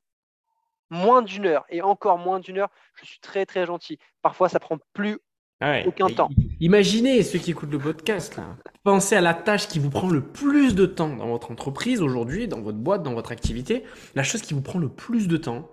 Moins 0.90 1.22
d'une 1.22 1.46
heure 1.46 1.66
et 1.70 1.82
encore 1.82 2.18
moins 2.18 2.40
d'une 2.40 2.60
heure, 2.60 2.70
je 2.96 3.06
suis 3.06 3.20
très 3.20 3.46
très 3.46 3.66
gentil. 3.66 4.00
Parfois, 4.22 4.48
ça 4.50 4.60
prend 4.60 4.78
plus 4.94 5.20
ah 5.60 5.80
aucun 5.86 6.08
temps. 6.08 6.30
Imaginez 6.60 7.24
ceux 7.24 7.40
qui 7.40 7.52
écoutent 7.52 7.72
le 7.72 7.80
podcast 7.80 8.38
là. 8.38 8.58
Pensez 8.84 9.16
à 9.16 9.22
la 9.22 9.34
tâche 9.34 9.68
qui 9.68 9.80
vous 9.80 9.90
prend 9.90 10.08
le 10.08 10.22
plus 10.22 10.76
de 10.76 10.86
temps 10.86 11.16
dans 11.16 11.28
votre 11.28 11.52
entreprise 11.52 12.02
aujourd'hui, 12.02 12.48
dans 12.48 12.62
votre 12.62 12.78
boîte, 12.78 13.04
dans 13.04 13.14
votre 13.14 13.32
activité. 13.32 13.84
La 14.16 14.24
chose 14.24 14.42
qui 14.42 14.54
vous 14.54 14.62
prend 14.62 14.80
le 14.80 14.90
plus 14.90 15.28
de 15.28 15.36
temps. 15.36 15.72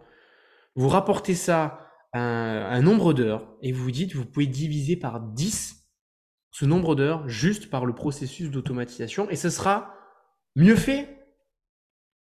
Vous 0.75 0.89
rapportez 0.89 1.35
ça 1.35 1.81
à 2.13 2.19
un, 2.21 2.81
nombre 2.81 3.13
d'heures 3.13 3.55
et 3.61 3.73
vous 3.73 3.85
vous 3.85 3.91
dites 3.91 4.15
vous 4.15 4.25
pouvez 4.25 4.47
diviser 4.47 4.97
par 4.97 5.21
10 5.21 5.84
ce 6.55 6.65
nombre 6.65 6.95
d'heures 6.95 7.29
juste 7.29 7.69
par 7.69 7.85
le 7.85 7.93
processus 7.93 8.49
d'automatisation 8.49 9.29
et 9.29 9.35
ce 9.35 9.51
sera 9.51 9.93
mieux 10.55 10.77
fait 10.77 11.27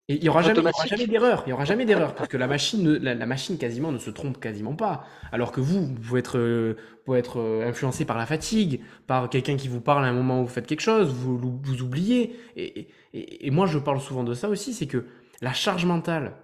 Et 0.07 0.15
il 0.15 0.22
n'y 0.24 0.30
aura, 0.30 0.41
jamais, 0.41 0.63
d'erreur. 1.05 1.43
Il 1.45 1.51
y 1.51 1.53
aura 1.53 1.65
jamais 1.65 1.86
d'erreur 1.86 2.15
parce 2.15 2.28
que 2.28 2.36
la 2.36 2.47
machine, 2.47 2.93
la, 2.95 3.26
machine 3.28 3.59
quasiment 3.59 3.91
ne 3.91 3.99
se 3.99 4.09
trompe 4.09 4.39
quasiment 4.39 4.76
pas. 4.76 5.05
Alors 5.32 5.51
que 5.51 5.61
vous, 5.61 5.86
vous 5.86 5.93
pouvez 5.93 6.20
être, 6.20 6.39
euh, 6.39 6.76
être 7.13 7.39
euh, 7.39 7.70
influencé 7.70 8.05
par 8.05 8.18
la 8.18 8.26
fatigue, 8.26 8.82
par 9.05 9.30
quelqu'un 9.30 9.55
qui 9.55 9.68
vous 9.68 9.82
parle 9.82 10.03
à 10.03 10.07
un 10.07 10.13
moment 10.13 10.41
où 10.41 10.45
vous 10.45 10.51
faites 10.51 10.65
quelque 10.65 10.82
chose, 10.82 11.09
vous, 11.09 11.38
vous 11.38 11.82
oubliez. 11.84 12.39
Et, 12.55 12.88
et, 13.13 13.51
moi, 13.51 13.68
je 13.68 13.78
parle 13.78 14.01
souvent 14.01 14.24
de 14.24 14.34
ça 14.34 14.49
aussi, 14.49 14.74
c'est 14.74 14.88
que 14.88 15.05
la 15.41 15.53
charge 15.53 15.86
mentale 15.86 16.38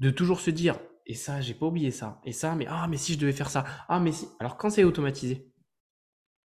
de 0.00 0.10
toujours 0.10 0.40
se 0.40 0.50
dire, 0.50 0.78
et 1.06 1.14
ça, 1.14 1.40
j'ai 1.40 1.54
pas 1.54 1.64
oublié 1.64 1.90
ça, 1.90 2.20
et 2.26 2.32
ça, 2.32 2.54
mais 2.54 2.66
ah, 2.68 2.86
mais 2.90 2.98
si 2.98 3.14
je 3.14 3.18
devais 3.18 3.32
faire 3.32 3.48
ça, 3.48 3.64
ah, 3.88 4.00
mais 4.00 4.12
si. 4.12 4.28
Alors 4.38 4.58
quand 4.58 4.68
c'est 4.68 4.84
automatisé, 4.84 5.50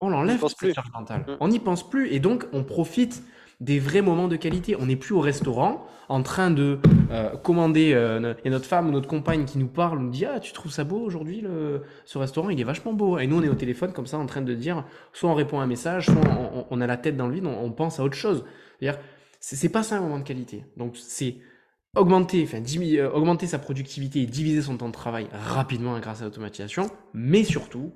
on 0.01 0.09
l'enlève 0.09 0.43
cette 0.47 0.73
charge 0.73 0.91
mentale. 0.93 1.21
Mm. 1.21 1.37
On 1.39 1.47
n'y 1.47 1.59
pense 1.59 1.87
plus 1.87 2.11
et 2.11 2.19
donc 2.19 2.45
on 2.53 2.63
profite 2.63 3.23
des 3.59 3.79
vrais 3.79 4.01
moments 4.01 4.27
de 4.27 4.35
qualité. 4.35 4.75
On 4.79 4.87
n'est 4.87 4.95
plus 4.95 5.13
au 5.13 5.19
restaurant 5.19 5.85
en 6.09 6.23
train 6.23 6.51
de 6.51 6.79
euh, 7.11 7.37
commander 7.37 7.93
euh, 7.93 8.33
et 8.43 8.49
notre 8.49 8.65
femme 8.65 8.89
ou 8.89 8.91
notre 8.91 9.07
compagne 9.07 9.45
qui 9.45 9.59
nous 9.59 9.67
parle 9.67 9.99
nous 9.99 10.09
dit 10.09 10.25
ah 10.25 10.39
tu 10.39 10.51
trouves 10.51 10.71
ça 10.71 10.83
beau 10.83 10.99
aujourd'hui 10.99 11.45
ce 12.05 12.17
restaurant 12.17 12.49
il 12.49 12.59
est 12.59 12.65
vachement 12.65 12.91
beau 12.91 13.17
et 13.17 13.27
nous 13.27 13.37
on 13.37 13.43
est 13.43 13.47
au 13.47 13.55
téléphone 13.55 13.93
comme 13.93 14.07
ça 14.07 14.17
en 14.17 14.25
train 14.25 14.41
de 14.41 14.53
dire 14.53 14.83
soit 15.13 15.29
on 15.29 15.35
répond 15.35 15.61
à 15.61 15.63
un 15.63 15.67
message 15.67 16.07
soit 16.07 16.65
on, 16.69 16.81
a 16.81 16.87
la 16.87 16.97
tête 16.97 17.15
dans 17.15 17.27
le 17.27 17.35
vide 17.35 17.45
on, 17.45 17.71
pense 17.71 17.99
à 17.99 18.03
autre 18.03 18.17
chose. 18.17 18.43
C'est-à-dire 18.79 18.99
c'est 19.39 19.69
pas 19.69 19.83
ça 19.83 19.97
un 19.97 20.01
moment 20.01 20.19
de 20.19 20.23
qualité. 20.23 20.65
Donc 20.75 20.97
c'est 20.97 21.37
augmenter, 21.95 22.43
enfin, 22.43 22.61
euh, 22.61 23.11
augmenter 23.11 23.47
sa 23.47 23.59
productivité 23.59 24.21
et 24.21 24.25
diviser 24.25 24.61
son 24.61 24.77
temps 24.77 24.87
de 24.87 24.93
travail 24.93 25.27
rapidement 25.31 25.99
grâce 25.99 26.21
à 26.21 26.25
l'automatisation, 26.25 26.89
mais 27.13 27.43
surtout 27.43 27.91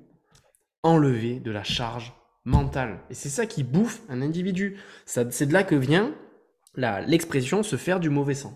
enlever 0.86 1.40
de 1.40 1.52
la 1.52 1.64
charge 1.64 2.14
mentale. 2.46 3.00
Et 3.10 3.16
c'est 3.16 3.30
ça 3.30 3.46
qui 3.46 3.64
bouffe 3.64 4.02
un 4.08 4.22
individu. 4.22 4.80
C'est 5.06 5.48
de 5.48 5.54
là 5.54 5.64
que 5.64 5.76
vient 5.76 6.14
l'expression 6.76 7.64
se 7.64 7.76
faire 7.76 8.00
du 8.00 8.10
mauvais 8.10 8.36
sang. 8.36 8.54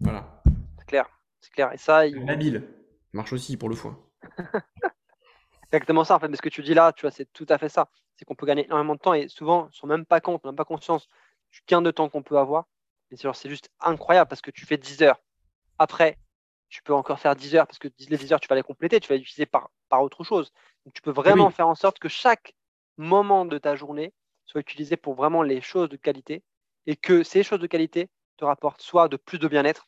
Voilà. 0.00 0.42
C'est 0.78 0.86
clair. 0.86 1.10
C'est 1.40 1.52
clair. 1.52 1.72
Et 1.72 1.78
ça, 1.78 2.06
il... 2.06 2.30
Habile. 2.30 2.62
Marche 3.12 3.32
aussi 3.32 3.56
pour 3.56 3.68
le 3.68 3.74
foie. 3.74 3.98
Exactement 5.72 6.04
ça, 6.04 6.16
en 6.16 6.20
fait. 6.20 6.28
Mais 6.28 6.36
ce 6.36 6.42
que 6.42 6.48
tu 6.48 6.62
dis 6.62 6.74
là, 6.74 6.92
tu 6.92 7.02
vois, 7.02 7.10
c'est 7.10 7.30
tout 7.32 7.46
à 7.48 7.58
fait 7.58 7.68
ça. 7.68 7.90
C'est 8.16 8.24
qu'on 8.24 8.36
peut 8.36 8.46
gagner 8.46 8.64
énormément 8.66 8.94
de 8.94 9.00
temps 9.00 9.14
et 9.14 9.28
souvent, 9.28 9.64
on 9.64 9.66
ne 9.66 9.72
se 9.72 9.80
rend 9.80 9.88
même 9.88 10.06
pas 10.06 10.20
compte, 10.20 10.40
on 10.44 10.48
n'a 10.48 10.56
pas 10.56 10.64
conscience 10.64 11.08
du 11.52 11.60
gain 11.66 11.82
de 11.82 11.90
temps 11.90 12.08
qu'on 12.08 12.22
peut 12.22 12.38
avoir. 12.38 12.66
Et 13.10 13.16
c'est 13.16 13.48
juste 13.48 13.70
incroyable 13.80 14.28
parce 14.28 14.42
que 14.42 14.50
tu 14.50 14.66
fais 14.66 14.76
10 14.76 15.02
heures. 15.02 15.20
Après, 15.78 16.18
tu 16.68 16.82
peux 16.82 16.94
encore 16.94 17.18
faire 17.18 17.34
10 17.34 17.56
heures 17.56 17.66
parce 17.66 17.78
que 17.78 17.88
les 17.98 18.16
10 18.16 18.32
heures, 18.32 18.40
tu 18.40 18.48
vas 18.48 18.56
les 18.56 18.62
compléter, 18.62 19.00
tu 19.00 19.08
vas 19.08 19.16
les 19.16 19.22
utiliser 19.22 19.46
par, 19.46 19.70
par 19.88 20.02
autre 20.02 20.24
chose. 20.24 20.52
Donc, 20.88 20.94
tu 20.94 21.02
peux 21.02 21.10
vraiment 21.10 21.50
faire 21.50 21.68
en 21.68 21.74
sorte 21.74 21.98
que 21.98 22.08
chaque 22.08 22.54
moment 22.96 23.44
de 23.44 23.58
ta 23.58 23.76
journée 23.76 24.14
soit 24.46 24.62
utilisé 24.62 24.96
pour 24.96 25.12
vraiment 25.12 25.42
les 25.42 25.60
choses 25.60 25.90
de 25.90 25.98
qualité 25.98 26.42
et 26.86 26.96
que 26.96 27.22
ces 27.22 27.42
choses 27.42 27.60
de 27.60 27.66
qualité 27.66 28.08
te 28.38 28.46
rapportent 28.46 28.80
soit 28.80 29.08
de 29.08 29.18
plus 29.18 29.38
de 29.38 29.48
bien-être, 29.48 29.86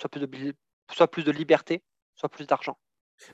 soit 0.00 0.08
plus 0.08 0.20
de, 0.20 0.54
soit 0.92 1.10
plus 1.10 1.24
de 1.24 1.32
liberté, 1.32 1.82
soit 2.14 2.28
plus 2.28 2.46
d'argent. 2.46 2.78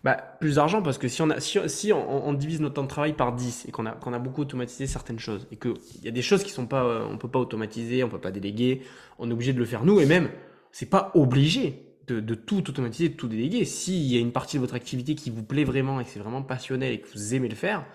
Bah, 0.04 0.14
plus 0.14 0.54
d'argent 0.54 0.80
parce 0.82 0.96
que 0.96 1.06
si 1.06 1.20
on, 1.20 1.28
a, 1.28 1.38
si, 1.38 1.92
on, 1.92 2.32
divise 2.32 2.62
notre 2.62 2.76
temps 2.76 2.84
de 2.84 2.88
travail 2.88 3.12
par 3.12 3.34
10 3.34 3.66
et 3.68 3.70
qu'on 3.70 3.84
a, 3.84 3.92
qu'on 3.92 4.14
a 4.14 4.18
beaucoup 4.18 4.40
automatisé 4.40 4.86
certaines 4.86 5.18
choses 5.18 5.46
et 5.52 5.58
qu'il 5.58 5.74
y 6.02 6.08
a 6.08 6.12
des 6.12 6.22
choses 6.22 6.44
qui 6.44 6.50
sont 6.50 6.66
pas, 6.66 6.82
euh, 6.82 7.06
on 7.06 7.18
peut 7.18 7.30
pas 7.30 7.40
automatiser, 7.40 8.02
on 8.04 8.08
peut 8.08 8.18
pas 8.18 8.30
déléguer, 8.30 8.86
on 9.18 9.28
est 9.28 9.34
obligé 9.34 9.52
de 9.52 9.58
le 9.58 9.66
faire 9.66 9.84
nous 9.84 10.00
et 10.00 10.06
même 10.06 10.30
c'est 10.72 10.88
pas 10.88 11.12
obligé 11.14 11.93
de, 12.07 12.20
de, 12.20 12.34
tout 12.34 12.68
automatiser, 12.68 13.09
de 13.09 13.16
tout 13.16 13.28
déléguer. 13.28 13.64
S'il 13.64 14.02
y 14.02 14.16
a 14.16 14.20
une 14.20 14.32
partie 14.32 14.57
de 14.57 14.61
votre 14.61 14.74
activité 14.74 15.14
qui 15.14 15.30
vous 15.30 15.42
plaît 15.42 15.64
vraiment 15.64 16.00
et 16.00 16.05
que 16.05 16.11
c'est 16.11 16.20
vraiment 16.20 16.42
passionnel 16.42 16.92
et 16.92 17.00
que 17.00 17.09
vous 17.12 17.34
aimez 17.34 17.48
le 17.48 17.55
faire, 17.55 17.86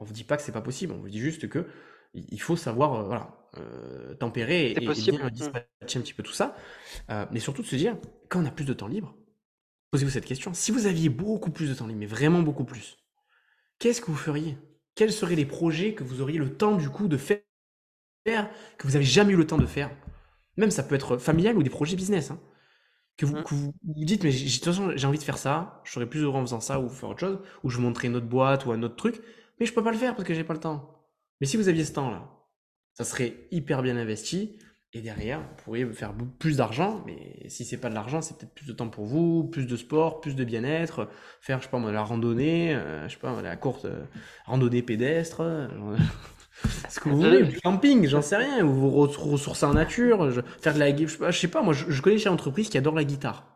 on 0.00 0.04
vous 0.04 0.12
dit 0.12 0.24
pas 0.24 0.36
que 0.36 0.42
c'est 0.42 0.52
pas 0.52 0.62
possible, 0.62 0.92
on 0.92 0.98
vous 0.98 1.08
dit 1.08 1.20
juste 1.20 1.48
que 1.48 1.66
il 2.14 2.40
faut 2.40 2.56
savoir 2.56 2.94
euh, 2.94 3.02
voilà, 3.04 3.48
euh, 3.56 4.14
tempérer 4.14 4.72
et, 4.72 4.74
bien 4.74 4.92
mmh. 4.92 5.30
dispatcher 5.30 5.98
un 5.98 6.02
petit 6.02 6.12
peu 6.12 6.22
tout 6.22 6.32
ça, 6.32 6.56
mais 7.30 7.40
surtout 7.40 7.62
de 7.62 7.66
se 7.66 7.76
dire 7.76 7.96
quand 8.28 8.42
on 8.42 8.46
a 8.46 8.50
plus 8.50 8.64
de 8.64 8.74
temps 8.74 8.88
libre 8.88 9.16
Posez-vous 9.92 10.10
cette 10.10 10.24
question. 10.24 10.54
Si 10.54 10.72
vous 10.72 10.86
aviez 10.86 11.10
beaucoup 11.10 11.50
plus 11.50 11.68
de 11.68 11.74
temps 11.74 11.86
libre, 11.86 12.00
mais 12.00 12.06
vraiment 12.06 12.40
beaucoup 12.40 12.64
plus, 12.64 12.96
qu'est-ce 13.78 14.00
que 14.00 14.06
vous 14.06 14.16
feriez? 14.16 14.56
Quels 14.94 15.12
seraient 15.12 15.36
les 15.36 15.44
projets 15.44 15.92
que 15.92 16.02
vous 16.02 16.22
auriez 16.22 16.38
le 16.38 16.56
temps 16.56 16.76
du 16.76 16.88
coup 16.88 17.08
de 17.08 17.18
faire 17.18 17.42
que 18.24 18.86
vous 18.86 18.94
n'avez 18.94 19.04
jamais 19.04 19.34
eu 19.34 19.36
le 19.36 19.46
temps 19.46 19.58
de 19.58 19.66
faire? 19.66 19.90
Même 20.56 20.70
ça 20.70 20.82
peut 20.82 20.94
être 20.94 21.18
familial 21.18 21.58
ou 21.58 21.62
des 21.62 21.68
projets 21.68 21.94
business. 21.94 22.30
Hein. 22.30 22.40
Que, 23.16 23.26
vous, 23.26 23.36
mmh. 23.36 23.44
vous, 23.48 24.04
dites, 24.04 24.24
mais 24.24 24.30
de 24.30 24.38
toute 24.38 24.64
façon, 24.64 24.92
j'ai 24.96 25.06
envie 25.06 25.18
de 25.18 25.22
faire 25.22 25.38
ça, 25.38 25.80
je 25.84 25.92
serais 25.92 26.08
plus 26.08 26.20
heureux 26.22 26.38
en 26.38 26.42
faisant 26.42 26.60
ça 26.60 26.80
ou 26.80 26.88
faire 26.88 27.10
autre 27.10 27.20
chose, 27.20 27.38
ou 27.62 27.70
je 27.70 27.78
montrerai 27.78 28.08
une 28.08 28.16
autre 28.16 28.26
boîte 28.26 28.66
ou 28.66 28.72
un 28.72 28.82
autre 28.82 28.96
truc, 28.96 29.20
mais 29.60 29.66
je 29.66 29.72
peux 29.72 29.82
pas 29.82 29.92
le 29.92 29.98
faire 29.98 30.14
parce 30.14 30.26
que 30.26 30.34
j'ai 30.34 30.44
pas 30.44 30.54
le 30.54 30.60
temps. 30.60 31.06
Mais 31.40 31.46
si 31.46 31.56
vous 31.56 31.68
aviez 31.68 31.84
ce 31.84 31.92
temps-là, 31.92 32.28
ça 32.94 33.04
serait 33.04 33.48
hyper 33.50 33.82
bien 33.82 33.96
investi. 33.96 34.58
Et 34.94 35.00
derrière, 35.00 35.40
vous 35.40 35.64
pourriez 35.64 35.86
faire 35.86 36.12
plus 36.38 36.58
d'argent, 36.58 37.02
mais 37.06 37.48
si 37.48 37.64
c'est 37.64 37.78
pas 37.78 37.88
de 37.88 37.94
l'argent, 37.94 38.20
c'est 38.20 38.36
peut-être 38.36 38.52
plus 38.52 38.66
de 38.66 38.74
temps 38.74 38.90
pour 38.90 39.06
vous, 39.06 39.44
plus 39.44 39.66
de 39.66 39.76
sport, 39.76 40.20
plus 40.20 40.36
de 40.36 40.44
bien-être, 40.44 41.08
faire, 41.40 41.60
je 41.60 41.64
sais 41.64 41.70
pas 41.70 41.80
la 41.90 42.02
randonnée, 42.02 42.74
euh, 42.74 43.08
je 43.08 43.14
sais 43.14 43.18
pas, 43.18 43.40
la 43.40 43.56
courte 43.56 43.86
euh, 43.86 44.04
randonnée 44.44 44.82
pédestre, 44.82 45.40
euh, 45.40 45.96
ce 46.88 47.00
que 47.00 47.08
vous 47.08 47.16
voulez, 47.16 47.42
du 47.42 47.60
camping, 47.60 48.06
j'en 48.06 48.22
sais 48.22 48.36
rien, 48.36 48.64
ou 48.64 48.72
vous 48.72 48.90
ressourcer 48.90 49.66
en 49.66 49.74
nature, 49.74 50.30
faire 50.60 50.74
de 50.74 50.78
la, 50.78 50.96
je 50.96 51.06
sais 51.06 51.18
pas, 51.18 51.30
je 51.30 51.38
sais 51.38 51.48
pas 51.48 51.62
moi, 51.62 51.72
je, 51.74 52.02
connais 52.02 52.18
chez 52.18 52.28
entreprises 52.28 52.68
qui 52.68 52.78
adorent 52.78 52.94
la 52.94 53.04
guitare. 53.04 53.46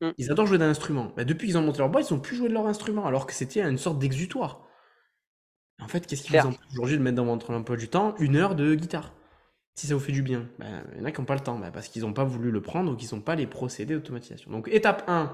Mm. 0.00 0.10
Ils 0.18 0.30
adorent 0.30 0.46
jouer 0.46 0.58
d'un 0.58 0.70
instrument. 0.70 1.12
Bah, 1.16 1.24
depuis 1.24 1.48
qu'ils 1.48 1.58
ont 1.58 1.62
monté 1.62 1.78
leur 1.78 1.88
boîte, 1.88 2.08
ils 2.10 2.14
ont 2.14 2.20
plus 2.20 2.36
joué 2.36 2.48
de 2.48 2.54
leur 2.54 2.66
instrument, 2.66 3.06
alors 3.06 3.26
que 3.26 3.32
c'était 3.32 3.62
une 3.62 3.78
sorte 3.78 3.98
d'exutoire. 3.98 4.64
En 5.80 5.88
fait, 5.88 6.06
qu'est-ce 6.06 6.22
qui 6.22 6.32
vous 6.32 6.46
empêche 6.46 6.58
aujourd'hui 6.72 6.98
de 6.98 7.02
mettre 7.02 7.16
dans 7.16 7.24
votre 7.24 7.52
emploi 7.52 7.76
du 7.76 7.88
temps 7.88 8.14
une 8.18 8.36
heure 8.36 8.54
de 8.54 8.74
guitare? 8.74 9.12
Si 9.74 9.86
ça 9.86 9.94
vous 9.94 10.00
fait 10.00 10.12
du 10.12 10.22
bien. 10.22 10.48
Ben, 10.58 10.82
il 10.94 10.98
y 10.98 11.02
en 11.02 11.04
a 11.04 11.12
qui 11.12 11.20
n'ont 11.20 11.24
pas 11.24 11.34
le 11.34 11.40
temps, 11.40 11.56
ben, 11.56 11.70
parce 11.70 11.88
qu'ils 11.88 12.02
n'ont 12.02 12.12
pas 12.12 12.24
voulu 12.24 12.50
le 12.50 12.60
prendre 12.60 12.92
ou 12.92 12.96
qu'ils 12.96 13.14
n'ont 13.14 13.22
pas 13.22 13.36
les 13.36 13.46
procédés 13.46 13.94
d'automatisation. 13.94 14.50
Donc 14.50 14.68
étape 14.72 15.04
1, 15.06 15.32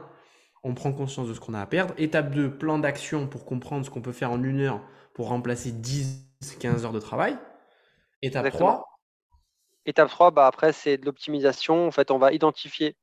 on 0.65 0.75
prend 0.75 0.93
conscience 0.93 1.29
de 1.29 1.35
ce 1.35 1.41
qu'on 1.41 1.55
a 1.55 1.61
à 1.61 1.67
perdre. 1.67 1.95
Étape 1.97 2.35
2, 2.35 2.51
plan 2.51 2.79
d'action 2.79 3.27
pour 3.27 3.47
comprendre 3.47 3.87
ce 3.87 3.91
qu'on 3.91 4.03
peut 4.03 4.12
faire 4.12 4.31
en 4.31 4.43
une 4.43 4.61
heure 4.61 4.83
pour 5.15 5.29
remplacer 5.29 5.73
10-15 6.45 6.84
heures 6.84 6.92
de 6.92 7.01
travail. 7.01 7.38
Étape 8.22 8.51
3. 8.51 8.84
Étape 9.86 10.09
3, 10.09 10.30
bah 10.30 10.47
après, 10.47 10.72
c'est 10.72 10.97
de 10.97 11.05
l'optimisation. 11.05 11.86
En 11.86 11.90
fait, 11.90 12.11
on 12.11 12.18
va 12.18 12.32
identifier 12.32 12.97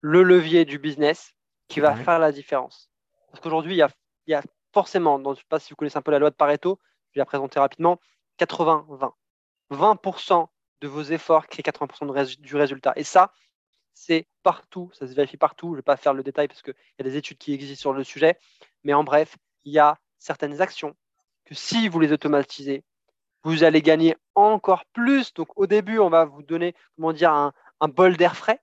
le 0.00 0.22
levier 0.22 0.64
du 0.64 0.78
business 0.78 1.32
qui 1.68 1.80
va 1.80 1.96
faire 1.96 2.18
la 2.18 2.32
différence. 2.32 2.90
Parce 3.30 3.42
qu'aujourd'hui, 3.42 3.74
il 3.74 3.88
y 4.28 4.34
a, 4.34 4.42
forcément, 4.72 5.18
je 5.22 5.28
ne 5.28 5.34
sais 5.34 5.42
pas 5.48 5.58
si 5.58 5.70
vous 5.70 5.76
connaissez 5.76 5.98
un 5.98 6.02
peu 6.02 6.10
la 6.10 6.18
loi 6.18 6.30
de 6.30 6.34
Pareto, 6.34 6.78
je 7.10 7.18
vais 7.18 7.20
la 7.20 7.26
présenter 7.26 7.58
rapidement, 7.58 7.98
80-20. 8.38 9.12
20% 9.70 10.46
de 10.82 10.88
vos 10.88 11.02
efforts 11.02 11.46
créent 11.48 11.62
80% 11.62 12.40
du 12.40 12.56
résultat. 12.56 12.92
Et 12.96 13.04
ça, 13.04 13.32
c'est 13.94 14.28
partout, 14.42 14.90
ça 14.92 15.06
se 15.06 15.14
vérifie 15.14 15.38
partout. 15.38 15.68
Je 15.68 15.72
ne 15.72 15.76
vais 15.76 15.82
pas 15.82 15.96
faire 15.96 16.12
le 16.12 16.22
détail 16.22 16.46
parce 16.46 16.62
qu'il 16.62 16.74
y 16.98 17.02
a 17.02 17.04
des 17.04 17.16
études 17.16 17.38
qui 17.38 17.54
existent 17.54 17.80
sur 17.80 17.92
le 17.94 18.04
sujet. 18.04 18.38
Mais 18.84 18.92
en 18.92 19.02
bref, 19.02 19.36
il 19.64 19.72
y 19.72 19.78
a 19.78 19.98
certaines 20.18 20.60
actions 20.60 20.94
que 21.46 21.54
si 21.54 21.88
vous 21.88 22.00
les 22.00 22.12
automatisez, 22.12 22.84
vous 23.44 23.64
allez 23.64 23.80
gagner 23.80 24.16
encore 24.34 24.84
plus. 24.92 25.32
Donc 25.32 25.48
au 25.56 25.66
début, 25.66 25.98
on 25.98 26.10
va 26.10 26.24
vous 26.24 26.42
donner, 26.42 26.74
comment 26.96 27.12
dire, 27.12 27.32
un, 27.32 27.52
un 27.80 27.88
bol 27.88 28.16
d'air 28.16 28.36
frais 28.36 28.60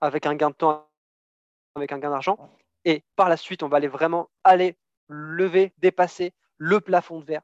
avec 0.00 0.26
un 0.26 0.34
gain 0.34 0.50
de 0.50 0.54
temps, 0.54 0.88
avec 1.74 1.92
un 1.92 1.98
gain 1.98 2.10
d'argent. 2.10 2.38
Et 2.84 3.04
par 3.16 3.28
la 3.28 3.36
suite, 3.36 3.62
on 3.62 3.68
va 3.68 3.76
aller 3.76 3.88
vraiment 3.88 4.30
aller 4.44 4.76
lever, 5.08 5.72
dépasser 5.78 6.32
le 6.56 6.80
plafond 6.80 7.20
de 7.20 7.24
verre 7.24 7.42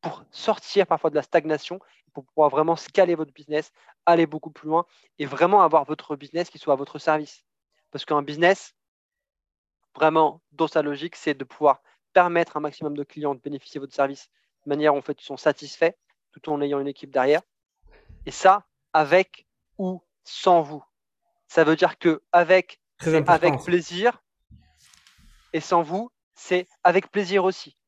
pour 0.00 0.24
sortir 0.30 0.86
parfois 0.86 1.10
de 1.10 1.16
la 1.16 1.22
stagnation, 1.22 1.80
pour 2.12 2.24
pouvoir 2.24 2.50
vraiment 2.50 2.76
scaler 2.76 3.14
votre 3.14 3.32
business, 3.32 3.72
aller 4.06 4.26
beaucoup 4.26 4.50
plus 4.50 4.68
loin 4.68 4.86
et 5.18 5.26
vraiment 5.26 5.62
avoir 5.62 5.84
votre 5.84 6.14
business 6.14 6.50
qui 6.50 6.58
soit 6.58 6.74
à 6.74 6.76
votre 6.76 6.98
service. 6.98 7.44
Parce 7.90 8.04
qu'un 8.04 8.22
business, 8.22 8.74
vraiment, 9.94 10.40
dans 10.52 10.68
sa 10.68 10.82
logique, 10.82 11.16
c'est 11.16 11.34
de 11.34 11.44
pouvoir 11.44 11.82
permettre 12.12 12.56
à 12.56 12.58
un 12.58 12.62
maximum 12.62 12.96
de 12.96 13.04
clients 13.04 13.34
de 13.34 13.40
bénéficier 13.40 13.78
de 13.78 13.84
votre 13.84 13.94
service 13.94 14.28
de 14.64 14.70
manière 14.70 14.94
où 14.94 14.98
en 14.98 15.02
fait, 15.02 15.20
ils 15.20 15.24
sont 15.24 15.36
satisfaits 15.36 15.92
tout 16.32 16.50
en 16.50 16.60
ayant 16.60 16.80
une 16.80 16.88
équipe 16.88 17.10
derrière. 17.10 17.42
Et 18.26 18.30
ça, 18.30 18.66
avec 18.92 19.46
ou 19.78 20.02
sans 20.24 20.62
vous. 20.62 20.84
Ça 21.46 21.64
veut 21.64 21.76
dire 21.76 21.98
que 21.98 22.22
avec, 22.32 22.80
avec 23.26 23.58
plaisir 23.64 24.22
et 25.52 25.60
sans 25.60 25.82
vous, 25.82 26.10
c'est 26.34 26.66
avec 26.84 27.10
plaisir 27.10 27.44
aussi 27.44 27.78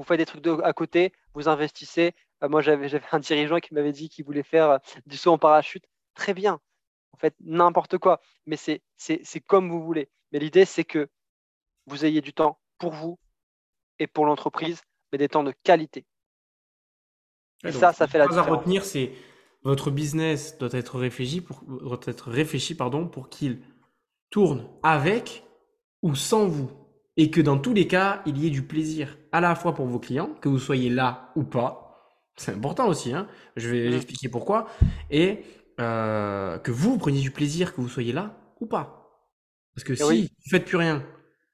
vous 0.00 0.06
faites 0.06 0.18
des 0.18 0.24
trucs 0.24 0.46
à 0.64 0.72
côté, 0.72 1.12
vous 1.34 1.48
investissez. 1.48 2.14
Euh, 2.42 2.48
moi, 2.48 2.62
j'avais 2.62 2.88
un 3.12 3.18
dirigeant 3.18 3.58
qui 3.58 3.74
m'avait 3.74 3.92
dit 3.92 4.08
qu'il 4.08 4.24
voulait 4.24 4.42
faire 4.42 4.70
euh, 4.70 4.78
du 5.04 5.18
saut 5.18 5.30
en 5.30 5.38
parachute. 5.38 5.84
Très 6.14 6.32
bien. 6.32 6.58
En 7.12 7.18
fait, 7.18 7.34
n'importe 7.40 7.98
quoi. 7.98 8.22
Mais 8.46 8.56
c'est 8.56 9.40
comme 9.46 9.68
vous 9.68 9.82
voulez. 9.82 10.08
Mais 10.32 10.38
l'idée, 10.38 10.64
c'est 10.64 10.84
que 10.84 11.10
vous 11.86 12.06
ayez 12.06 12.22
du 12.22 12.32
temps 12.32 12.58
pour 12.78 12.92
vous 12.92 13.18
et 14.00 14.08
pour 14.08 14.26
l'entreprise, 14.26 14.82
mais 15.12 15.18
des 15.18 15.28
temps 15.28 15.44
de 15.44 15.54
qualité. 15.62 16.04
Et 17.62 17.70
ça, 17.70 17.92
ça 17.92 18.08
fait 18.08 18.18
la 18.18 18.26
différence. 18.26 18.48
à 18.48 18.50
retenir, 18.50 18.84
c'est 18.84 19.12
votre 19.62 19.90
business 19.90 20.56
doit 20.58 20.70
être 20.72 20.98
réfléchi 20.98 21.42
pour, 21.42 21.62
doit 21.62 22.00
être 22.06 22.30
réfléchi, 22.30 22.74
pardon, 22.74 23.06
pour 23.06 23.28
qu'il 23.28 23.60
tourne 24.30 24.66
avec 24.82 25.44
ou 26.02 26.14
sans 26.14 26.46
vous 26.46 26.70
et 27.16 27.30
que 27.30 27.42
dans 27.42 27.58
tous 27.58 27.74
les 27.74 27.86
cas, 27.86 28.22
il 28.24 28.38
y 28.38 28.46
ait 28.46 28.50
du 28.50 28.62
plaisir 28.62 29.18
à 29.30 29.42
la 29.42 29.54
fois 29.54 29.74
pour 29.74 29.86
vos 29.86 29.98
clients, 29.98 30.30
que 30.40 30.48
vous 30.48 30.58
soyez 30.58 30.88
là 30.88 31.32
ou 31.36 31.44
pas. 31.44 31.86
C'est 32.36 32.52
important 32.52 32.88
aussi, 32.88 33.12
hein 33.12 33.28
je 33.56 33.68
vais 33.68 33.90
mmh. 33.90 33.94
expliquer 33.94 34.28
pourquoi. 34.30 34.68
Et 35.10 35.40
euh, 35.80 36.58
que 36.58 36.70
vous, 36.70 36.96
preniez 36.96 37.20
du 37.20 37.30
plaisir 37.30 37.74
que 37.74 37.82
vous 37.82 37.90
soyez 37.90 38.14
là 38.14 38.38
ou 38.60 38.66
pas. 38.66 39.10
Parce 39.74 39.84
que 39.84 39.94
si 39.94 40.02
oui. 40.04 40.22
vous 40.22 40.50
faites 40.50 40.64
plus 40.64 40.78
rien, 40.78 41.04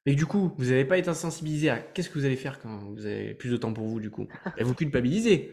et 0.07 0.12
que 0.12 0.18
du 0.18 0.26
coup, 0.26 0.52
vous 0.57 0.66
n'avez 0.66 0.84
pas 0.84 0.98
été 0.98 1.12
sensibilisé 1.12 1.68
à 1.68 1.78
qu'est-ce 1.78 2.09
que 2.09 2.18
vous 2.18 2.24
allez 2.24 2.36
faire 2.36 2.61
quand 2.61 2.78
vous 2.94 3.07
avez 3.07 3.34
plus 3.34 3.50
de 3.50 3.57
temps 3.57 3.72
pour 3.72 3.86
vous, 3.86 4.00
du 4.00 4.11
coup, 4.11 4.26
et 4.57 4.64
vous 4.64 4.74
culpabilisez. 4.74 5.52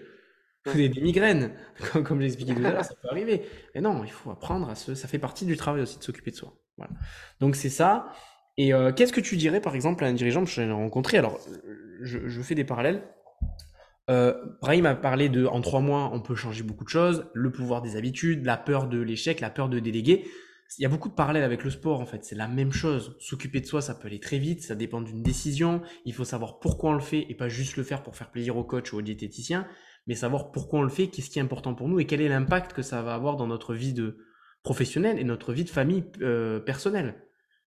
Vous 0.65 0.71
avez 0.71 0.87
des 0.87 1.01
migraines, 1.01 1.51
comme, 1.91 2.03
comme 2.03 2.21
j'ai 2.21 2.27
expliqué 2.27 2.55
tout 2.55 2.65
à 2.65 2.71
l'heure, 2.71 2.85
ça 2.85 2.95
peut 3.01 3.09
arriver. 3.09 3.41
Mais 3.75 3.81
non, 3.81 4.03
il 4.05 4.11
faut 4.11 4.31
apprendre 4.31 4.69
à 4.69 4.75
se. 4.75 4.95
Ça 4.95 5.09
fait 5.09 5.19
partie 5.19 5.45
du 5.45 5.57
travail 5.57 5.81
aussi 5.81 5.99
de 5.99 6.03
s'occuper 6.03 6.31
de 6.31 6.37
soi. 6.37 6.53
Voilà. 6.77 6.93
Donc 7.41 7.55
c'est 7.55 7.69
ça. 7.69 8.13
Et 8.57 8.73
euh, 8.73 8.93
qu'est-ce 8.93 9.11
que 9.11 9.19
tu 9.19 9.35
dirais, 9.35 9.59
par 9.59 9.75
exemple, 9.75 10.05
à 10.05 10.07
un 10.07 10.13
dirigeant? 10.13 10.45
Que 10.45 10.51
j'ai 10.51 10.71
rencontré 10.71 11.17
Alors, 11.17 11.39
je, 12.01 12.27
je 12.27 12.41
fais 12.41 12.55
des 12.55 12.63
parallèles. 12.63 13.03
Euh, 14.09 14.33
Brahim 14.61 14.85
a 14.85 14.95
parlé 14.95 15.29
de 15.29 15.45
en 15.45 15.61
trois 15.61 15.79
mois, 15.79 16.11
on 16.13 16.19
peut 16.19 16.35
changer 16.35 16.63
beaucoup 16.63 16.83
de 16.83 16.89
choses, 16.89 17.25
le 17.33 17.51
pouvoir 17.51 17.81
des 17.81 17.95
habitudes, 17.95 18.45
la 18.45 18.57
peur 18.57 18.87
de 18.87 18.99
l'échec, 18.99 19.39
la 19.39 19.49
peur 19.49 19.69
de 19.69 19.79
déléguer. 19.79 20.25
Il 20.77 20.81
y 20.81 20.85
a 20.85 20.89
beaucoup 20.89 21.09
de 21.09 21.13
parallèles 21.13 21.43
avec 21.43 21.63
le 21.63 21.69
sport 21.69 21.99
en 22.01 22.05
fait, 22.05 22.23
c'est 22.23 22.35
la 22.35 22.47
même 22.47 22.71
chose. 22.71 23.15
S'occuper 23.19 23.61
de 23.61 23.65
soi, 23.65 23.81
ça 23.81 23.95
peut 23.95 24.07
aller 24.07 24.19
très 24.19 24.39
vite, 24.39 24.63
ça 24.63 24.75
dépend 24.75 25.01
d'une 25.01 25.21
décision. 25.21 25.81
Il 26.05 26.13
faut 26.13 26.25
savoir 26.25 26.59
pourquoi 26.59 26.91
on 26.91 26.93
le 26.93 27.01
fait 27.01 27.25
et 27.29 27.35
pas 27.35 27.49
juste 27.49 27.77
le 27.77 27.83
faire 27.83 28.03
pour 28.03 28.15
faire 28.15 28.31
plaisir 28.31 28.57
au 28.57 28.63
coach 28.63 28.93
ou 28.93 28.97
au 28.97 29.01
diététicien, 29.01 29.67
mais 30.07 30.15
savoir 30.15 30.51
pourquoi 30.51 30.79
on 30.79 30.83
le 30.83 30.89
fait, 30.89 31.07
qu'est-ce 31.07 31.29
qui 31.29 31.39
est 31.39 31.41
important 31.41 31.75
pour 31.75 31.87
nous 31.89 31.99
et 31.99 32.05
quel 32.05 32.21
est 32.21 32.29
l'impact 32.29 32.73
que 32.73 32.81
ça 32.81 33.01
va 33.01 33.13
avoir 33.13 33.35
dans 33.37 33.47
notre 33.47 33.73
vie 33.73 33.93
de 33.93 34.17
professionnelle 34.63 35.19
et 35.19 35.23
notre 35.23 35.53
vie 35.53 35.65
de 35.65 35.69
famille 35.69 36.05
euh, 36.21 36.59
personnelle. 36.59 37.15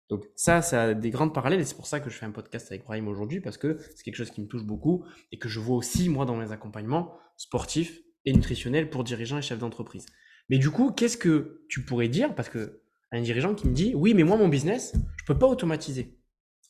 Donc 0.08 0.24
ça, 0.34 0.62
ça 0.62 0.82
a 0.82 0.94
des 0.94 1.10
grandes 1.10 1.34
parallèles 1.34 1.60
et 1.60 1.64
c'est 1.64 1.74
pour 1.74 1.86
ça 1.86 2.00
que 2.00 2.10
je 2.10 2.16
fais 2.16 2.26
un 2.26 2.30
podcast 2.30 2.70
avec 2.70 2.84
Brahim 2.84 3.08
aujourd'hui 3.08 3.40
parce 3.40 3.58
que 3.58 3.78
c'est 3.94 4.04
quelque 4.04 4.16
chose 4.16 4.30
qui 4.30 4.40
me 4.40 4.46
touche 4.46 4.64
beaucoup 4.64 5.04
et 5.32 5.38
que 5.38 5.48
je 5.48 5.58
vois 5.58 5.76
aussi 5.76 6.08
moi 6.08 6.24
dans 6.24 6.36
mes 6.36 6.52
accompagnements 6.52 7.18
sportifs 7.36 8.00
et 8.24 8.32
nutritionnels 8.32 8.88
pour 8.88 9.04
dirigeants 9.04 9.38
et 9.38 9.42
chefs 9.42 9.58
d'entreprise. 9.58 10.06
Mais 10.48 10.58
du 10.58 10.70
coup, 10.70 10.92
qu'est-ce 10.92 11.16
que 11.16 11.64
tu 11.68 11.84
pourrais 11.84 12.08
dire? 12.08 12.34
Parce 12.34 12.48
que 12.48 12.82
un 13.12 13.20
dirigeant 13.20 13.54
qui 13.54 13.68
me 13.68 13.74
dit 13.74 13.92
oui, 13.94 14.14
mais 14.14 14.24
moi 14.24 14.36
mon 14.36 14.48
business, 14.48 14.94
je 15.16 15.24
peux 15.24 15.38
pas 15.38 15.46
automatiser 15.46 16.16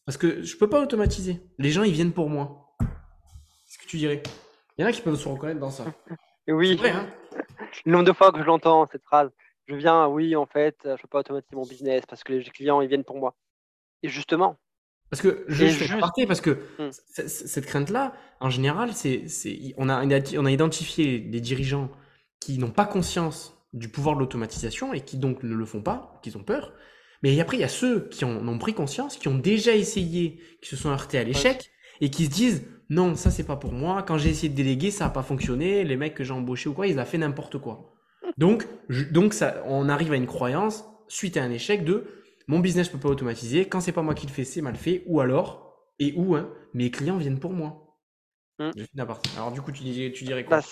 parce 0.05 0.19
que 0.19 0.43
je 0.43 0.57
peux 0.57 0.69
pas 0.69 0.81
automatiser. 0.83 1.41
Les 1.59 1.71
gens 1.71 1.83
ils 1.83 1.93
viennent 1.93 2.13
pour 2.13 2.29
moi. 2.31 2.77
Qu'est-ce 2.81 3.79
que 3.79 3.87
tu 3.89 3.97
dirais? 3.97 4.23
Il 4.79 4.83
y 4.83 4.85
en 4.85 4.89
a 4.89 4.93
qui 4.93 5.01
peuvent 5.03 5.17
se 5.17 5.29
reconnaître 5.29 5.61
dans 5.61 5.71
ça. 5.71 5.85
Oui, 6.49 6.77
Vrai, 6.77 6.91
hein 6.91 7.11
le 7.85 7.93
nombre 7.93 8.05
de 8.05 8.13
fois 8.13 8.31
que 8.31 8.39
je 8.39 8.45
l'entends, 8.45 8.87
cette 8.93 9.03
phrase, 9.03 9.31
je 9.67 9.75
viens, 9.75 10.07
oui, 10.07 10.37
en 10.37 10.47
fait, 10.47 10.77
je 10.85 11.03
peux 11.03 11.09
pas 11.09 11.19
automatiser 11.21 11.57
mon 11.57 11.67
business 11.67 12.05
parce 12.07 12.23
que 12.23 12.33
les 12.35 12.45
clients, 12.45 12.81
ils 12.81 12.89
viennent 12.89 13.03
pour 13.03 13.19
moi. 13.19 13.35
Et 14.05 14.09
justement, 14.09 14.57
Parce 15.11 15.21
que 15.23 15.45
je, 15.49 15.67
je 15.67 15.85
fais 15.85 15.95
aparté, 15.95 16.25
parce 16.27 16.41
que 16.41 16.61
Hmm. 16.79 16.91
cette 16.91 17.67
crainte-là, 17.67 18.13
en 18.39 18.49
général, 18.51 18.93
c'est, 18.95 19.27
c'est, 19.27 19.75
on 19.77 19.89
a, 19.89 20.05
on 20.05 20.47
a 20.47 20.51
identifié 20.53 21.19
des 21.19 21.41
dirigeants 21.41 21.91
qui 22.39 22.59
n'ont 22.59 22.71
pas 22.71 22.87
conscience 22.87 23.56
du 23.73 23.89
pouvoir 23.89 24.15
de 24.17 24.21
l'automatisation 24.21 24.93
et 24.93 25.01
qui 25.03 25.19
donc 25.19 25.43
ne 25.43 25.55
le 25.55 25.65
font 25.67 25.83
pas, 25.83 26.21
qui 26.23 26.35
ont 26.37 26.43
peur. 26.43 26.73
Mais 27.23 27.39
après, 27.41 27.57
il 27.57 27.61
y 27.61 27.65
a 27.65 27.69
ceux 27.69 28.09
qui 28.11 28.25
en 28.25 28.47
ont 28.47 28.59
pris 28.59 28.75
conscience, 28.75 29.17
qui 29.17 29.29
ont 29.29 29.39
déjà 29.39 29.75
essayé, 29.75 30.41
qui 30.63 30.69
se 30.69 30.77
sont 30.77 30.91
heurtés 30.91 31.19
à 31.19 31.25
l'échec 31.25 31.71
et 32.01 32.11
qui 32.11 32.27
se 32.27 32.31
disent 32.31 32.65
non, 32.89 33.17
ça 33.17 33.31
c'est 33.31 33.45
pas 33.45 33.57
pour 33.57 33.73
moi. 33.73 34.03
Quand 34.03 34.19
j'ai 34.19 34.31
essayé 34.31 34.49
de 34.49 34.55
déléguer, 34.55 34.91
ça 34.91 35.05
n'a 35.07 35.11
pas 35.11 35.23
fonctionné. 35.23 35.83
Les 35.85 35.97
mecs 35.97 36.15
que 36.15 36.25
j'ai 36.25 36.33
embauchés 36.33 36.69
ou 36.69 36.75
quoi, 36.75 36.87
ils 36.87 36.99
ont 36.99 37.05
fait 37.05 37.19
n'importe 37.19 37.59
quoi. 37.59 37.95
Donc, 38.39 38.67
je- 38.89 39.05
donc 39.05 39.35
ça, 39.35 39.63
on 39.67 39.89
arrive 39.89 40.13
à 40.13 40.17
une 40.17 40.27
croyance 40.27 40.85
suite 41.09 41.37
à 41.37 41.43
un 41.43 41.51
échec 41.51 41.85
de 41.85 42.05
mon 42.49 42.61
business 42.61 42.89
peut 42.89 42.99
pas 42.99 43.09
automatiser. 43.09 43.67
Quand 43.67 43.81
c'est 43.81 43.93
pas 43.93 44.03
moi 44.03 44.15
qui 44.15 44.27
le 44.27 44.33
fais, 44.33 44.45
c'est 44.45 44.63
mal 44.63 44.77
fait. 44.77 45.03
Ou 45.07 45.21
alors, 45.21 45.75
et 45.99 46.15
où, 46.17 46.37
hein, 46.37 46.49
mes 46.75 46.91
clients 46.91 47.17
viennent 47.17 47.41
pour 47.41 47.53
moi. 47.53 47.99
Hmm. 48.59 48.71
Alors 49.37 49.53
du 49.53 49.61
coup, 49.61 49.73
tu 49.73 49.83
dirais, 49.83 50.13
tu 50.13 50.25
dirais 50.25 50.45
quoi? 50.45 50.59
Bah, 50.59 50.63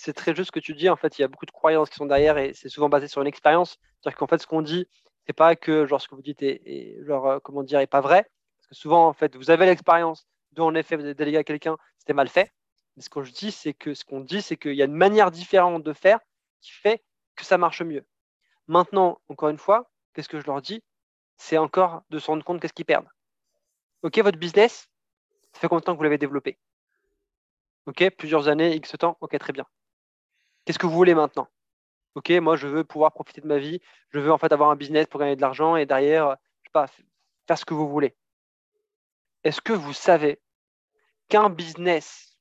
c'est 0.00 0.14
très 0.14 0.34
juste 0.34 0.46
ce 0.46 0.52
que 0.52 0.60
tu 0.60 0.74
dis. 0.74 0.88
En 0.88 0.96
fait, 0.96 1.18
il 1.18 1.22
y 1.22 1.24
a 1.24 1.28
beaucoup 1.28 1.46
de 1.46 1.50
croyances 1.50 1.90
qui 1.90 1.96
sont 1.96 2.06
derrière 2.06 2.38
et 2.38 2.54
c'est 2.54 2.70
souvent 2.70 2.88
basé 2.88 3.06
sur 3.06 3.20
une 3.20 3.26
expérience. 3.26 3.78
C'est-à-dire 4.00 4.18
qu'en 4.18 4.26
fait, 4.26 4.38
ce 4.38 4.46
qu'on 4.46 4.62
dit, 4.62 4.86
c'est 5.26 5.34
pas 5.34 5.56
que 5.56 5.84
genre 5.86 6.00
ce 6.00 6.08
que 6.08 6.14
vous 6.14 6.22
dites 6.22 6.42
est, 6.42 6.96
euh, 7.08 7.40
comment 7.40 7.62
dire 7.62 7.80
est 7.80 7.86
pas 7.86 8.00
vrai. 8.00 8.22
Parce 8.58 8.68
que 8.68 8.74
souvent, 8.74 9.06
en 9.06 9.12
fait, 9.12 9.36
vous 9.36 9.50
avez 9.50 9.66
l'expérience 9.66 10.26
dont 10.52 10.66
en 10.66 10.74
effet 10.74 10.96
vous 10.96 11.04
avez 11.04 11.14
délégué 11.14 11.36
à 11.36 11.44
quelqu'un, 11.44 11.76
c'était 11.98 12.14
mal 12.14 12.28
fait. 12.28 12.50
Mais 12.96 13.02
ce 13.02 13.10
que 13.10 13.22
je 13.22 13.30
dis, 13.30 13.52
c'est 13.52 13.74
que 13.74 13.92
ce 13.92 14.04
qu'on 14.04 14.20
dit, 14.20 14.40
c'est 14.40 14.56
qu'il 14.56 14.74
y 14.74 14.82
a 14.82 14.86
une 14.86 14.94
manière 14.94 15.30
différente 15.30 15.84
de 15.84 15.92
faire 15.92 16.18
qui 16.62 16.72
fait 16.72 17.02
que 17.36 17.44
ça 17.44 17.58
marche 17.58 17.82
mieux. 17.82 18.04
Maintenant, 18.68 19.20
encore 19.28 19.50
une 19.50 19.58
fois, 19.58 19.90
qu'est-ce 20.14 20.28
que 20.28 20.40
je 20.40 20.46
leur 20.46 20.62
dis? 20.62 20.82
C'est 21.36 21.58
encore 21.58 22.02
de 22.08 22.18
se 22.18 22.26
rendre 22.26 22.44
compte 22.44 22.60
qu'est-ce 22.60 22.72
qu'ils 22.72 22.86
perdent. 22.86 23.08
Ok, 24.02 24.18
votre 24.18 24.38
business, 24.38 24.88
ça 25.52 25.60
fait 25.60 25.68
combien 25.68 25.80
de 25.80 25.84
temps 25.84 25.92
que 25.92 25.98
vous 25.98 26.04
l'avez 26.04 26.18
développé? 26.18 26.58
Ok, 27.86 28.08
plusieurs 28.16 28.48
années, 28.48 28.74
X 28.76 28.92
temps, 28.98 29.18
ok, 29.20 29.38
très 29.38 29.52
bien. 29.52 29.66
Qu'est-ce 30.70 30.78
que 30.78 30.86
vous 30.86 30.94
voulez 30.94 31.16
maintenant? 31.16 31.48
Ok, 32.14 32.30
moi 32.30 32.54
je 32.54 32.68
veux 32.68 32.84
pouvoir 32.84 33.10
profiter 33.10 33.40
de 33.40 33.48
ma 33.48 33.58
vie, 33.58 33.80
je 34.10 34.20
veux 34.20 34.30
en 34.30 34.38
fait 34.38 34.52
avoir 34.52 34.70
un 34.70 34.76
business 34.76 35.08
pour 35.08 35.18
gagner 35.18 35.34
de 35.34 35.40
l'argent 35.40 35.74
et 35.74 35.84
derrière, 35.84 36.28
euh, 36.28 36.34
je 36.62 36.68
sais 36.68 36.72
pas, 36.72 36.86
faire 37.48 37.58
ce 37.58 37.64
que 37.64 37.74
vous 37.74 37.88
voulez. 37.88 38.14
Est-ce 39.42 39.60
que 39.60 39.72
vous 39.72 39.92
savez 39.92 40.40
qu'un 41.28 41.50
business, 41.50 42.38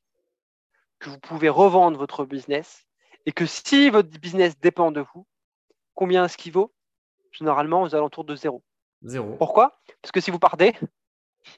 que 0.99 1.09
vous 1.09 1.17
pouvez 1.17 1.49
revendre 1.49 1.97
votre 1.97 2.23
business 2.23 2.85
et 3.25 3.31
que 3.31 3.47
si 3.47 3.89
votre 3.89 4.11
business 4.19 4.59
dépend 4.59 4.91
de 4.91 5.03
vous, 5.15 5.25
combien 5.95 6.25
est-ce 6.25 6.37
qu'il 6.37 6.51
vaut? 6.51 6.71
Généralement 7.31 7.81
aux 7.81 7.95
alentours 7.95 8.25
de 8.25 8.35
zéro. 8.35 8.63
Zéro. 9.01 9.37
Pourquoi? 9.37 9.81
Parce 10.03 10.11
que 10.11 10.21
si 10.21 10.29
vous 10.29 10.37
partez, 10.37 10.75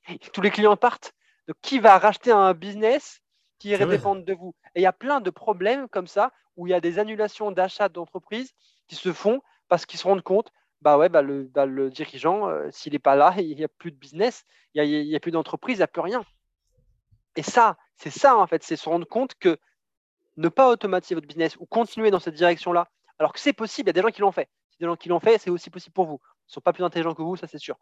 tous 0.32 0.40
les 0.40 0.52
clients 0.52 0.78
partent. 0.78 1.12
Donc, 1.50 1.58
qui 1.62 1.80
va 1.80 1.98
racheter 1.98 2.32
un 2.32 2.54
business 2.54 3.20
qui 3.60 3.72
C'est 3.72 3.84
vrai. 3.84 3.98
dépend 3.98 4.16
de 4.16 4.34
vous? 4.34 4.56
Et 4.74 4.80
il 4.80 4.84
y 4.84 4.86
a 4.86 4.94
plein 4.94 5.20
de 5.20 5.32
problèmes 5.32 5.90
comme 5.90 6.08
ça 6.08 6.32
où 6.58 6.68
il 6.68 6.72
y 6.72 6.74
a 6.74 6.82
des 6.82 7.00
annulations 7.00 7.52
d'achats 7.52 7.90
d'entreprises 7.90 8.54
qui 8.88 8.96
se 8.96 9.14
font 9.14 9.42
parce 9.68 9.86
qu'ils 9.86 10.00
se 10.00 10.08
rendent 10.08 10.22
compte, 10.22 10.52
bah 10.82 10.98
ouais, 10.98 11.10
bah 11.10 11.22
le, 11.22 11.44
bah 11.44 11.68
dirigeant, 11.90 12.50
euh, 12.50 12.70
s'il 12.72 12.94
n'est 12.94 13.00
pas 13.00 13.16
là, 13.16 13.34
il 13.40 13.56
n'y 13.56 13.64
a 13.64 13.68
plus 13.68 13.92
de 13.92 13.98
business, 13.98 14.44
il 14.74 14.84
n'y 14.84 15.14
a, 15.14 15.18
a 15.18 15.20
plus 15.20 15.32
d'entreprise, 15.32 15.78
il 15.78 15.80
n'y 15.80 15.84
a 15.84 15.88
plus 15.88 16.02
rien. 16.02 16.24
Et 17.36 17.44
ça, 17.44 17.78
c'est 17.96 18.10
ça 18.10 18.38
en 18.38 18.48
fait, 18.48 18.64
c'est 18.64 18.76
se 18.76 18.90
rendre 18.90 19.08
compte 19.08 19.36
que 19.36 19.58
ne 20.38 20.50
pas 20.50 20.70
automatiser 20.70 21.16
votre 21.16 21.28
business 21.28 21.56
ou 21.58 21.66
continuer 21.66 22.12
dans 22.12 22.20
cette 22.20 22.36
direction-là, 22.36 22.90
alors 23.20 23.34
que 23.34 23.40
c'est 23.40 23.54
possible, 23.54 23.88
il 23.88 23.90
y 23.90 23.92
a 23.92 23.94
des 23.94 24.02
gens 24.02 24.14
qui 24.14 24.22
l'ont 24.22 24.32
fait. 24.32 24.50
Si 24.72 24.78
des 24.80 24.86
gens 24.86 24.96
qui 24.96 25.10
l'ont 25.10 25.20
fait, 25.20 25.38
c'est 25.38 25.50
aussi 25.50 25.70
possible 25.70 25.94
pour 25.94 26.06
vous. 26.06 26.20
Ils 26.24 26.50
ne 26.50 26.54
sont 26.54 26.62
pas 26.62 26.74
plus 26.74 26.84
intelligents 26.84 27.14
que 27.14 27.22
vous, 27.22 27.36
ça 27.36 27.48
c'est 27.48 27.60
sûr. 27.60 27.78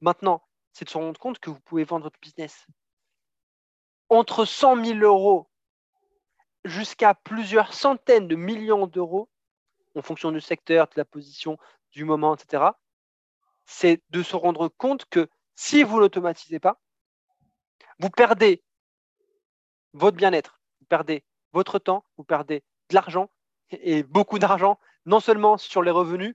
Maintenant, 0.00 0.42
c'est 0.72 0.84
de 0.84 0.90
se 0.90 0.98
rendre 0.98 1.18
compte 1.18 1.38
que 1.38 1.50
vous 1.50 1.60
pouvez 1.60 1.84
vendre 1.84 2.04
votre 2.04 2.20
business 2.20 2.66
entre 4.08 4.44
100 4.44 4.84
000 4.84 4.98
euros 5.00 5.48
jusqu'à 6.66 7.14
plusieurs 7.14 7.72
centaines 7.74 8.28
de 8.28 8.36
millions 8.36 8.86
d'euros, 8.86 9.28
en 9.94 10.02
fonction 10.02 10.30
du 10.32 10.40
secteur, 10.40 10.86
de 10.88 10.94
la 10.96 11.04
position, 11.04 11.58
du 11.92 12.04
moment, 12.04 12.34
etc. 12.34 12.64
C'est 13.64 14.02
de 14.10 14.22
se 14.22 14.36
rendre 14.36 14.68
compte 14.68 15.06
que 15.06 15.28
si 15.54 15.82
vous 15.82 15.98
l'automatisez 15.98 16.58
pas, 16.60 16.80
vous 17.98 18.10
perdez 18.10 18.62
votre 19.94 20.16
bien-être, 20.16 20.60
vous 20.80 20.86
perdez 20.86 21.24
votre 21.52 21.78
temps, 21.78 22.04
vous 22.18 22.24
perdez 22.24 22.62
de 22.90 22.94
l'argent 22.94 23.30
et 23.70 24.02
beaucoup 24.02 24.38
d'argent, 24.38 24.78
non 25.06 25.20
seulement 25.20 25.56
sur 25.56 25.82
les 25.82 25.90
revenus, 25.90 26.34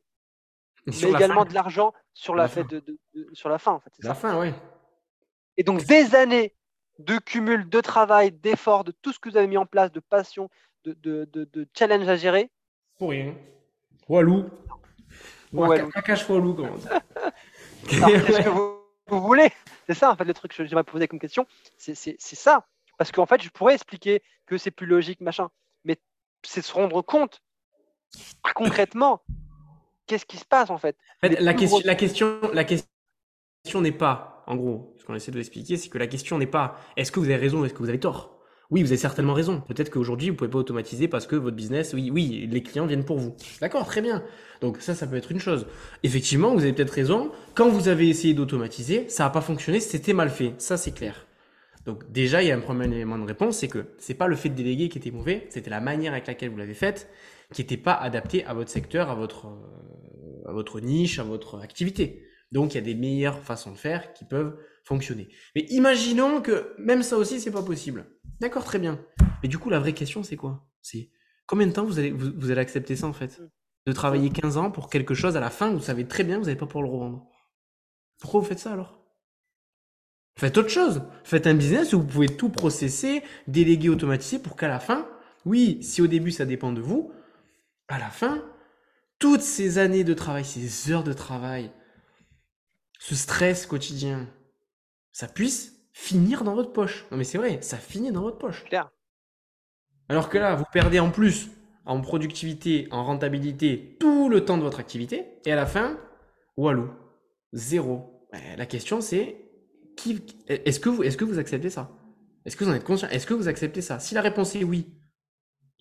mais 0.87 1.09
également 1.11 1.43
fin. 1.43 1.49
de 1.49 1.53
l'argent 1.53 1.93
sur 2.13 2.33
La 2.35 2.43
la, 2.43 2.49
fin. 2.49 2.63
de, 2.63 2.79
de- 2.79 2.99
de- 3.13 3.29
sur 3.33 3.47
la 3.49 3.59
fin. 3.59 3.73
En 3.73 3.79
fait, 3.79 3.91
La 3.99 4.09
ça. 4.09 4.15
fin, 4.15 4.39
ouais. 4.39 4.53
Et 5.57 5.63
donc 5.63 5.83
des 5.85 6.15
années 6.15 6.55
de 6.99 7.17
cumul, 7.17 7.67
de 7.69 7.81
travail, 7.81 8.31
d'efforts, 8.31 8.83
de 8.83 8.91
tout 8.91 9.11
ce 9.11 9.19
que 9.19 9.29
vous 9.29 9.37
avez 9.37 9.47
mis 9.47 9.57
en 9.57 9.65
place, 9.65 9.91
de 9.91 9.99
passion, 9.99 10.49
de, 10.83 10.93
de, 10.93 11.25
de, 11.31 11.45
de 11.45 11.67
challenge 11.77 12.07
à 12.07 12.15
gérer. 12.15 12.49
Pour 12.97 13.09
rien. 13.11 13.35
Walou. 14.07 14.49
Walou. 15.53 15.89
Cacache 15.89 16.29
Walou, 16.29 16.53
comment 16.53 16.77
Qu'est-ce 17.87 18.41
que 18.43 18.49
vous, 18.49 18.81
vous 19.07 19.21
voulez 19.21 19.49
C'est 19.87 19.95
ça 19.95 20.11
en 20.11 20.15
fait 20.15 20.25
le 20.25 20.33
truc 20.33 20.55
que 20.55 20.65
j'aimerais 20.65 20.83
poser 20.83 21.07
comme 21.07 21.19
question. 21.19 21.45
C'est 21.77 21.95
ça. 22.19 22.67
Parce 22.97 23.11
qu'en 23.11 23.25
fait, 23.25 23.41
je 23.41 23.49
pourrais 23.49 23.73
expliquer 23.73 24.21
que 24.45 24.57
c'est 24.57 24.71
plus 24.71 24.85
logique, 24.85 25.21
machin. 25.21 25.49
Mais 25.85 25.97
c'est 26.45 26.61
se 26.61 26.73
rendre 26.73 27.01
compte 27.01 27.41
concrètement 28.53 29.23
qu'est-ce 30.05 30.25
qui 30.25 30.37
se 30.37 30.45
passe 30.45 30.69
en 30.69 30.77
fait. 30.77 30.95
En 31.17 31.27
fait, 31.27 31.35
Les 31.35 31.41
la 31.41 31.53
question, 31.53 31.79
la 31.83 31.95
question, 31.95 32.39
la 32.53 32.63
question 32.63 33.81
n'est 33.81 33.91
pas, 33.91 34.30
en 34.47 34.55
gros, 34.55 34.95
ce 34.99 35.05
qu'on 35.05 35.15
essaie 35.15 35.31
de 35.31 35.37
l'expliquer, 35.37 35.77
c'est 35.77 35.89
que 35.89 35.97
la 35.97 36.07
question 36.07 36.37
n'est 36.37 36.45
pas 36.45 36.79
est-ce 36.97 37.11
que 37.11 37.19
vous 37.19 37.25
avez 37.25 37.35
raison 37.35 37.61
ou 37.61 37.65
est-ce 37.65 37.73
que 37.73 37.79
vous 37.79 37.89
avez 37.89 37.99
tort? 37.99 38.37
Oui, 38.69 38.81
vous 38.81 38.87
avez 38.87 38.97
certainement 38.97 39.33
raison. 39.33 39.61
Peut-être 39.67 39.89
qu'aujourd'hui, 39.89 40.29
vous 40.29 40.35
pouvez 40.35 40.49
pas 40.49 40.59
automatiser 40.59 41.09
parce 41.09 41.27
que 41.27 41.35
votre 41.35 41.57
business, 41.57 41.93
oui, 41.93 42.09
oui, 42.09 42.47
les 42.49 42.63
clients 42.63 42.85
viennent 42.85 43.03
pour 43.03 43.17
vous. 43.17 43.35
D'accord, 43.59 43.85
très 43.85 44.01
bien. 44.01 44.23
Donc 44.61 44.77
ça, 44.79 44.95
ça 44.95 45.07
peut 45.07 45.17
être 45.17 45.31
une 45.31 45.39
chose. 45.39 45.67
Effectivement, 46.03 46.53
vous 46.53 46.61
avez 46.61 46.71
peut-être 46.71 46.91
raison. 46.91 47.31
Quand 47.53 47.67
vous 47.67 47.89
avez 47.89 48.07
essayé 48.07 48.33
d'automatiser, 48.33 49.09
ça 49.09 49.25
n'a 49.25 49.29
pas 49.29 49.41
fonctionné, 49.41 49.81
c'était 49.81 50.13
mal 50.13 50.29
fait. 50.29 50.53
Ça, 50.57 50.77
c'est 50.77 50.93
clair. 50.93 51.25
Donc 51.85 52.09
déjà, 52.11 52.41
il 52.41 52.47
y 52.47 52.51
a 52.51 52.55
un 52.55 52.61
premier 52.61 52.85
élément 52.85 53.17
de 53.17 53.25
réponse, 53.25 53.57
c'est 53.57 53.67
que 53.67 53.87
c'est 53.97 54.13
pas 54.13 54.27
le 54.27 54.35
fait 54.37 54.49
de 54.49 54.55
déléguer 54.55 54.87
qui 54.87 54.99
était 54.99 55.11
mauvais, 55.11 55.47
c'était 55.49 55.71
la 55.71 55.81
manière 55.81 56.13
avec 56.13 56.27
laquelle 56.27 56.49
vous 56.49 56.57
l'avez 56.57 56.75
faite 56.75 57.09
qui 57.53 57.61
n'était 57.61 57.77
pas 57.77 57.93
adaptée 57.93 58.45
à 58.45 58.53
votre 58.53 58.69
secteur, 58.69 59.09
à 59.09 59.15
votre, 59.15 59.47
euh, 59.47 60.49
à 60.49 60.53
votre 60.53 60.79
niche, 60.79 61.19
à 61.19 61.23
votre 61.23 61.59
activité. 61.59 62.23
Donc 62.51 62.73
il 62.73 62.75
y 62.75 62.77
a 62.79 62.83
des 62.83 62.95
meilleures 62.95 63.39
façons 63.39 63.71
de 63.71 63.77
faire 63.77 64.13
qui 64.13 64.25
peuvent 64.25 64.57
fonctionner. 64.83 65.29
Mais 65.55 65.61
imaginons 65.69 66.41
que 66.41 66.73
même 66.77 67.03
ça 67.03 67.17
aussi, 67.17 67.39
c'est 67.39 67.51
pas 67.51 67.63
possible. 67.63 68.05
D'accord, 68.39 68.65
très 68.65 68.79
bien. 68.79 68.99
Mais 69.41 69.49
du 69.49 69.57
coup, 69.57 69.69
la 69.69 69.79
vraie 69.79 69.93
question, 69.93 70.23
c'est 70.23 70.35
quoi? 70.35 70.67
C'est 70.81 71.11
combien 71.45 71.67
de 71.67 71.71
temps 71.71 71.85
vous 71.85 71.99
allez, 71.99 72.11
vous, 72.11 72.31
vous 72.35 72.51
allez 72.51 72.61
accepter 72.61 72.95
ça 72.95 73.07
en 73.07 73.13
fait? 73.13 73.41
De 73.85 73.93
travailler 73.93 74.29
15 74.29 74.57
ans 74.57 74.71
pour 74.71 74.89
quelque 74.89 75.13
chose 75.13 75.37
à 75.37 75.39
la 75.39 75.49
fin, 75.49 75.71
vous 75.71 75.79
savez 75.79 76.07
très 76.07 76.23
bien 76.23 76.35
que 76.35 76.41
vous 76.41 76.45
n'allez 76.47 76.57
pas 76.57 76.67
pouvoir 76.67 76.83
le 76.83 76.89
revendre? 76.89 77.27
Pourquoi 78.19 78.41
vous 78.41 78.45
faites 78.45 78.59
ça 78.59 78.73
alors? 78.73 78.99
Faites 80.37 80.57
autre 80.57 80.69
chose. 80.69 81.03
Faites 81.23 81.47
un 81.47 81.53
business 81.53 81.93
où 81.93 81.99
vous 81.99 82.07
pouvez 82.07 82.27
tout 82.27 82.49
processer, 82.49 83.23
déléguer, 83.47 83.89
automatiser 83.89 84.39
pour 84.39 84.55
qu'à 84.55 84.67
la 84.67 84.79
fin, 84.79 85.07
oui, 85.45 85.81
si 85.81 86.01
au 86.01 86.07
début 86.07 86.31
ça 86.31 86.45
dépend 86.45 86.71
de 86.71 86.81
vous, 86.81 87.11
à 87.87 87.99
la 87.99 88.09
fin, 88.09 88.43
toutes 89.19 89.41
ces 89.41 89.77
années 89.77 90.03
de 90.03 90.13
travail, 90.13 90.45
ces 90.45 90.91
heures 90.91 91.03
de 91.03 91.13
travail, 91.13 91.71
ce 93.01 93.15
stress 93.15 93.65
quotidien, 93.65 94.29
ça 95.11 95.27
puisse 95.27 95.73
finir 95.91 96.43
dans 96.43 96.53
votre 96.53 96.71
poche. 96.71 97.07
Non 97.09 97.17
mais 97.17 97.23
c'est 97.23 97.39
vrai, 97.39 97.59
ça 97.63 97.77
finit 97.77 98.11
dans 98.11 98.21
votre 98.21 98.37
poche. 98.37 98.63
Clair. 98.65 98.91
Alors 100.07 100.29
que 100.29 100.37
là, 100.37 100.53
vous 100.53 100.65
perdez 100.71 100.99
en 100.99 101.09
plus 101.09 101.49
en 101.83 101.99
productivité, 101.99 102.87
en 102.91 103.03
rentabilité, 103.03 103.97
tout 103.99 104.29
le 104.29 104.45
temps 104.45 104.59
de 104.59 104.61
votre 104.61 104.79
activité, 104.79 105.39
et 105.45 105.51
à 105.51 105.55
la 105.55 105.65
fin, 105.65 105.99
walou, 106.57 106.91
zéro. 107.53 108.27
La 108.55 108.67
question 108.67 109.01
c'est, 109.01 109.49
qui, 109.97 110.23
est-ce 110.47 110.79
que 110.79 110.89
vous, 110.89 111.01
est-ce 111.01 111.17
que 111.17 111.25
vous 111.25 111.39
acceptez 111.39 111.71
ça? 111.71 111.89
Est-ce 112.45 112.55
que 112.55 112.63
vous 112.63 112.69
en 112.69 112.75
êtes 112.75 112.83
conscient? 112.83 113.09
Est-ce 113.09 113.25
que 113.25 113.33
vous 113.33 113.47
acceptez 113.47 113.81
ça? 113.81 113.97
Si 113.99 114.13
la 114.13 114.21
réponse 114.21 114.55
est 114.55 114.63
oui, 114.63 114.93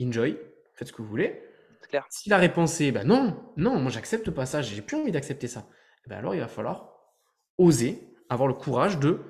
enjoy, 0.00 0.38
faites 0.72 0.88
ce 0.88 0.92
que 0.94 1.02
vous 1.02 1.08
voulez. 1.08 1.42
Clair. 1.86 2.06
Si 2.08 2.30
la 2.30 2.38
réponse 2.38 2.80
est 2.80 2.92
bah 2.92 3.04
non, 3.04 3.52
non, 3.58 3.78
moi 3.78 3.90
j'accepte 3.90 4.30
pas 4.30 4.46
ça, 4.46 4.62
j'ai 4.62 4.80
plus 4.80 4.96
envie 4.96 5.12
d'accepter 5.12 5.48
ça, 5.48 5.68
eh 6.06 6.08
ben 6.08 6.16
alors 6.16 6.34
il 6.34 6.40
va 6.40 6.48
falloir 6.48 6.96
oser 7.60 8.02
avoir 8.28 8.48
le 8.48 8.54
courage 8.54 8.98
de 8.98 9.20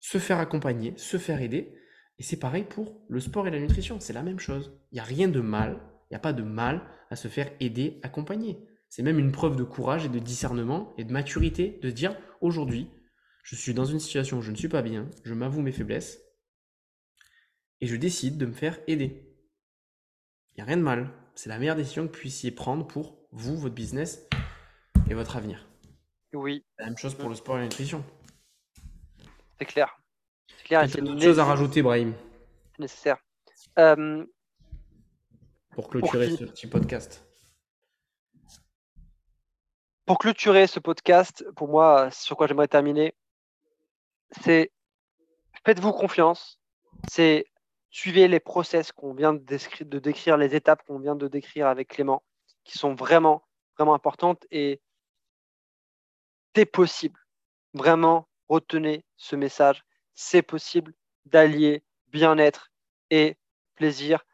se 0.00 0.18
faire 0.18 0.38
accompagner, 0.38 0.94
se 0.96 1.16
faire 1.16 1.42
aider. 1.42 1.74
Et 2.18 2.22
c'est 2.22 2.38
pareil 2.38 2.64
pour 2.64 3.02
le 3.08 3.20
sport 3.20 3.46
et 3.46 3.50
la 3.50 3.58
nutrition, 3.58 3.98
c'est 4.00 4.12
la 4.12 4.22
même 4.22 4.38
chose. 4.38 4.78
Il 4.92 4.94
n'y 4.94 5.00
a 5.00 5.04
rien 5.04 5.28
de 5.28 5.40
mal, 5.40 5.80
il 6.04 6.12
n'y 6.12 6.16
a 6.16 6.20
pas 6.20 6.32
de 6.32 6.42
mal 6.42 6.82
à 7.10 7.16
se 7.16 7.28
faire 7.28 7.50
aider, 7.60 8.00
accompagner. 8.02 8.58
C'est 8.88 9.02
même 9.02 9.18
une 9.18 9.32
preuve 9.32 9.56
de 9.56 9.64
courage 9.64 10.04
et 10.04 10.08
de 10.08 10.18
discernement 10.18 10.94
et 10.98 11.04
de 11.04 11.12
maturité 11.12 11.80
de 11.82 11.90
dire 11.90 12.16
aujourd'hui, 12.40 12.90
je 13.42 13.56
suis 13.56 13.74
dans 13.74 13.86
une 13.86 13.98
situation 13.98 14.38
où 14.38 14.42
je 14.42 14.50
ne 14.50 14.56
suis 14.56 14.68
pas 14.68 14.82
bien, 14.82 15.10
je 15.24 15.34
m'avoue 15.34 15.62
mes 15.62 15.72
faiblesses 15.72 16.20
et 17.80 17.86
je 17.86 17.96
décide 17.96 18.38
de 18.38 18.46
me 18.46 18.52
faire 18.52 18.78
aider. 18.86 19.34
Il 20.52 20.58
n'y 20.58 20.62
a 20.62 20.66
rien 20.66 20.76
de 20.76 20.82
mal. 20.82 21.10
C'est 21.34 21.48
la 21.48 21.58
meilleure 21.58 21.76
décision 21.76 22.06
que 22.06 22.12
vous 22.12 22.18
puissiez 22.18 22.50
prendre 22.50 22.86
pour 22.86 23.26
vous, 23.32 23.56
votre 23.56 23.74
business 23.74 24.28
et 25.08 25.14
votre 25.14 25.36
avenir. 25.36 25.71
Oui. 26.32 26.64
La 26.78 26.86
même 26.86 26.96
chose 26.96 27.14
pour 27.14 27.28
le 27.28 27.34
sport 27.34 27.56
et 27.56 27.60
la 27.60 27.64
nutrition. 27.64 28.04
C'est 29.58 29.66
clair. 29.66 29.98
C'est 30.48 30.64
clair. 30.64 30.88
C'est 30.88 30.98
une 30.98 31.20
chose 31.20 31.38
à 31.38 31.44
rajouter, 31.44 31.82
Brahim. 31.82 32.14
Nécessaire. 32.78 33.18
Euh, 33.78 34.24
pour 35.70 35.88
clôturer 35.88 36.30
ce 36.30 36.44
petit 36.44 36.66
podcast. 36.66 37.26
Pour 40.04 40.18
clôturer 40.18 40.66
ce 40.66 40.80
podcast, 40.80 41.44
pour 41.56 41.68
moi, 41.68 42.10
sur 42.10 42.36
quoi 42.36 42.46
j'aimerais 42.46 42.68
terminer, 42.68 43.14
c'est 44.42 44.72
faites-vous 45.64 45.92
confiance. 45.92 46.60
C'est 47.08 47.46
suivez 47.90 48.26
les 48.26 48.40
process 48.40 48.90
qu'on 48.90 49.14
vient 49.14 49.34
de, 49.34 49.84
de 49.84 49.98
décrire, 49.98 50.36
les 50.36 50.54
étapes 50.54 50.82
qu'on 50.86 50.98
vient 50.98 51.14
de 51.14 51.28
décrire 51.28 51.68
avec 51.68 51.88
Clément, 51.88 52.22
qui 52.64 52.78
sont 52.78 52.94
vraiment, 52.94 53.44
vraiment 53.78 53.94
importantes. 53.94 54.46
Et 54.50 54.80
c'est 56.54 56.66
possible. 56.66 57.18
Vraiment, 57.74 58.28
retenez 58.48 59.04
ce 59.16 59.36
message. 59.36 59.84
C'est 60.14 60.42
possible 60.42 60.92
d'allier 61.24 61.82
bien-être 62.08 62.70
et 63.10 63.36
plaisir, 63.74 64.24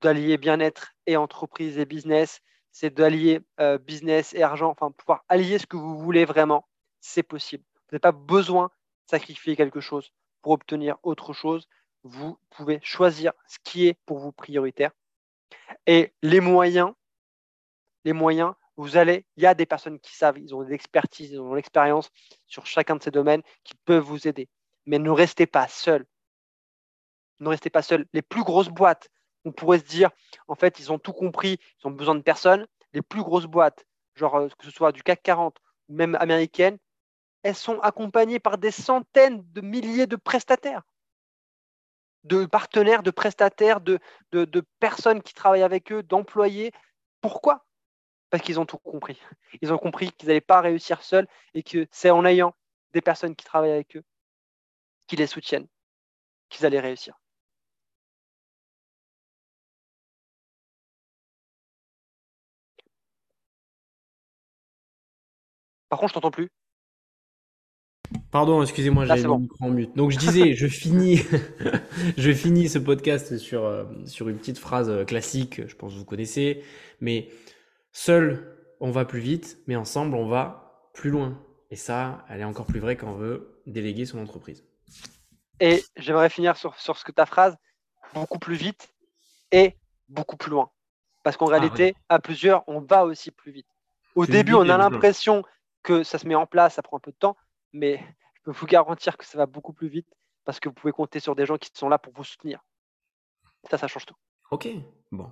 d'allier 0.00 0.36
bien-être 0.38 0.94
et 1.06 1.16
entreprise 1.16 1.78
et 1.78 1.84
business. 1.84 2.40
C'est 2.72 2.90
d'allier 2.90 3.40
euh, 3.60 3.78
business 3.78 4.34
et 4.34 4.42
argent, 4.42 4.70
enfin 4.70 4.90
pouvoir 4.90 5.24
allier 5.28 5.58
ce 5.58 5.66
que 5.66 5.76
vous 5.76 5.98
voulez 5.98 6.24
vraiment. 6.24 6.68
C'est 7.00 7.22
possible. 7.22 7.64
Vous 7.74 7.94
n'avez 7.94 8.00
pas 8.00 8.12
besoin 8.12 8.66
de 8.66 9.10
sacrifier 9.10 9.56
quelque 9.56 9.80
chose 9.80 10.12
pour 10.42 10.52
obtenir 10.52 10.96
autre 11.02 11.32
chose. 11.32 11.68
Vous 12.02 12.38
pouvez 12.50 12.80
choisir 12.82 13.32
ce 13.46 13.58
qui 13.62 13.86
est 13.86 13.98
pour 14.06 14.18
vous 14.18 14.32
prioritaire. 14.32 14.92
Et 15.86 16.12
les 16.22 16.40
moyens, 16.40 16.92
les 18.04 18.12
moyens, 18.12 18.54
vous 18.78 18.96
allez, 18.96 19.26
il 19.36 19.42
y 19.42 19.46
a 19.46 19.54
des 19.54 19.66
personnes 19.66 19.98
qui 19.98 20.14
savent, 20.16 20.38
ils 20.38 20.54
ont 20.54 20.62
des 20.62 20.72
expertises, 20.72 21.32
ils 21.32 21.40
ont 21.40 21.52
l'expérience 21.52 22.10
sur 22.46 22.64
chacun 22.64 22.94
de 22.94 23.02
ces 23.02 23.10
domaines 23.10 23.42
qui 23.64 23.74
peuvent 23.84 24.04
vous 24.04 24.28
aider. 24.28 24.48
Mais 24.86 25.00
ne 25.00 25.10
restez 25.10 25.46
pas 25.48 25.66
seul. 25.66 26.06
Ne 27.40 27.48
restez 27.48 27.70
pas 27.70 27.82
seul. 27.82 28.06
Les 28.12 28.22
plus 28.22 28.44
grosses 28.44 28.68
boîtes, 28.68 29.08
on 29.44 29.50
pourrait 29.50 29.80
se 29.80 29.84
dire, 29.84 30.10
en 30.46 30.54
fait, 30.54 30.78
ils 30.78 30.92
ont 30.92 30.98
tout 31.00 31.12
compris, 31.12 31.58
ils 31.82 31.88
ont 31.88 31.90
besoin 31.90 32.14
de 32.14 32.22
personne. 32.22 32.68
Les 32.92 33.02
plus 33.02 33.24
grosses 33.24 33.46
boîtes, 33.46 33.84
genre 34.14 34.36
euh, 34.36 34.48
que 34.56 34.64
ce 34.64 34.70
soit 34.70 34.92
du 34.92 35.02
CAC 35.02 35.24
40 35.24 35.58
ou 35.88 35.94
même 35.94 36.14
américaines, 36.20 36.78
elles 37.42 37.56
sont 37.56 37.80
accompagnées 37.80 38.38
par 38.38 38.58
des 38.58 38.70
centaines 38.70 39.42
de 39.52 39.60
milliers 39.60 40.06
de 40.06 40.16
prestataires, 40.16 40.82
de 42.22 42.46
partenaires, 42.46 43.02
de 43.02 43.10
prestataires, 43.10 43.80
de, 43.80 43.98
de, 44.30 44.44
de 44.44 44.62
personnes 44.78 45.22
qui 45.22 45.34
travaillent 45.34 45.62
avec 45.62 45.90
eux, 45.90 46.04
d'employés. 46.04 46.70
Pourquoi? 47.20 47.67
Parce 48.30 48.42
qu'ils 48.42 48.60
ont 48.60 48.66
tout 48.66 48.78
compris. 48.78 49.18
Ils 49.62 49.72
ont 49.72 49.78
compris 49.78 50.12
qu'ils 50.12 50.28
n'allaient 50.28 50.40
pas 50.40 50.60
réussir 50.60 51.02
seuls 51.02 51.26
et 51.54 51.62
que 51.62 51.86
c'est 51.90 52.10
en 52.10 52.24
ayant 52.24 52.54
des 52.92 53.00
personnes 53.00 53.34
qui 53.36 53.44
travaillent 53.44 53.72
avec 53.72 53.96
eux, 53.96 54.04
qui 55.06 55.16
les 55.16 55.26
soutiennent, 55.26 55.68
qu'ils 56.48 56.66
allaient 56.66 56.80
réussir. 56.80 57.18
Par 65.88 65.98
contre, 65.98 66.10
je 66.10 66.14
t'entends 66.14 66.30
plus. 66.30 66.50
Pardon, 68.30 68.62
excusez-moi, 68.62 69.04
j'ai 69.06 69.22
bon. 69.24 69.38
micro 69.38 69.64
en 69.64 69.70
mute. 69.70 69.96
Donc 69.96 70.10
je 70.10 70.18
disais, 70.18 70.54
je 70.54 70.66
finis, 70.66 71.20
je 72.18 72.32
finis 72.32 72.68
ce 72.68 72.78
podcast 72.78 73.38
sur, 73.38 73.64
euh, 73.64 73.84
sur 74.04 74.28
une 74.28 74.36
petite 74.36 74.58
phrase 74.58 74.90
euh, 74.90 75.04
classique, 75.04 75.66
je 75.66 75.74
pense 75.74 75.92
que 75.92 75.98
vous 75.98 76.04
connaissez, 76.04 76.62
mais 77.00 77.28
Seul, 77.92 78.56
on 78.80 78.90
va 78.90 79.04
plus 79.04 79.20
vite, 79.20 79.58
mais 79.66 79.76
ensemble, 79.76 80.14
on 80.14 80.28
va 80.28 80.90
plus 80.94 81.10
loin. 81.10 81.38
Et 81.70 81.76
ça, 81.76 82.24
elle 82.28 82.40
est 82.40 82.44
encore 82.44 82.66
plus 82.66 82.80
vraie 82.80 82.96
quand 82.96 83.08
on 83.08 83.16
veut 83.16 83.62
déléguer 83.66 84.06
son 84.06 84.18
entreprise. 84.18 84.64
Et 85.60 85.82
j'aimerais 85.96 86.30
finir 86.30 86.56
sur, 86.56 86.78
sur 86.78 86.96
ce 86.96 87.04
que 87.04 87.12
ta 87.12 87.26
phrase, 87.26 87.56
beaucoup 88.14 88.38
plus 88.38 88.54
vite 88.54 88.94
et 89.52 89.76
beaucoup 90.08 90.36
plus 90.36 90.50
loin. 90.50 90.70
Parce 91.22 91.36
qu'en 91.36 91.48
ah 91.48 91.58
réalité, 91.58 91.94
à 92.08 92.20
plusieurs, 92.20 92.64
on 92.68 92.80
va 92.80 93.04
aussi 93.04 93.30
plus 93.30 93.52
vite. 93.52 93.68
Au 94.14 94.26
début, 94.26 94.54
on 94.54 94.68
a 94.68 94.78
l'impression 94.78 95.42
que 95.82 96.02
ça 96.02 96.18
se 96.18 96.26
met 96.26 96.34
en 96.34 96.46
place, 96.46 96.74
ça 96.74 96.82
prend 96.82 96.96
un 96.96 97.00
peu 97.00 97.12
de 97.12 97.16
temps, 97.16 97.36
mais 97.72 98.02
je 98.34 98.40
peux 98.44 98.50
vous 98.50 98.66
garantir 98.66 99.16
que 99.16 99.24
ça 99.24 99.38
va 99.38 99.46
beaucoup 99.46 99.72
plus 99.72 99.88
vite 99.88 100.08
parce 100.44 100.60
que 100.60 100.68
vous 100.68 100.74
pouvez 100.74 100.92
compter 100.92 101.20
sur 101.20 101.34
des 101.34 101.44
gens 101.44 101.58
qui 101.58 101.70
sont 101.74 101.88
là 101.88 101.98
pour 101.98 102.12
vous 102.14 102.24
soutenir. 102.24 102.64
Ça, 103.70 103.76
ça 103.76 103.88
change 103.88 104.06
tout. 104.06 104.16
Ok, 104.50 104.68
bon. 105.12 105.30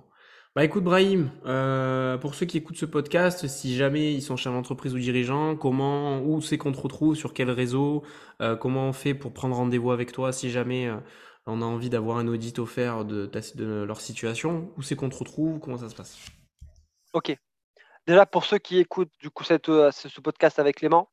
Bah 0.55 0.63
écoute 0.63 0.83
Brahim, 0.83 1.29
euh, 1.45 2.17
pour 2.17 2.33
ceux 2.33 2.47
qui 2.47 2.57
écoutent 2.57 2.77
ce 2.77 2.85
podcast, 2.85 3.47
si 3.47 3.75
jamais 3.75 4.13
ils 4.13 4.23
sont 4.23 4.37
chez 4.37 4.49
l'entreprise 4.49 4.93
ou 4.95 4.97
dirigeant, 4.97 5.55
comment, 5.55 6.19
où 6.19 6.41
c'est 6.41 6.57
qu'on 6.57 6.71
te 6.71 6.79
retrouve, 6.79 7.15
sur 7.15 7.33
quel 7.33 7.51
réseau, 7.51 8.03
euh, 8.41 8.55
comment 8.55 8.87
on 8.87 8.93
fait 8.93 9.13
pour 9.13 9.33
prendre 9.33 9.55
rendez-vous 9.55 9.91
avec 9.91 10.11
toi 10.11 10.31
si 10.33 10.49
jamais 10.49 10.87
euh, 10.87 10.97
on 11.45 11.61
a 11.61 11.65
envie 11.65 11.91
d'avoir 11.91 12.17
un 12.17 12.27
audit 12.27 12.57
offert 12.57 13.05
de, 13.05 13.29
leur 13.83 14.01
situation, 14.01 14.73
où 14.77 14.81
c'est 14.81 14.95
qu'on 14.95 15.09
te 15.09 15.17
retrouve, 15.17 15.59
comment 15.59 15.77
ça 15.77 15.89
se 15.89 15.95
passe? 15.95 16.17
Ok. 17.13 17.37
Déjà 18.07 18.25
pour 18.25 18.45
ceux 18.45 18.57
qui 18.57 18.79
écoutent 18.79 19.13
du 19.19 19.29
coup 19.29 19.43
cette, 19.43 19.67
ce 19.67 20.21
podcast 20.21 20.57
avec 20.57 20.77
Clément, 20.77 21.11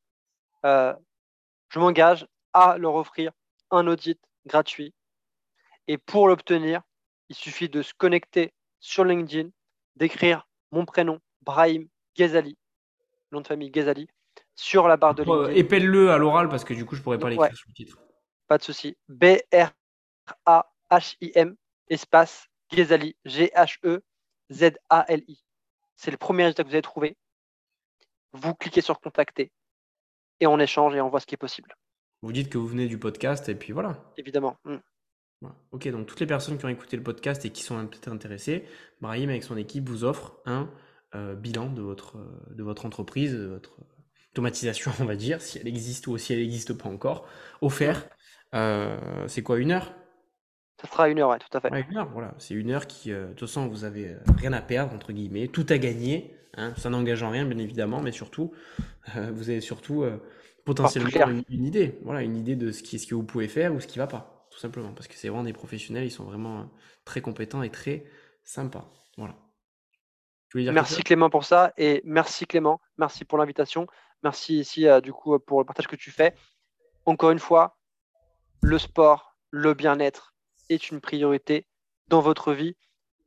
je 0.62 1.78
m'engage 1.78 2.26
à 2.54 2.78
leur 2.78 2.94
offrir 2.94 3.32
un 3.70 3.86
audit 3.86 4.18
gratuit. 4.46 4.94
Et 5.86 5.98
pour 5.98 6.28
l'obtenir, 6.28 6.80
il 7.28 7.36
suffit 7.36 7.68
de 7.68 7.82
se 7.82 7.92
connecter 7.92 8.54
sur 8.84 9.04
LinkedIn, 9.04 9.48
d'écrire 9.96 10.46
mon 10.70 10.84
prénom, 10.84 11.18
Brahim 11.40 11.88
Ghazali, 12.16 12.58
nom 13.32 13.40
de 13.40 13.46
famille 13.46 13.70
Ghazali, 13.70 14.08
sur 14.54 14.88
la 14.88 14.98
barre 14.98 15.14
de 15.14 15.22
LinkedIn. 15.22 15.54
Épelle-le 15.54 16.10
à 16.10 16.18
l'oral 16.18 16.50
parce 16.50 16.64
que 16.64 16.74
du 16.74 16.84
coup, 16.84 16.94
je 16.94 17.00
pourrais 17.00 17.18
pas 17.18 17.30
l'écrire 17.30 17.56
sur 17.56 17.66
le 17.68 17.72
titre. 17.72 17.98
Pas 18.46 18.58
de 18.58 18.62
souci. 18.62 18.98
B-R-A-H-I-M, 19.08 19.56
espace 21.88 22.48
Ghazali, 22.70 23.16
G-H-E-Z-A-L-I. 23.24 24.02
C'est 25.96 26.10
le 26.10 26.18
premier 26.18 26.42
résultat 26.42 26.62
que 26.64 26.68
vous 26.68 26.74
avez 26.74 26.82
trouvé. 26.82 27.16
Vous 28.34 28.54
cliquez 28.54 28.82
sur 28.82 29.00
contacter 29.00 29.50
et 30.40 30.46
on 30.46 30.60
échange 30.60 30.94
et 30.94 31.00
on 31.00 31.08
voit 31.08 31.20
ce 31.20 31.26
qui 31.26 31.36
est 31.36 31.38
possible. 31.38 31.74
Vous 32.20 32.32
dites 32.32 32.50
que 32.50 32.58
vous 32.58 32.66
venez 32.66 32.86
du 32.86 32.98
podcast 32.98 33.48
et 33.48 33.54
puis 33.54 33.72
voilà. 33.72 34.12
Évidemment. 34.18 34.58
Hmm. 35.40 35.48
Ok, 35.72 35.88
donc 35.88 36.06
toutes 36.06 36.20
les 36.20 36.26
personnes 36.26 36.58
qui 36.58 36.64
ont 36.64 36.68
écouté 36.68 36.96
le 36.96 37.02
podcast 37.02 37.44
et 37.44 37.50
qui 37.50 37.62
sont 37.62 37.86
peut-être 37.86 38.08
intéressées, 38.08 38.64
Brahim 39.00 39.30
avec 39.30 39.42
son 39.42 39.56
équipe 39.56 39.88
vous 39.88 40.04
offre 40.04 40.36
un 40.46 40.70
euh, 41.14 41.34
bilan 41.34 41.70
de 41.70 41.82
votre, 41.82 42.16
de 42.50 42.62
votre 42.62 42.86
entreprise, 42.86 43.32
de 43.32 43.46
votre 43.46 43.76
automatisation, 44.32 44.90
on 45.00 45.04
va 45.04 45.16
dire, 45.16 45.40
si 45.40 45.58
elle 45.58 45.68
existe 45.68 46.06
ou 46.06 46.18
si 46.18 46.32
elle 46.32 46.40
n'existe 46.40 46.74
pas 46.74 46.88
encore, 46.88 47.28
offert. 47.60 48.08
Euh, 48.54 49.26
c'est 49.26 49.42
quoi, 49.42 49.58
une 49.58 49.72
heure? 49.72 49.92
Ça 50.80 50.88
sera 50.88 51.08
une 51.08 51.18
heure, 51.18 51.30
ouais, 51.30 51.38
tout 51.38 51.56
à 51.56 51.60
fait. 51.60 51.68
une 51.68 51.96
heure, 51.96 52.10
voilà. 52.12 52.34
C'est 52.38 52.54
une 52.54 52.70
heure 52.70 52.86
qui, 52.86 53.12
euh, 53.12 53.28
de 53.28 53.34
toute 53.34 53.48
façon, 53.48 53.68
vous 53.68 53.84
avez 53.84 54.16
rien 54.38 54.52
à 54.52 54.60
perdre, 54.60 54.92
entre 54.92 55.12
guillemets, 55.12 55.48
tout 55.48 55.66
à 55.68 55.78
gagner. 55.78 56.36
Hein. 56.56 56.74
Ça 56.76 56.90
n'engage 56.90 57.22
en 57.22 57.30
rien, 57.30 57.44
bien 57.44 57.58
évidemment, 57.58 58.00
mais 58.00 58.12
surtout, 58.12 58.52
euh, 59.16 59.30
vous 59.32 59.50
avez 59.50 59.60
surtout 59.60 60.02
euh, 60.02 60.18
potentiellement 60.64 61.08
une, 61.48 61.64
idée. 61.64 61.98
Voilà, 62.04 62.22
une 62.22 62.36
idée 62.36 62.56
de 62.56 62.72
ce, 62.72 62.82
qui, 62.82 62.98
ce 62.98 63.06
que 63.06 63.14
vous 63.14 63.22
pouvez 63.22 63.48
faire 63.48 63.74
ou 63.74 63.80
ce 63.80 63.86
qui 63.86 63.98
ne 63.98 64.04
va 64.04 64.08
pas, 64.08 64.33
tout 64.54 64.60
simplement. 64.60 64.92
Parce 64.92 65.08
que 65.08 65.14
c'est 65.14 65.28
vraiment 65.28 65.44
des 65.44 65.52
professionnels, 65.52 66.04
ils 66.04 66.10
sont 66.10 66.24
vraiment 66.24 66.60
euh, 66.60 66.64
très 67.04 67.20
compétents 67.20 67.62
et 67.62 67.70
très 67.70 68.04
sympas. 68.44 68.90
Voilà. 69.16 69.34
merci 70.54 71.02
Clément 71.02 71.30
pour 71.30 71.44
ça 71.44 71.72
et 71.76 72.02
merci 72.04 72.46
Clément, 72.46 72.80
merci 72.98 73.24
pour 73.24 73.38
l'invitation, 73.38 73.86
merci 74.22 74.58
ici 74.58 74.86
du 75.02 75.12
coup 75.12 75.38
pour 75.38 75.60
le 75.60 75.66
partage 75.66 75.86
que 75.86 75.96
tu 75.96 76.10
fais. 76.10 76.34
Encore 77.06 77.30
une 77.30 77.38
fois, 77.38 77.76
le 78.62 78.78
sport, 78.78 79.36
le 79.50 79.74
bien-être 79.74 80.34
est 80.68 80.90
une 80.90 81.00
priorité 81.00 81.66
dans 82.08 82.20
votre 82.20 82.52
vie. 82.52 82.76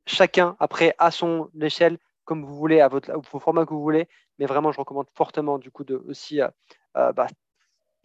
Chacun, 0.05 0.55
après, 0.59 0.95
à 0.97 1.11
son 1.11 1.49
échelle, 1.61 1.97
comme 2.25 2.43
vous 2.43 2.55
voulez, 2.55 2.81
à 2.81 2.87
votre, 2.87 3.11
au 3.15 3.39
format 3.39 3.65
que 3.65 3.73
vous 3.73 3.81
voulez. 3.81 4.07
Mais 4.39 4.45
vraiment, 4.45 4.71
je 4.71 4.79
recommande 4.79 5.07
fortement, 5.13 5.59
du 5.59 5.71
coup, 5.71 5.83
de 5.83 5.95
aussi 6.07 6.41
euh, 6.41 6.47
euh, 6.95 7.11
bah, 7.13 7.27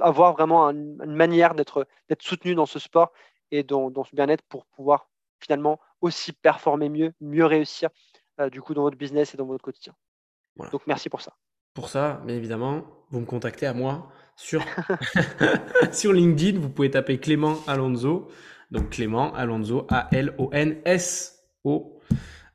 avoir 0.02 0.32
vraiment 0.34 0.68
une 0.70 1.14
manière 1.14 1.54
d'être 1.54 1.86
soutenu 2.20 2.54
dans 2.54 2.66
ce 2.66 2.78
sport 2.78 3.12
et 3.50 3.62
dans, 3.62 3.90
dans 3.90 4.04
ce 4.04 4.14
bien-être 4.14 4.42
pour 4.48 4.66
pouvoir 4.66 5.08
finalement 5.40 5.80
aussi 6.00 6.32
performer 6.32 6.88
mieux, 6.88 7.12
mieux 7.20 7.44
réussir, 7.44 7.90
euh, 8.40 8.50
du 8.50 8.60
coup, 8.60 8.74
dans 8.74 8.82
votre 8.82 8.96
business 8.96 9.34
et 9.34 9.36
dans 9.36 9.46
votre 9.46 9.62
quotidien. 9.62 9.94
Donc, 10.70 10.82
merci 10.86 11.08
pour 11.08 11.20
ça. 11.20 11.34
Pour 11.74 11.88
ça, 11.88 12.20
bien 12.24 12.36
évidemment, 12.36 12.84
vous 13.10 13.20
me 13.20 13.26
contactez 13.26 13.66
à 13.66 13.72
moi 13.72 14.10
sur, 14.36 14.62
sur 15.92 16.12
LinkedIn. 16.12 16.60
Vous 16.60 16.68
pouvez 16.68 16.90
taper 16.90 17.18
Clément 17.18 17.56
Alonso. 17.66 18.28
Donc 18.70 18.90
Clément 18.90 19.32
Alonso, 19.34 19.86
A-L-O-N-S-O. 19.90 21.38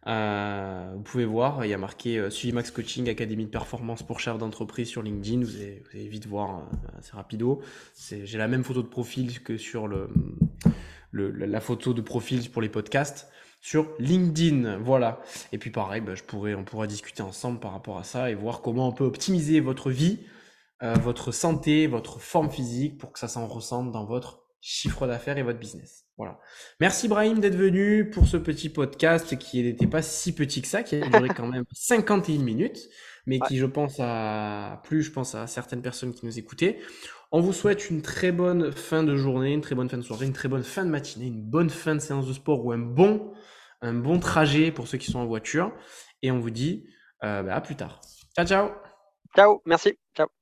Euh, 0.07 0.93
vous 0.95 1.01
pouvez 1.01 1.25
voir, 1.25 1.65
il 1.65 1.69
y 1.69 1.73
a 1.73 1.77
marqué 1.77 2.17
euh, 2.17 2.29
Max 2.53 2.71
Coaching, 2.71 3.09
Académie 3.09 3.45
de 3.45 3.49
performance 3.49 4.03
pour 4.03 4.19
chef 4.19 4.37
d'entreprise 4.37 4.87
sur 4.87 5.01
LinkedIn. 5.01 5.41
Vous 5.41 5.55
allez, 5.57 6.07
vite 6.07 6.27
voir, 6.27 6.59
euh, 6.59 6.97
assez 6.97 7.11
rapido. 7.11 7.61
J'ai 8.09 8.37
la 8.37 8.47
même 8.47 8.63
photo 8.63 8.81
de 8.81 8.87
profil 8.87 9.43
que 9.43 9.57
sur 9.57 9.87
le, 9.87 10.09
la 11.11 11.59
photo 11.59 11.93
de 11.93 12.01
profil 12.01 12.49
pour 12.49 12.61
les 12.61 12.69
podcasts 12.69 13.27
sur 13.59 13.89
LinkedIn. 13.99 14.77
Voilà. 14.77 15.21
Et 15.51 15.57
puis 15.57 15.71
pareil, 15.71 15.99
bah, 15.99 16.15
je 16.15 16.23
pourrais, 16.23 16.53
on 16.53 16.63
pourra 16.63 16.87
discuter 16.87 17.21
ensemble 17.21 17.59
par 17.59 17.73
rapport 17.73 17.97
à 17.97 18.03
ça 18.03 18.31
et 18.31 18.35
voir 18.35 18.61
comment 18.61 18.87
on 18.87 18.93
peut 18.93 19.03
optimiser 19.03 19.59
votre 19.59 19.91
vie, 19.91 20.19
euh, 20.83 20.93
votre 20.93 21.33
santé, 21.33 21.87
votre 21.87 22.19
forme 22.19 22.49
physique 22.49 22.97
pour 22.97 23.11
que 23.11 23.19
ça 23.19 23.27
s'en 23.27 23.45
ressente 23.45 23.91
dans 23.91 24.05
votre 24.05 24.43
chiffre 24.61 25.05
d'affaires 25.05 25.37
et 25.37 25.43
votre 25.43 25.59
business. 25.59 26.06
Voilà. 26.17 26.39
Merci 26.79 27.07
Brahim 27.07 27.39
d'être 27.39 27.55
venu 27.55 28.09
pour 28.09 28.25
ce 28.25 28.37
petit 28.37 28.69
podcast 28.69 29.37
qui 29.37 29.61
n'était 29.61 29.85
pas 29.85 30.01
si 30.01 30.33
petit 30.33 30.61
que 30.61 30.67
ça, 30.67 30.81
qui 30.81 30.95
a 30.95 31.07
duré 31.07 31.29
quand 31.29 31.45
même 31.47 31.63
51 31.71 32.39
minutes, 32.39 32.89
mais 33.27 33.39
qui, 33.39 33.57
je 33.57 33.65
pense, 33.65 33.99
a 33.99 34.81
plus, 34.83 35.03
je 35.03 35.11
pense, 35.11 35.35
à 35.35 35.45
certaines 35.45 35.83
personnes 35.83 36.13
qui 36.13 36.25
nous 36.25 36.39
écoutaient. 36.39 36.79
On 37.31 37.39
vous 37.39 37.53
souhaite 37.53 37.89
une 37.89 38.01
très 38.01 38.31
bonne 38.31 38.71
fin 38.71 39.03
de 39.03 39.15
journée, 39.15 39.53
une 39.53 39.61
très 39.61 39.75
bonne 39.75 39.89
fin 39.89 39.97
de 39.97 40.01
soirée, 40.01 40.25
une 40.25 40.33
très 40.33 40.47
bonne 40.47 40.63
fin 40.63 40.85
de 40.85 40.89
matinée, 40.89 41.27
une 41.27 41.43
bonne 41.43 41.69
fin 41.69 41.93
de 41.93 41.99
séance 41.99 42.27
de 42.27 42.33
sport 42.33 42.65
ou 42.65 42.71
un 42.71 42.77
bon, 42.79 43.33
un 43.81 43.93
bon 43.93 44.19
trajet 44.19 44.71
pour 44.71 44.87
ceux 44.87 44.97
qui 44.97 45.11
sont 45.11 45.19
en 45.19 45.25
voiture. 45.25 45.71
Et 46.23 46.31
on 46.31 46.39
vous 46.39 46.49
dit 46.49 46.87
euh, 47.23 47.43
bah, 47.43 47.55
à 47.55 47.61
plus 47.61 47.75
tard. 47.75 48.01
Ciao, 48.35 48.45
ciao. 48.45 48.69
Ciao, 49.35 49.61
merci. 49.65 49.99
Ciao. 50.15 50.36